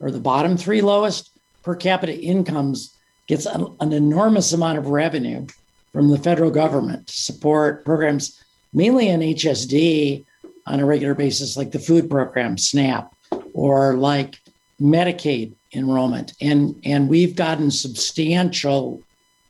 or 0.00 0.10
the 0.10 0.20
bottom 0.20 0.56
three 0.56 0.80
lowest 0.80 1.30
per 1.62 1.74
capita 1.74 2.18
incomes, 2.18 2.96
gets 3.26 3.46
an, 3.46 3.66
an 3.80 3.92
enormous 3.92 4.52
amount 4.52 4.78
of 4.78 4.88
revenue 4.88 5.46
from 5.92 6.08
the 6.08 6.18
federal 6.18 6.50
government 6.50 7.06
to 7.06 7.16
support 7.16 7.84
programs 7.84 8.42
mainly 8.72 9.08
in 9.08 9.20
HSD 9.20 10.24
on 10.66 10.80
a 10.80 10.86
regular 10.86 11.14
basis, 11.14 11.56
like 11.56 11.72
the 11.72 11.78
food 11.78 12.08
program, 12.08 12.56
SNAP, 12.56 13.12
or 13.52 13.94
like 13.94 14.39
Medicaid 14.80 15.54
enrollment. 15.74 16.32
And, 16.40 16.80
and 16.84 17.08
we've 17.08 17.36
gotten 17.36 17.70
substantial 17.70 19.02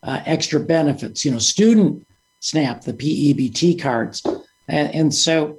uh, 0.03 0.23
extra 0.27 0.61
benefits, 0.61 1.25
you 1.25 1.31
know, 1.31 1.39
student 1.39 2.07
SNAP, 2.41 2.83
the 2.83 2.93
PEBT 2.93 3.81
cards. 3.81 4.23
And, 4.69 4.95
and 4.95 5.15
so, 5.15 5.59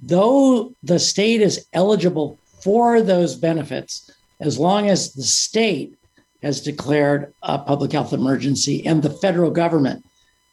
though 0.00 0.74
the 0.82 0.98
state 0.98 1.40
is 1.40 1.66
eligible 1.72 2.38
for 2.62 3.00
those 3.00 3.34
benefits, 3.34 4.10
as 4.40 4.58
long 4.58 4.88
as 4.88 5.14
the 5.14 5.22
state 5.22 5.96
has 6.42 6.60
declared 6.60 7.32
a 7.42 7.58
public 7.58 7.92
health 7.92 8.12
emergency 8.12 8.84
and 8.84 9.02
the 9.02 9.10
federal 9.10 9.50
government 9.50 10.04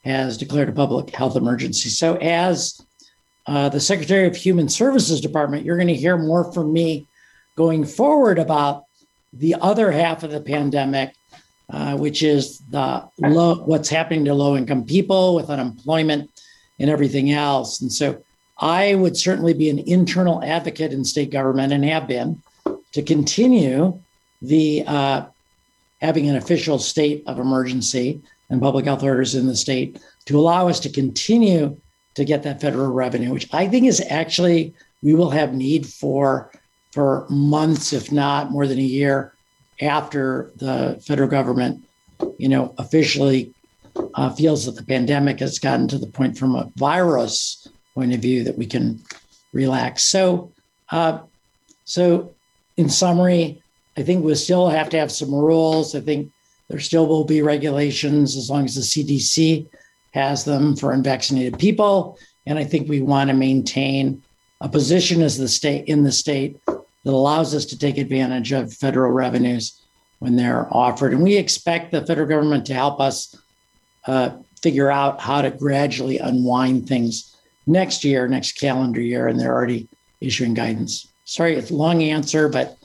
has 0.04 0.38
declared 0.38 0.70
a 0.70 0.74
public 0.74 1.14
health 1.14 1.36
emergency. 1.36 1.90
So, 1.90 2.16
as 2.18 2.80
uh, 3.48 3.68
the 3.70 3.80
Secretary 3.80 4.28
of 4.28 4.36
Human 4.36 4.70
Services 4.70 5.20
Department, 5.20 5.66
you're 5.66 5.78
going 5.78 5.88
to 5.88 5.96
hear 5.96 6.18
more 6.18 6.52
from 6.54 6.72
me 6.72 7.08
going 7.60 7.84
forward 7.84 8.40
about 8.40 8.86
the 9.34 9.54
other 9.60 9.92
half 9.92 10.24
of 10.24 10.32
the 10.32 10.40
pandemic, 10.40 11.14
uh, 11.70 11.98
which 11.98 12.24
is 12.24 12.60
the 12.70 13.04
low, 13.18 13.56
what's 13.66 13.90
happening 13.90 14.24
to 14.24 14.34
low 14.34 14.56
income 14.56 14.86
people 14.86 15.36
with 15.36 15.50
unemployment 15.50 16.32
and 16.80 16.90
everything 16.90 17.34
else. 17.34 17.82
And 17.82 17.92
so, 17.92 18.24
I 18.62 18.96
would 18.96 19.16
certainly 19.16 19.54
be 19.54 19.70
an 19.70 19.80
internal 19.80 20.42
advocate 20.44 20.92
in 20.94 21.04
state 21.06 21.32
government 21.32 21.72
and 21.72 21.84
have 21.86 22.08
been 22.08 22.42
to 22.94 23.02
continue 23.02 24.00
the 24.42 24.84
uh, 24.86 25.26
having 26.02 26.30
an 26.30 26.38
official 26.38 26.80
state 26.80 27.24
of 27.28 27.40
emergency 27.40 28.22
and 28.50 28.62
public 28.62 28.86
health 28.86 29.04
orders 29.04 29.36
in 29.36 29.48
the 29.48 29.56
state 29.56 30.02
to 30.26 30.38
allow 30.40 30.68
us 30.68 30.80
to 30.82 30.90
continue 30.90 31.78
to 32.16 32.26
get 32.26 32.44
that 32.44 32.60
federal 32.60 32.92
revenue, 32.92 33.32
which 33.32 33.48
I 33.54 33.68
think 33.68 33.86
is 33.86 34.02
actually 34.10 34.74
we 35.02 35.14
will 35.14 35.30
have 35.30 35.54
need 35.54 35.86
for 35.86 36.52
for 36.92 37.26
months, 37.30 37.94
if 37.94 38.12
not 38.12 38.52
more 38.52 38.68
than 38.68 38.80
a 38.80 38.84
year, 38.84 39.34
after 39.82 40.52
the 40.56 41.02
federal 41.06 41.30
government, 41.30 41.84
you 42.38 42.50
know, 42.50 42.74
officially 42.78 43.54
uh, 44.16 44.30
feels 44.30 44.66
that 44.66 44.76
the 44.76 44.84
pandemic 44.84 45.40
has 45.40 45.60
gotten 45.60 45.88
to 45.88 45.98
the 45.98 46.08
point 46.08 46.38
from 46.38 46.56
a 46.56 46.70
virus 46.76 47.68
point 47.94 48.14
of 48.14 48.22
view 48.22 48.44
that 48.44 48.58
we 48.58 48.66
can 48.66 49.00
relax. 49.54 50.04
So, 50.06 50.52
uh, 50.90 51.20
so 51.86 52.34
in 52.78 52.90
summary, 52.90 53.62
I 53.98 54.04
think 54.04 54.24
we'll 54.24 54.36
still 54.36 54.70
have 54.70 54.90
to 54.90 54.98
have 54.98 55.12
some 55.12 55.34
rules. 55.34 55.96
I 55.96 56.02
think 56.02 56.32
there 56.70 56.80
still 56.80 57.08
will 57.08 57.26
be 57.26 57.42
regulations 57.42 58.38
as 58.38 58.50
long 58.50 58.66
as 58.66 58.76
the 58.76 58.82
CDC 58.82 59.68
has 60.12 60.46
them 60.46 60.76
for 60.76 60.92
unvaccinated 60.92 61.60
people. 61.60 62.18
And 62.46 62.58
I 62.58 62.64
think 62.64 62.88
we 62.88 63.02
want 63.02 63.30
to 63.30 63.36
maintain 63.36 64.24
a 64.62 64.70
position 64.70 65.22
as 65.22 65.38
the 65.38 65.48
state 65.48 65.88
in 65.88 66.04
the 66.04 66.12
state 66.12 66.60
that 67.04 67.12
allows 67.12 67.56
us 67.56 67.66
to 67.66 67.78
take 67.78 67.98
advantage 67.98 68.52
of 68.52 68.74
federal 68.74 69.12
revenues 69.12 69.82
when 70.20 70.36
they're 70.36 70.68
offered. 70.72 71.14
And 71.14 71.24
we 71.24 71.38
expect 71.38 71.92
the 71.92 72.06
federal 72.06 72.28
government 72.28 72.66
to 72.68 72.74
help 72.74 73.00
us 73.00 73.36
uh, 74.06 74.32
figure 74.62 74.92
out 74.92 75.22
how 75.22 75.42
to 75.42 75.52
gradually 75.52 76.18
unwind 76.18 76.88
things 76.88 77.38
next 77.66 78.04
year, 78.04 78.28
next 78.28 78.60
calendar 78.60 79.02
year. 79.02 79.28
And 79.28 79.40
they're 79.40 79.54
already 79.54 79.88
issuing 80.20 80.54
guidance. 80.54 81.08
Sorry, 81.24 81.56
it's 81.56 81.72
a 81.72 81.76
long 81.76 82.04
answer, 82.04 82.50
but 82.50 82.78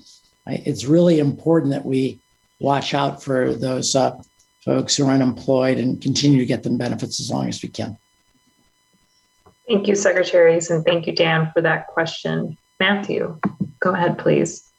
it's 0.47 0.85
really 0.85 1.19
important 1.19 1.73
that 1.73 1.85
we 1.85 2.21
watch 2.61 2.95
out 2.95 3.23
for 3.23 3.55
those 3.55 3.97
uh, 3.97 4.17
folks 4.65 4.97
who 4.97 5.07
are 5.07 5.12
unemployed 5.12 5.79
and 5.79 6.01
continue 6.01 6.39
to 6.39 6.47
get 6.47 6.62
them 6.62 6.79
benefits 6.79 7.21
as 7.21 7.31
long 7.31 7.49
as 7.49 7.62
we 7.62 7.69
can. 7.69 7.97
Thank 9.67 9.89
you, 9.89 9.95
secretaries, 9.95 10.71
and 10.71 10.85
thank 10.85 11.07
you, 11.07 11.15
Dan, 11.15 11.51
for 11.55 11.62
that 11.62 11.87
question. 11.89 12.57
Matthew, 12.79 13.39
go 13.85 13.93
ahead, 13.93 14.18
please. 14.18 14.72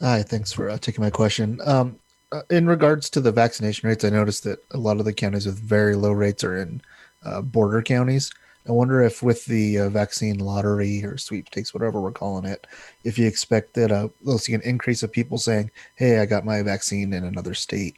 Hi, 0.00 0.22
thanks 0.22 0.52
for 0.52 0.68
uh, 0.68 0.76
taking 0.78 1.02
my 1.02 1.10
question. 1.10 1.60
Um, 1.64 1.96
uh, 2.32 2.42
in 2.50 2.66
regards 2.66 3.08
to 3.10 3.20
the 3.20 3.30
vaccination 3.30 3.88
rates, 3.88 4.04
I 4.04 4.10
noticed 4.10 4.42
that 4.44 4.58
a 4.72 4.76
lot 4.78 4.98
of 4.98 5.04
the 5.04 5.12
counties 5.12 5.46
with 5.46 5.58
very 5.58 5.94
low 5.94 6.10
rates 6.10 6.42
are 6.42 6.60
in 6.60 6.82
uh, 7.24 7.40
border 7.40 7.80
counties. 7.80 8.32
I 8.68 8.72
wonder 8.72 9.02
if, 9.02 9.22
with 9.22 9.44
the 9.44 9.78
uh, 9.78 9.88
vaccine 9.90 10.38
lottery 10.38 11.04
or 11.04 11.16
sweepstakes, 11.16 11.72
whatever 11.72 12.00
we're 12.00 12.10
calling 12.10 12.44
it, 12.44 12.66
if 13.04 13.18
you 13.18 13.28
expect 13.28 13.74
that 13.74 13.92
uh, 13.92 14.08
we'll 14.24 14.38
see 14.38 14.54
an 14.54 14.62
increase 14.62 15.02
of 15.02 15.12
people 15.12 15.38
saying, 15.38 15.70
"Hey, 15.94 16.18
I 16.18 16.26
got 16.26 16.46
my 16.46 16.62
vaccine 16.62 17.12
in 17.12 17.24
another 17.24 17.54
state," 17.54 17.96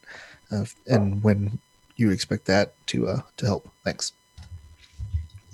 uh, 0.51 0.65
and 0.89 1.23
when 1.23 1.59
you 1.95 2.11
expect 2.11 2.47
that 2.47 2.75
to 2.89 3.09
uh, 3.09 3.21
to 3.37 3.47
help. 3.47 3.71
Thanks. 3.85 4.13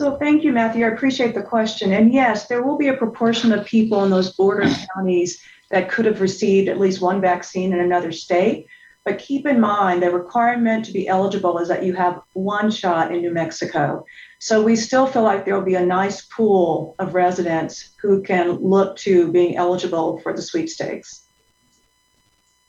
So 0.02 0.16
thank 0.16 0.42
you, 0.42 0.52
Matthew. 0.52 0.84
I 0.84 0.88
appreciate 0.88 1.32
the 1.32 1.44
question. 1.44 1.92
And 1.92 2.12
yes, 2.12 2.48
there 2.48 2.64
will 2.64 2.76
be 2.76 2.88
a 2.88 2.96
proportion 2.96 3.52
of 3.52 3.64
people 3.64 4.02
in 4.02 4.10
those 4.10 4.32
border 4.34 4.68
counties 4.96 5.40
that 5.70 5.88
could 5.88 6.06
have 6.06 6.20
received 6.20 6.68
at 6.68 6.80
least 6.80 7.00
one 7.00 7.20
vaccine 7.20 7.72
in 7.72 7.78
another 7.78 8.10
state. 8.10 8.66
But 9.04 9.20
keep 9.20 9.46
in 9.46 9.60
mind, 9.60 10.02
the 10.02 10.10
requirement 10.10 10.84
to 10.86 10.92
be 10.92 11.06
eligible 11.06 11.56
is 11.58 11.68
that 11.68 11.84
you 11.84 11.92
have 11.92 12.20
one 12.32 12.68
shot 12.72 13.14
in 13.14 13.20
New 13.20 13.32
Mexico. 13.32 14.04
So 14.40 14.60
we 14.60 14.74
still 14.74 15.06
feel 15.06 15.22
like 15.22 15.44
there 15.44 15.54
will 15.54 15.62
be 15.62 15.76
a 15.76 15.86
nice 15.86 16.22
pool 16.22 16.96
of 16.98 17.14
residents 17.14 17.90
who 18.02 18.24
can 18.24 18.56
look 18.56 18.96
to 19.06 19.30
being 19.30 19.56
eligible 19.56 20.18
for 20.18 20.32
the 20.32 20.42
sweepstakes. 20.42 21.22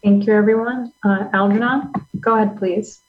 Thank 0.03 0.27
you, 0.27 0.34
everyone. 0.34 0.93
Uh, 1.03 1.29
Algernon, 1.34 1.93
go 2.19 2.36
ahead, 2.36 2.59
please. 2.59 3.01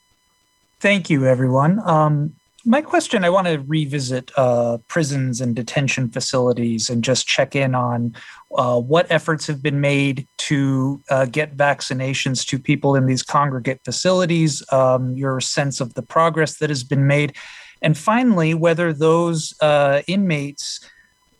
Thank 0.80 1.10
you, 1.10 1.26
everyone. 1.26 1.78
Um, 1.86 2.36
my 2.64 2.80
question 2.80 3.24
I 3.24 3.30
want 3.30 3.46
to 3.46 3.62
revisit 3.66 4.30
uh, 4.36 4.78
prisons 4.88 5.40
and 5.40 5.54
detention 5.54 6.10
facilities 6.10 6.88
and 6.88 7.04
just 7.04 7.26
check 7.26 7.54
in 7.54 7.74
on 7.74 8.14
uh, 8.54 8.80
what 8.80 9.06
efforts 9.10 9.46
have 9.46 9.62
been 9.62 9.80
made 9.80 10.26
to 10.38 11.02
uh, 11.10 11.26
get 11.26 11.56
vaccinations 11.56 12.46
to 12.46 12.58
people 12.58 12.96
in 12.96 13.06
these 13.06 13.22
congregate 13.22 13.80
facilities, 13.84 14.62
um, 14.72 15.14
your 15.14 15.40
sense 15.40 15.80
of 15.80 15.94
the 15.94 16.02
progress 16.02 16.58
that 16.58 16.70
has 16.70 16.84
been 16.84 17.06
made, 17.06 17.34
and 17.82 17.98
finally, 17.98 18.54
whether 18.54 18.92
those 18.92 19.52
uh, 19.60 20.00
inmates 20.06 20.80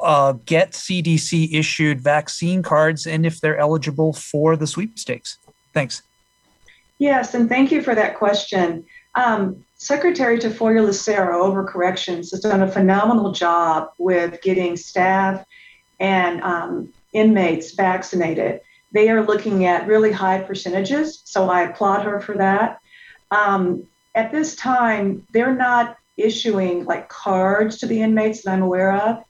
uh, 0.01 0.33
get 0.45 0.73
CDC 0.73 1.55
issued 1.55 2.01
vaccine 2.01 2.63
cards 2.63 3.07
and 3.07 3.25
if 3.25 3.41
they're 3.41 3.57
eligible 3.57 4.13
for 4.13 4.57
the 4.57 4.67
sweepstakes. 4.67 5.39
Thanks. 5.73 6.03
Yes, 6.99 7.35
and 7.35 7.49
thank 7.49 7.73
you 7.73 7.83
for 7.83 7.95
that 7.95 8.17
question. 8.17 8.85
Um, 9.15 9.65
Secretary 9.85 10.39
Tafoya 10.39 10.83
Lucero 10.83 11.43
over 11.43 11.63
corrections 11.63 12.31
has 12.31 12.41
done 12.41 12.63
a 12.63 12.71
phenomenal 12.71 13.33
job 13.33 13.91
with 13.99 14.41
getting 14.41 14.79
staff 14.79 15.45
and 16.01 16.41
um, 16.41 16.91
inmates 17.13 17.73
vaccinated. 17.73 18.63
They 18.93 19.11
are 19.11 19.23
looking 19.23 19.67
at 19.67 19.87
really 19.87 20.11
high 20.11 20.41
percentages, 20.41 21.21
so 21.27 21.51
I 21.51 21.65
applaud 21.65 22.03
her 22.07 22.19
for 22.19 22.35
that. 22.39 22.79
Um, 23.31 23.87
at 24.15 24.33
this 24.33 24.57
time, 24.57 25.27
they're 25.35 25.55
not 25.55 25.99
issuing 26.17 26.87
like 26.87 27.11
cards 27.11 27.77
to 27.81 27.87
the 27.87 28.01
inmates 28.01 28.43
that 28.43 28.53
I'm 28.53 28.63
aware 28.63 28.95
of. 28.95 29.23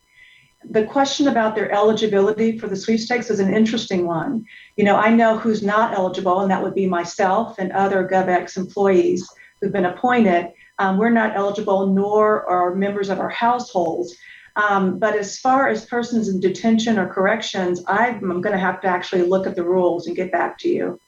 The 0.70 0.84
question 0.84 1.26
about 1.26 1.56
their 1.56 1.72
eligibility 1.72 2.60
for 2.60 2.68
the 2.68 2.76
sweepstakes 2.76 3.28
is 3.28 3.40
an 3.40 3.52
interesting 3.52 4.06
one. 4.06 4.46
You 4.76 4.84
know, 4.84 4.94
I 4.94 5.10
know 5.10 5.36
who's 5.36 5.64
not 5.64 5.94
eligible, 5.94 6.42
and 6.42 6.50
that 6.52 6.62
would 6.62 6.76
be 6.76 6.86
myself 6.86 7.58
and 7.58 7.72
other 7.72 8.08
GovX 8.08 8.56
employees 8.56 9.28
who've 9.64 9.72
been 9.72 9.86
appointed, 9.86 10.52
um, 10.78 10.98
we're 10.98 11.08
not 11.08 11.34
eligible, 11.34 11.86
nor 11.86 12.46
are 12.46 12.74
members 12.74 13.08
of 13.08 13.18
our 13.18 13.30
households. 13.30 14.14
Um, 14.56 14.98
but 14.98 15.16
as 15.16 15.38
far 15.38 15.68
as 15.68 15.86
persons 15.86 16.28
in 16.28 16.38
detention 16.38 16.98
or 16.98 17.08
corrections, 17.08 17.82
I'm, 17.88 18.30
I'm 18.30 18.40
going 18.40 18.52
to 18.52 18.58
have 18.58 18.80
to 18.82 18.88
actually 18.88 19.22
look 19.22 19.46
at 19.46 19.56
the 19.56 19.64
rules 19.64 20.06
and 20.06 20.14
get 20.14 20.30
back 20.30 20.58
to 20.58 20.68
you. 20.68 21.00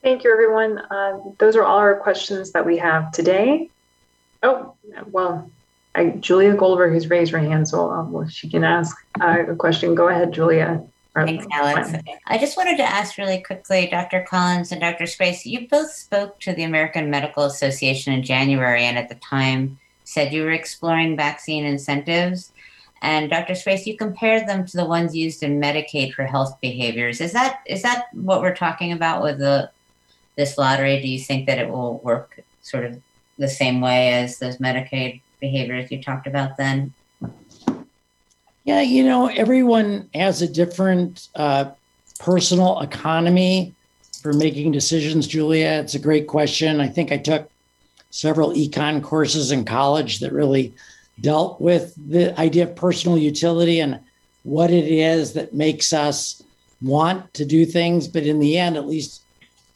Thank 0.00 0.24
you, 0.24 0.32
everyone. 0.32 0.78
Uh, 0.78 1.18
those 1.38 1.56
are 1.56 1.64
all 1.64 1.78
our 1.78 1.96
questions 1.96 2.52
that 2.52 2.64
we 2.64 2.78
have 2.78 3.12
today. 3.12 3.68
Oh, 4.42 4.74
well, 5.06 5.50
I, 5.94 6.10
Julia 6.10 6.54
Goldberg 6.54 6.94
has 6.94 7.10
raised 7.10 7.32
her 7.32 7.38
hand, 7.38 7.68
so 7.68 7.90
um, 7.90 8.12
well, 8.12 8.28
she 8.28 8.48
can 8.48 8.64
ask 8.64 8.96
uh, 9.20 9.44
a 9.48 9.56
question. 9.56 9.94
Go 9.94 10.08
ahead, 10.08 10.32
Julia. 10.32 10.82
Thanks, 11.14 11.46
Alex. 11.52 11.92
I 12.26 12.38
just 12.38 12.56
wanted 12.56 12.76
to 12.76 12.84
ask 12.84 13.18
really 13.18 13.42
quickly, 13.42 13.88
Dr. 13.90 14.24
Collins 14.28 14.70
and 14.70 14.80
Dr. 14.80 15.04
Scrase, 15.04 15.44
you 15.44 15.68
both 15.68 15.90
spoke 15.90 16.38
to 16.40 16.52
the 16.52 16.62
American 16.62 17.10
Medical 17.10 17.44
Association 17.44 18.12
in 18.12 18.22
January 18.22 18.84
and 18.84 18.96
at 18.96 19.08
the 19.08 19.16
time 19.16 19.78
said 20.04 20.32
you 20.32 20.42
were 20.42 20.52
exploring 20.52 21.16
vaccine 21.16 21.64
incentives. 21.64 22.52
And 23.02 23.30
Dr. 23.30 23.54
Scrase, 23.54 23.86
you 23.86 23.96
compared 23.96 24.46
them 24.46 24.66
to 24.66 24.76
the 24.76 24.84
ones 24.84 25.16
used 25.16 25.42
in 25.42 25.60
Medicaid 25.60 26.12
for 26.12 26.24
health 26.24 26.60
behaviors. 26.60 27.20
Is 27.20 27.32
that 27.32 27.60
is 27.66 27.82
that 27.82 28.06
what 28.12 28.42
we're 28.42 28.54
talking 28.54 28.92
about 28.92 29.22
with 29.22 29.38
the 29.38 29.70
this 30.36 30.58
lottery? 30.58 31.00
Do 31.00 31.08
you 31.08 31.18
think 31.18 31.46
that 31.46 31.58
it 31.58 31.70
will 31.70 31.98
work 31.98 32.40
sort 32.62 32.84
of 32.84 33.00
the 33.38 33.48
same 33.48 33.80
way 33.80 34.12
as 34.12 34.38
those 34.38 34.58
Medicaid 34.58 35.22
behaviors 35.40 35.90
you 35.90 36.02
talked 36.02 36.26
about 36.26 36.56
then? 36.58 36.92
Yeah, 38.64 38.82
you 38.82 39.04
know, 39.04 39.26
everyone 39.26 40.10
has 40.14 40.42
a 40.42 40.48
different 40.48 41.28
uh, 41.34 41.70
personal 42.18 42.80
economy 42.80 43.74
for 44.20 44.32
making 44.34 44.72
decisions, 44.72 45.26
Julia. 45.26 45.80
It's 45.82 45.94
a 45.94 45.98
great 45.98 46.26
question. 46.26 46.80
I 46.80 46.88
think 46.88 47.10
I 47.10 47.16
took 47.16 47.50
several 48.10 48.50
econ 48.50 49.02
courses 49.02 49.50
in 49.50 49.64
college 49.64 50.20
that 50.20 50.32
really 50.32 50.74
dealt 51.20 51.60
with 51.60 51.94
the 52.10 52.38
idea 52.38 52.64
of 52.64 52.76
personal 52.76 53.16
utility 53.16 53.80
and 53.80 53.98
what 54.42 54.70
it 54.70 54.84
is 54.84 55.32
that 55.34 55.54
makes 55.54 55.92
us 55.92 56.42
want 56.82 57.32
to 57.34 57.44
do 57.44 57.64
things. 57.64 58.08
But 58.08 58.24
in 58.24 58.40
the 58.40 58.58
end, 58.58 58.76
at 58.76 58.86
least 58.86 59.22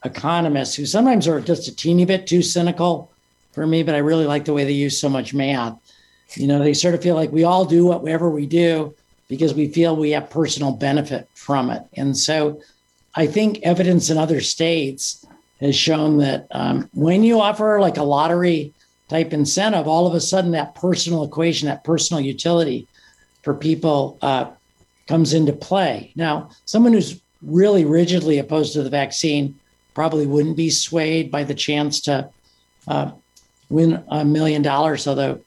economists 0.05 0.75
who 0.75 0.85
sometimes 0.85 1.27
are 1.27 1.41
just 1.41 1.69
a 1.69 1.75
teeny 1.75 2.05
bit 2.05 2.27
too 2.27 2.43
cynical 2.43 3.11
for 3.53 3.67
me, 3.67 3.83
but 3.83 3.95
I 3.95 3.99
really 3.99 4.27
like 4.27 4.45
the 4.45 4.53
way 4.53 4.65
they 4.65 4.73
use 4.73 5.01
so 5.01 5.09
much 5.09 5.33
math 5.33 5.79
you 6.35 6.47
know, 6.47 6.59
they 6.59 6.75
sort 6.75 6.95
of 6.95 7.03
feel 7.03 7.15
like 7.15 7.33
we 7.33 7.45
all 7.45 7.65
do 7.65 7.87
whatever 7.87 8.31
we 8.31 8.47
do 8.47 8.95
because 9.29 9.55
we 9.55 9.69
feel 9.69 9.97
we 9.97 10.11
have 10.11 10.31
personal 10.31 10.73
benefit 10.73 11.29
from 11.35 11.71
it. 11.71 11.83
And 11.95 12.17
so 12.17 12.61
I 13.15 13.27
think 13.27 13.61
evidence 13.63 14.11
in 14.11 14.19
other 14.19 14.41
states 14.41 15.25
has 15.61 15.77
shown 15.77 16.19
that 16.19 16.47
um, 16.51 16.89
when 16.95 17.23
you 17.23 17.41
offer 17.41 17.81
like 17.81 17.97
a 17.97 18.03
lottery 18.03 18.73
type 19.09 19.33
incentive, 19.33 19.87
all 19.87 20.07
of 20.07 20.15
a 20.15 20.21
sudden 20.21 20.51
that 20.53 20.75
personal 20.75 21.25
equation, 21.25 21.69
that 21.69 21.85
personal 21.85 22.21
utility 22.21 22.87
for 23.43 23.55
people 23.55 24.19
uh, 24.23 24.51
comes 25.07 25.35
into 25.35 25.53
play. 25.53 26.13
Now, 26.17 26.51
someone 26.65 26.93
who's 26.93 27.21
really 27.43 27.85
rigidly 27.85 28.39
opposed 28.39 28.73
to 28.73 28.83
the 28.83 28.91
vaccine 28.91 29.59
probably 29.93 30.27
wouldn't 30.27 30.57
be 30.57 30.71
swayed 30.71 31.31
by 31.31 31.45
the 31.45 31.55
chance 31.55 32.01
to 32.01 32.29
uh, 32.89 33.13
win 33.69 34.03
a 34.09 34.25
million 34.25 34.63
dollars, 34.63 35.07
although 35.07 35.41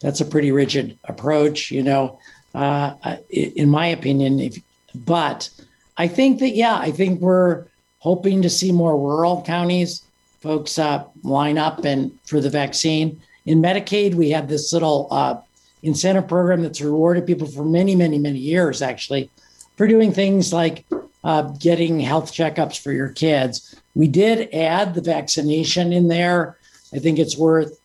that's 0.00 0.20
a 0.20 0.24
pretty 0.24 0.52
rigid 0.52 0.98
approach, 1.04 1.70
you 1.70 1.82
know, 1.82 2.18
uh, 2.54 2.94
in 3.30 3.68
my 3.68 3.86
opinion. 3.86 4.40
If, 4.40 4.58
but 4.94 5.50
I 5.96 6.08
think 6.08 6.40
that, 6.40 6.50
yeah, 6.50 6.76
I 6.76 6.90
think 6.90 7.20
we're 7.20 7.66
hoping 7.98 8.42
to 8.42 8.50
see 8.50 8.72
more 8.72 8.98
rural 8.98 9.42
counties 9.42 10.02
folks 10.40 10.78
uh, 10.78 11.04
line 11.22 11.58
up 11.58 11.84
and 11.84 12.18
for 12.24 12.40
the 12.40 12.50
vaccine. 12.50 13.20
In 13.46 13.60
Medicaid, 13.60 14.14
we 14.14 14.30
have 14.30 14.48
this 14.48 14.72
little 14.72 15.08
uh, 15.10 15.40
incentive 15.82 16.28
program 16.28 16.62
that's 16.62 16.80
rewarded 16.80 17.26
people 17.26 17.46
for 17.46 17.64
many, 17.64 17.94
many, 17.94 18.18
many 18.18 18.38
years, 18.38 18.82
actually, 18.82 19.30
for 19.76 19.86
doing 19.86 20.12
things 20.12 20.52
like 20.52 20.84
uh, 21.24 21.42
getting 21.58 22.00
health 22.00 22.32
checkups 22.32 22.80
for 22.80 22.92
your 22.92 23.10
kids. 23.10 23.76
We 23.94 24.08
did 24.08 24.52
add 24.54 24.94
the 24.94 25.02
vaccination 25.02 25.92
in 25.92 26.08
there. 26.08 26.56
I 26.94 26.98
think 26.98 27.18
it's 27.18 27.36
worth 27.36 27.79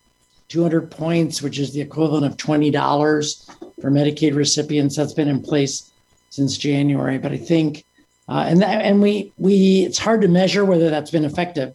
200 0.50 0.92
points, 0.92 1.42
which 1.42 1.60
is 1.60 1.74
the 1.74 1.82
equivalent 1.82 2.26
of 2.26 2.38
$20 2.38 3.82
for 3.82 3.92
Medicaid 3.92 4.36
recipients. 4.36 4.96
That's 4.96 5.14
been 5.14 5.28
in 5.28 5.42
place 5.42 5.92
since 6.30 6.58
January. 6.58 7.18
But 7.18 7.32
I 7.32 7.38
think, 7.38 7.86
uh, 8.28 8.46
and 8.48 8.62
that, 8.62 8.84
and 8.84 9.02
we 9.02 9.32
we 9.38 9.86
it's 9.86 9.98
hard 9.98 10.22
to 10.22 10.28
measure 10.28 10.66
whether 10.66 10.90
that's 10.90 11.12
been 11.12 11.26
effective. 11.26 11.74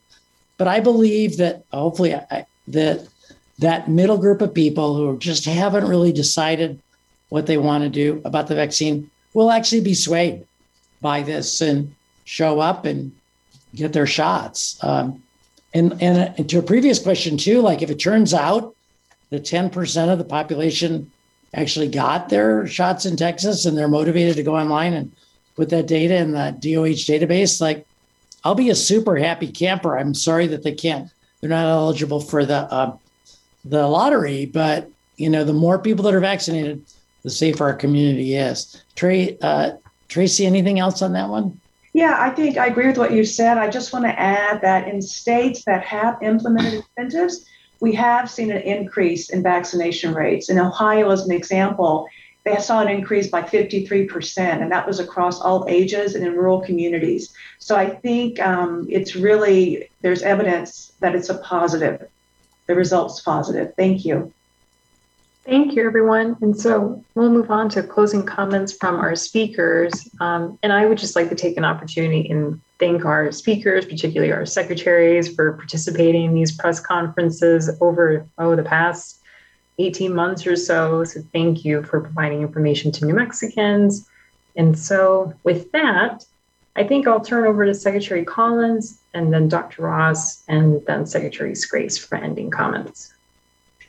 But 0.56 0.68
I 0.68 0.80
believe 0.80 1.38
that 1.38 1.64
hopefully 1.72 2.14
I, 2.14 2.46
that 2.68 3.06
that 3.58 3.88
middle 3.88 4.18
group 4.18 4.40
of 4.40 4.54
people 4.54 4.94
who 4.94 5.18
just 5.18 5.44
haven't 5.44 5.86
really 5.86 6.12
decided 6.12 6.80
what 7.28 7.46
they 7.46 7.56
want 7.56 7.84
to 7.84 7.90
do 7.90 8.20
about 8.24 8.48
the 8.48 8.54
vaccine 8.54 9.10
will 9.34 9.50
actually 9.50 9.80
be 9.80 9.94
swayed 9.94 10.46
by 11.00 11.22
this 11.22 11.60
and 11.60 11.94
show 12.24 12.60
up 12.60 12.84
and 12.84 13.12
get 13.74 13.92
their 13.92 14.06
shots. 14.06 14.78
Um, 14.82 15.22
and, 15.72 15.92
and, 16.02 16.34
and 16.36 16.50
to 16.50 16.58
a 16.58 16.62
previous 16.62 16.98
question 16.98 17.36
too, 17.36 17.60
like 17.60 17.82
if 17.82 17.90
it 17.90 18.00
turns 18.00 18.34
out 18.34 18.74
that 19.30 19.44
10% 19.44 20.12
of 20.12 20.18
the 20.18 20.24
population 20.24 21.10
actually 21.54 21.88
got 21.88 22.28
their 22.28 22.66
shots 22.66 23.06
in 23.06 23.16
Texas 23.16 23.64
and 23.64 23.76
they're 23.76 23.88
motivated 23.88 24.36
to 24.36 24.42
go 24.42 24.56
online 24.56 24.92
and 24.92 25.12
put 25.56 25.68
that 25.70 25.86
data 25.86 26.16
in 26.16 26.32
the 26.32 26.56
DOH 26.60 27.06
database, 27.06 27.60
like 27.60 27.86
I'll 28.44 28.54
be 28.54 28.70
a 28.70 28.74
super 28.74 29.16
happy 29.16 29.48
camper. 29.48 29.98
I'm 29.98 30.14
sorry 30.14 30.46
that 30.48 30.62
they 30.62 30.72
can't, 30.72 31.10
they're 31.40 31.50
not 31.50 31.66
eligible 31.66 32.20
for 32.20 32.44
the 32.44 32.70
uh, 32.72 32.96
the 33.64 33.86
lottery, 33.86 34.46
but 34.46 34.90
you 35.16 35.28
know, 35.28 35.44
the 35.44 35.52
more 35.52 35.78
people 35.78 36.02
that 36.04 36.14
are 36.14 36.20
vaccinated, 36.20 36.82
the 37.22 37.30
safer 37.30 37.64
our 37.64 37.74
community 37.74 38.34
is. 38.34 38.82
Trey, 38.94 39.36
uh, 39.42 39.72
Tracie, 40.08 40.46
anything 40.46 40.78
else 40.78 41.02
on 41.02 41.12
that 41.12 41.28
one? 41.28 41.60
Yeah, 42.00 42.16
I 42.18 42.30
think 42.30 42.56
I 42.56 42.68
agree 42.68 42.86
with 42.86 42.96
what 42.96 43.12
you 43.12 43.26
said. 43.26 43.58
I 43.58 43.68
just 43.68 43.92
want 43.92 44.06
to 44.06 44.18
add 44.18 44.62
that 44.62 44.88
in 44.88 45.02
states 45.02 45.66
that 45.66 45.84
have 45.84 46.16
implemented 46.22 46.82
incentives, 46.96 47.44
we 47.80 47.92
have 47.92 48.30
seen 48.30 48.50
an 48.50 48.62
increase 48.62 49.28
in 49.28 49.42
vaccination 49.42 50.14
rates. 50.14 50.48
In 50.48 50.58
Ohio, 50.58 51.10
as 51.10 51.26
an 51.26 51.32
example, 51.32 52.08
they 52.44 52.56
saw 52.56 52.80
an 52.80 52.88
increase 52.88 53.26
by 53.26 53.42
53%, 53.42 54.38
and 54.38 54.72
that 54.72 54.86
was 54.86 54.98
across 54.98 55.42
all 55.42 55.66
ages 55.68 56.14
and 56.14 56.26
in 56.26 56.32
rural 56.32 56.62
communities. 56.62 57.34
So 57.58 57.76
I 57.76 57.90
think 57.90 58.40
um, 58.40 58.86
it's 58.88 59.14
really, 59.14 59.90
there's 60.00 60.22
evidence 60.22 60.94
that 61.00 61.14
it's 61.14 61.28
a 61.28 61.36
positive. 61.36 62.08
The 62.66 62.76
result's 62.76 63.20
positive. 63.20 63.74
Thank 63.76 64.06
you. 64.06 64.32
Thank 65.44 65.74
you, 65.74 65.86
everyone. 65.86 66.36
And 66.42 66.58
so 66.58 67.02
we'll 67.14 67.30
move 67.30 67.50
on 67.50 67.70
to 67.70 67.82
closing 67.82 68.26
comments 68.26 68.74
from 68.74 68.96
our 68.96 69.16
speakers. 69.16 70.08
Um, 70.20 70.58
and 70.62 70.72
I 70.72 70.84
would 70.84 70.98
just 70.98 71.16
like 71.16 71.30
to 71.30 71.34
take 71.34 71.56
an 71.56 71.64
opportunity 71.64 72.28
and 72.30 72.60
thank 72.78 73.06
our 73.06 73.32
speakers, 73.32 73.86
particularly 73.86 74.32
our 74.32 74.44
secretaries, 74.44 75.34
for 75.34 75.54
participating 75.54 76.26
in 76.26 76.34
these 76.34 76.56
press 76.56 76.78
conferences 76.78 77.70
over 77.80 78.26
oh 78.36 78.54
the 78.54 78.62
past 78.62 79.20
18 79.78 80.14
months 80.14 80.46
or 80.46 80.56
so. 80.56 81.04
So 81.04 81.22
thank 81.32 81.64
you 81.64 81.82
for 81.84 82.00
providing 82.00 82.42
information 82.42 82.92
to 82.92 83.06
New 83.06 83.14
Mexicans. 83.14 84.06
And 84.56 84.78
so 84.78 85.32
with 85.42 85.72
that, 85.72 86.24
I 86.76 86.84
think 86.84 87.06
I'll 87.06 87.20
turn 87.20 87.46
over 87.46 87.64
to 87.64 87.74
Secretary 87.74 88.24
Collins 88.24 89.00
and 89.14 89.32
then 89.32 89.48
Dr. 89.48 89.82
Ross 89.82 90.42
and 90.48 90.84
then 90.86 91.06
Secretary 91.06 91.52
Scrase 91.52 91.98
for 91.98 92.16
ending 92.16 92.50
comments. 92.50 93.14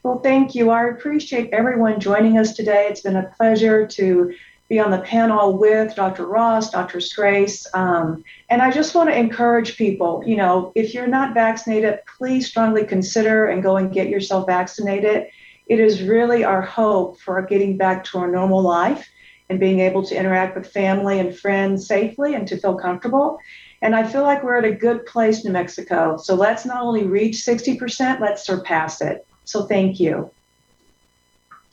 Well, 0.03 0.19
thank 0.19 0.55
you. 0.55 0.71
I 0.71 0.85
appreciate 0.85 1.53
everyone 1.53 1.99
joining 1.99 2.39
us 2.39 2.55
today. 2.55 2.87
It's 2.89 3.01
been 3.01 3.17
a 3.17 3.31
pleasure 3.37 3.85
to 3.85 4.33
be 4.67 4.79
on 4.79 4.89
the 4.89 5.01
panel 5.01 5.59
with 5.59 5.95
Dr. 5.95 6.25
Ross, 6.25 6.71
Dr. 6.71 6.97
Scrase. 6.97 7.67
Um, 7.75 8.23
and 8.49 8.63
I 8.63 8.71
just 8.71 8.95
want 8.95 9.11
to 9.11 9.15
encourage 9.15 9.77
people, 9.77 10.23
you 10.25 10.37
know, 10.37 10.71
if 10.73 10.95
you're 10.95 11.05
not 11.05 11.35
vaccinated, 11.35 11.99
please 12.17 12.47
strongly 12.47 12.83
consider 12.83 13.45
and 13.45 13.61
go 13.61 13.77
and 13.77 13.93
get 13.93 14.09
yourself 14.09 14.47
vaccinated. 14.47 15.27
It 15.67 15.79
is 15.79 16.01
really 16.01 16.43
our 16.43 16.63
hope 16.63 17.19
for 17.19 17.39
getting 17.43 17.77
back 17.77 18.03
to 18.05 18.17
our 18.17 18.27
normal 18.27 18.63
life 18.63 19.07
and 19.49 19.59
being 19.59 19.81
able 19.81 20.03
to 20.05 20.15
interact 20.15 20.57
with 20.57 20.71
family 20.71 21.19
and 21.19 21.37
friends 21.37 21.85
safely 21.85 22.33
and 22.33 22.47
to 22.47 22.57
feel 22.57 22.75
comfortable. 22.75 23.37
And 23.83 23.95
I 23.95 24.07
feel 24.07 24.23
like 24.23 24.41
we're 24.43 24.57
at 24.57 24.65
a 24.65 24.71
good 24.71 25.05
place, 25.05 25.45
New 25.45 25.51
Mexico. 25.51 26.17
So 26.17 26.33
let's 26.33 26.65
not 26.65 26.81
only 26.81 27.03
reach 27.03 27.35
60%, 27.35 28.19
let's 28.19 28.43
surpass 28.43 29.01
it. 29.01 29.27
So 29.51 29.63
thank 29.63 29.99
you. 29.99 30.31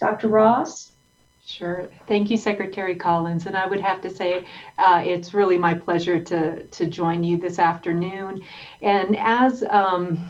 Dr. 0.01 0.27
Ross? 0.27 0.91
Sure. 1.47 1.89
Thank 2.09 2.29
you, 2.29 2.37
Secretary 2.37 2.97
Collins. 2.97 3.47
And 3.47 3.57
I 3.57 3.67
would 3.67 3.79
have 3.79 4.01
to 4.01 4.11
say 4.11 4.45
uh, 4.79 5.01
it's 5.07 5.33
really 5.33 5.59
my 5.59 5.75
pleasure 5.75 6.19
to, 6.19 6.65
to 6.65 6.87
join 6.87 7.23
you 7.23 7.37
this 7.37 7.61
afternoon. 7.61 8.43
And 8.83 9.17
as 9.17 9.63
um, 9.71 10.29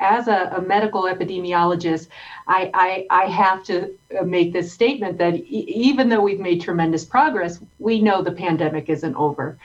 as 0.00 0.28
a, 0.28 0.52
a, 0.56 0.60
medical 0.60 1.04
epidemiologist, 1.04 2.08
I, 2.46 2.70
I, 2.74 3.06
I, 3.22 3.24
have 3.26 3.62
to 3.64 3.94
make 4.24 4.52
this 4.52 4.72
statement 4.72 5.16
that 5.18 5.34
e- 5.36 5.64
even 5.68 6.08
though 6.08 6.20
we've 6.20 6.40
made 6.40 6.60
tremendous 6.60 7.04
progress, 7.04 7.60
we 7.78 8.02
know 8.02 8.20
the 8.20 8.32
pandemic 8.32 8.88
isn't 8.88 9.14
over. 9.14 9.56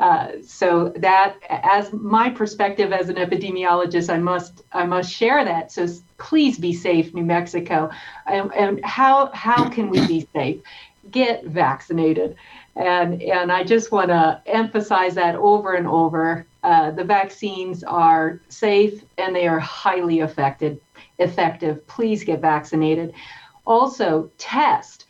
Uh, 0.00 0.28
so 0.42 0.94
that, 0.96 1.36
as 1.50 1.92
my 1.92 2.30
perspective 2.30 2.90
as 2.90 3.10
an 3.10 3.16
epidemiologist, 3.16 4.08
I 4.08 4.16
must 4.16 4.62
I 4.72 4.86
must 4.86 5.12
share 5.12 5.44
that. 5.44 5.70
So 5.70 5.86
please 6.16 6.58
be 6.58 6.72
safe, 6.72 7.12
New 7.12 7.22
Mexico. 7.24 7.90
And, 8.26 8.50
and 8.54 8.84
how 8.84 9.30
how 9.34 9.68
can 9.68 9.90
we 9.90 10.06
be 10.06 10.26
safe? 10.32 10.62
Get 11.10 11.44
vaccinated. 11.44 12.36
And 12.76 13.20
and 13.22 13.52
I 13.52 13.62
just 13.62 13.92
want 13.92 14.08
to 14.08 14.40
emphasize 14.46 15.14
that 15.16 15.34
over 15.36 15.74
and 15.74 15.86
over. 15.86 16.46
Uh, 16.62 16.92
the 16.92 17.04
vaccines 17.04 17.84
are 17.84 18.40
safe 18.48 19.04
and 19.18 19.36
they 19.36 19.46
are 19.46 19.58
highly 19.58 20.20
effective. 20.20 20.80
Effective. 21.18 21.86
Please 21.86 22.24
get 22.24 22.40
vaccinated. 22.40 23.12
Also, 23.66 24.30
test 24.38 25.04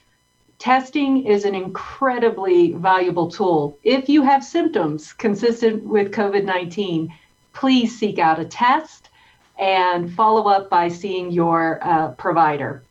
testing 0.61 1.27
is 1.27 1.47
an 1.47 1.55
incredibly 1.55 2.73
valuable 2.73 3.31
tool. 3.31 3.79
If 3.83 4.09
you 4.09 4.23
have 4.23 4.45
symptoms 4.45 5.15
consistent 5.15 5.83
with 5.83 6.13
COVID 6.13 6.45
19, 6.45 7.13
please 7.55 7.99
seek 7.99 8.19
out 8.19 8.39
a 8.39 8.45
test 8.45 9.09
and 9.59 10.13
follow 10.13 10.49
up 10.49 10.71
by 10.71 10.89
seeing 10.89 11.31
your 11.31 11.81
uh, 11.83 12.09
provider. 12.13 12.83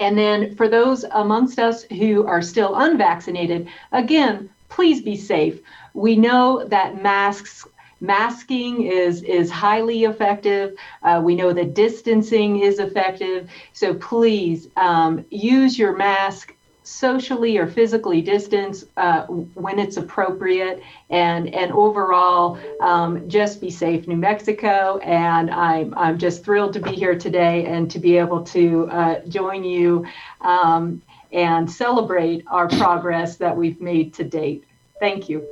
And 0.00 0.16
then 0.16 0.56
for 0.56 0.68
those 0.68 1.04
amongst 1.12 1.58
us 1.58 1.82
who 1.84 2.26
are 2.26 2.40
still 2.40 2.74
unvaccinated, 2.76 3.68
again, 3.92 4.48
please 4.70 5.02
be 5.02 5.16
safe. 5.16 5.60
We 5.92 6.16
know 6.16 6.64
that 6.64 7.02
masks 7.02 7.66
masking 8.00 8.82
is 8.82 9.22
is 9.22 9.50
highly 9.50 10.04
effective. 10.04 10.76
Uh, 11.02 11.20
we 11.22 11.34
know 11.34 11.52
that 11.52 11.74
distancing 11.74 12.60
is 12.60 12.78
effective. 12.78 13.50
So 13.74 13.94
please 13.94 14.68
um, 14.76 15.24
use 15.30 15.78
your 15.78 15.94
mask 15.94 16.54
socially 16.84 17.58
or 17.58 17.66
physically 17.66 18.20
distance 18.20 18.84
uh, 18.96 19.22
when 19.26 19.78
it's 19.78 19.96
appropriate. 19.96 20.82
And 21.10 21.54
and 21.54 21.72
overall 21.72 22.58
um, 22.80 23.28
just 23.28 23.60
be 23.60 23.70
safe 23.70 24.08
new 24.08 24.16
mexico. 24.16 24.98
And 24.98 25.50
I'm, 25.50 25.94
I'm 25.96 26.18
just 26.18 26.44
thrilled 26.44 26.72
to 26.74 26.80
be 26.80 26.92
here 26.92 27.18
today 27.18 27.66
and 27.66 27.90
to 27.90 27.98
be 27.98 28.16
able 28.18 28.42
to 28.44 28.88
uh, 28.90 29.20
join 29.28 29.64
you 29.64 30.06
um, 30.40 31.02
and 31.32 31.70
celebrate 31.70 32.44
our 32.48 32.68
progress 32.68 33.36
that 33.36 33.56
we've 33.56 33.80
made 33.80 34.14
to 34.14 34.24
date. 34.24 34.64
Thank 35.00 35.28
you. 35.28 35.46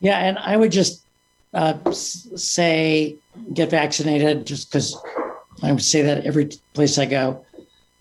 Yeah 0.00 0.18
and 0.18 0.38
i 0.38 0.56
would 0.56 0.70
just 0.70 1.02
uh, 1.54 1.78
say 1.92 3.16
get 3.52 3.70
vaccinated 3.70 4.46
just 4.46 4.70
because 4.70 4.96
i 5.62 5.72
would 5.72 5.82
say 5.82 6.02
that 6.02 6.26
every 6.26 6.50
place 6.74 6.98
i 6.98 7.06
go 7.06 7.43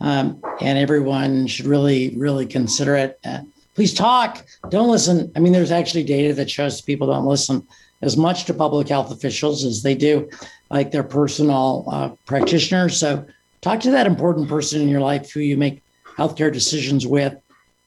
um, 0.04 0.42
and 0.60 0.78
everyone 0.78 1.48
should 1.48 1.66
really, 1.66 2.14
really 2.18 2.46
consider 2.46 2.96
it. 2.96 3.20
Uh, 3.26 3.40
please 3.74 3.94
talk. 3.94 4.46
Don't 4.70 4.92
listen. 4.92 5.32
I 5.36 5.40
mean, 5.40 5.54
there's 5.54 5.72
actually 5.72 6.04
data 6.04 6.34
that 6.34 6.52
shows 6.52 6.82
people 6.82 7.08
don't 7.08 7.26
listen 7.26 7.66
as 8.02 8.18
much 8.18 8.44
to 8.46 8.54
public 8.54 8.90
health 8.90 9.12
officials 9.12 9.64
as 9.64 9.82
they 9.82 9.96
do, 9.96 10.30
like 10.70 10.92
their 10.92 11.04
personal 11.04 11.86
uh, 11.90 12.10
practitioners. 12.26 13.00
So 13.00 13.26
talk 13.62 13.80
to 13.80 13.92
that 13.92 14.06
important 14.06 14.50
person 14.50 14.82
in 14.82 14.90
your 14.90 15.00
life 15.00 15.32
who 15.32 15.40
you 15.40 15.56
make 15.56 15.82
healthcare 16.18 16.52
decisions 16.52 17.08
with, 17.08 17.36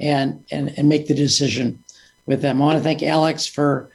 and 0.01 0.43
and 0.51 0.73
and 0.79 0.89
make 0.89 1.09
the 1.09 1.15
decision 1.15 1.85
with 2.25 2.41
them. 2.41 2.63
I 2.63 2.65
want 2.65 2.79
to 2.79 2.83
thank 2.83 3.03
Alex 3.03 3.47
for 3.47 3.91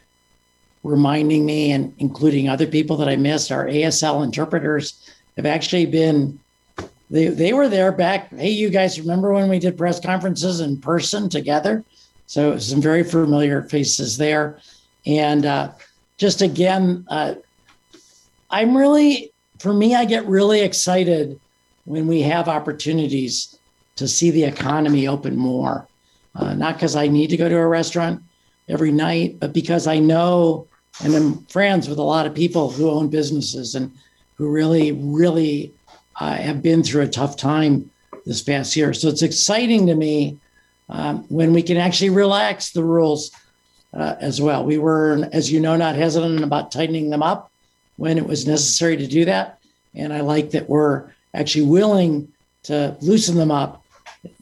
reminding 0.83 1.43
me 1.43 1.71
and 1.71 1.93
including 1.97 2.49
other 2.49 2.67
people 2.67 2.97
that 2.97 3.09
I 3.09 3.15
missed. 3.15 3.51
Our 3.51 3.65
ASL 3.65 4.23
interpreters 4.23 5.09
have 5.37 5.47
actually 5.47 5.87
been 5.87 6.39
they 7.11 7.27
they 7.27 7.53
were 7.53 7.69
there 7.69 7.91
back. 7.91 8.29
Hey, 8.29 8.49
you 8.49 8.69
guys 8.69 8.99
remember 8.99 9.33
when 9.33 9.49
we 9.49 9.59
did 9.59 9.77
press 9.77 9.99
conferences 9.99 10.61
in 10.61 10.81
person 10.81 11.29
together? 11.29 11.83
So 12.25 12.57
some 12.57 12.81
very 12.81 13.03
familiar 13.03 13.61
faces 13.61 14.17
there, 14.17 14.59
and 15.05 15.45
uh, 15.45 15.73
just 16.17 16.41
again, 16.41 17.05
uh, 17.09 17.35
I'm 18.49 18.75
really 18.75 19.31
for 19.61 19.73
me, 19.73 19.93
I 19.93 20.05
get 20.05 20.25
really 20.25 20.61
excited 20.61 21.39
when 21.85 22.07
we 22.07 22.21
have 22.23 22.47
opportunities 22.47 23.59
to 23.95 24.07
see 24.07 24.31
the 24.31 24.43
economy 24.43 25.07
open 25.07 25.37
more. 25.37 25.87
Uh, 26.33 26.55
not 26.55 26.75
because 26.75 26.95
I 26.95 27.07
need 27.07 27.29
to 27.29 27.37
go 27.37 27.47
to 27.47 27.57
a 27.57 27.67
restaurant 27.67 28.23
every 28.67 28.91
night, 28.91 29.39
but 29.39 29.53
because 29.53 29.85
I 29.85 29.99
know 29.99 30.67
and 31.03 31.13
I'm 31.13 31.45
friends 31.45 31.87
with 31.87 31.99
a 31.99 32.03
lot 32.03 32.25
of 32.25 32.33
people 32.33 32.71
who 32.71 32.89
own 32.89 33.07
businesses 33.07 33.75
and 33.75 33.91
who 34.35 34.49
really, 34.49 34.93
really 34.93 35.73
uh, 36.19 36.35
have 36.35 36.61
been 36.61 36.83
through 36.83 37.03
a 37.03 37.07
tough 37.07 37.37
time 37.37 37.89
this 38.25 38.41
past 38.41 38.75
year. 38.75 38.93
So 38.93 39.07
it's 39.07 39.21
exciting 39.21 39.87
to 39.87 39.95
me 39.95 40.37
um, 40.89 41.25
when 41.29 41.53
we 41.53 41.63
can 41.63 41.77
actually 41.77 42.09
relax 42.09 42.71
the 42.71 42.83
rules 42.83 43.31
uh, 43.93 44.15
as 44.19 44.41
well. 44.41 44.63
We 44.63 44.77
were, 44.77 45.27
as 45.31 45.51
you 45.51 45.59
know, 45.59 45.75
not 45.75 45.95
hesitant 45.95 46.43
about 46.43 46.71
tightening 46.71 47.09
them 47.09 47.23
up 47.23 47.51
when 47.97 48.17
it 48.17 48.25
was 48.25 48.47
necessary 48.47 48.97
to 48.97 49.07
do 49.07 49.25
that. 49.25 49.59
And 49.95 50.13
I 50.13 50.21
like 50.21 50.51
that 50.51 50.69
we're 50.69 51.11
actually 51.33 51.65
willing 51.65 52.31
to 52.63 52.95
loosen 53.01 53.35
them 53.35 53.51
up 53.51 53.83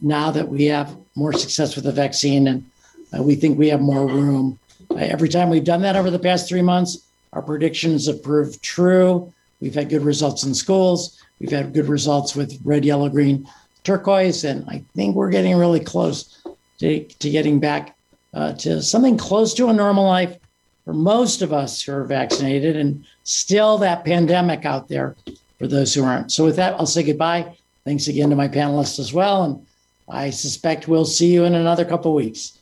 now 0.00 0.30
that 0.30 0.48
we 0.48 0.64
have 0.66 0.96
more 1.14 1.32
success 1.32 1.74
with 1.74 1.84
the 1.84 1.92
vaccine 1.92 2.46
and 2.46 2.70
uh, 3.16 3.22
we 3.22 3.34
think 3.34 3.58
we 3.58 3.68
have 3.68 3.80
more 3.80 4.06
room. 4.06 4.58
Uh, 4.90 4.96
every 4.96 5.28
time 5.28 5.50
we've 5.50 5.64
done 5.64 5.82
that 5.82 5.96
over 5.96 6.10
the 6.10 6.18
past 6.18 6.48
three 6.48 6.62
months, 6.62 6.98
our 7.32 7.42
predictions 7.42 8.06
have 8.06 8.22
proved 8.22 8.62
true. 8.62 9.32
We've 9.60 9.74
had 9.74 9.88
good 9.88 10.02
results 10.02 10.44
in 10.44 10.54
schools. 10.54 11.20
We've 11.40 11.50
had 11.50 11.72
good 11.72 11.88
results 11.88 12.36
with 12.36 12.60
red, 12.64 12.84
yellow, 12.84 13.08
green, 13.08 13.48
turquoise, 13.82 14.44
and 14.44 14.68
I 14.68 14.84
think 14.94 15.16
we're 15.16 15.30
getting 15.30 15.56
really 15.56 15.80
close 15.80 16.42
to, 16.78 17.04
to 17.04 17.30
getting 17.30 17.58
back 17.58 17.96
uh, 18.34 18.52
to 18.54 18.82
something 18.82 19.16
close 19.16 19.54
to 19.54 19.68
a 19.68 19.72
normal 19.72 20.06
life 20.06 20.36
for 20.84 20.92
most 20.92 21.42
of 21.42 21.52
us 21.52 21.82
who 21.82 21.92
are 21.92 22.04
vaccinated, 22.04 22.76
and 22.76 23.04
still 23.24 23.78
that 23.78 24.04
pandemic 24.04 24.64
out 24.64 24.88
there 24.88 25.16
for 25.58 25.66
those 25.66 25.94
who 25.94 26.04
aren't. 26.04 26.30
So, 26.30 26.44
with 26.44 26.56
that, 26.56 26.74
I'll 26.74 26.86
say 26.86 27.02
goodbye. 27.02 27.56
Thanks 27.84 28.08
again 28.08 28.30
to 28.30 28.36
my 28.36 28.48
panelists 28.48 28.98
as 28.98 29.12
well, 29.12 29.44
and 29.44 29.66
I 30.08 30.30
suspect 30.30 30.88
we'll 30.88 31.04
see 31.06 31.32
you 31.32 31.44
in 31.44 31.54
another 31.54 31.84
couple 31.84 32.14
weeks. 32.14 32.58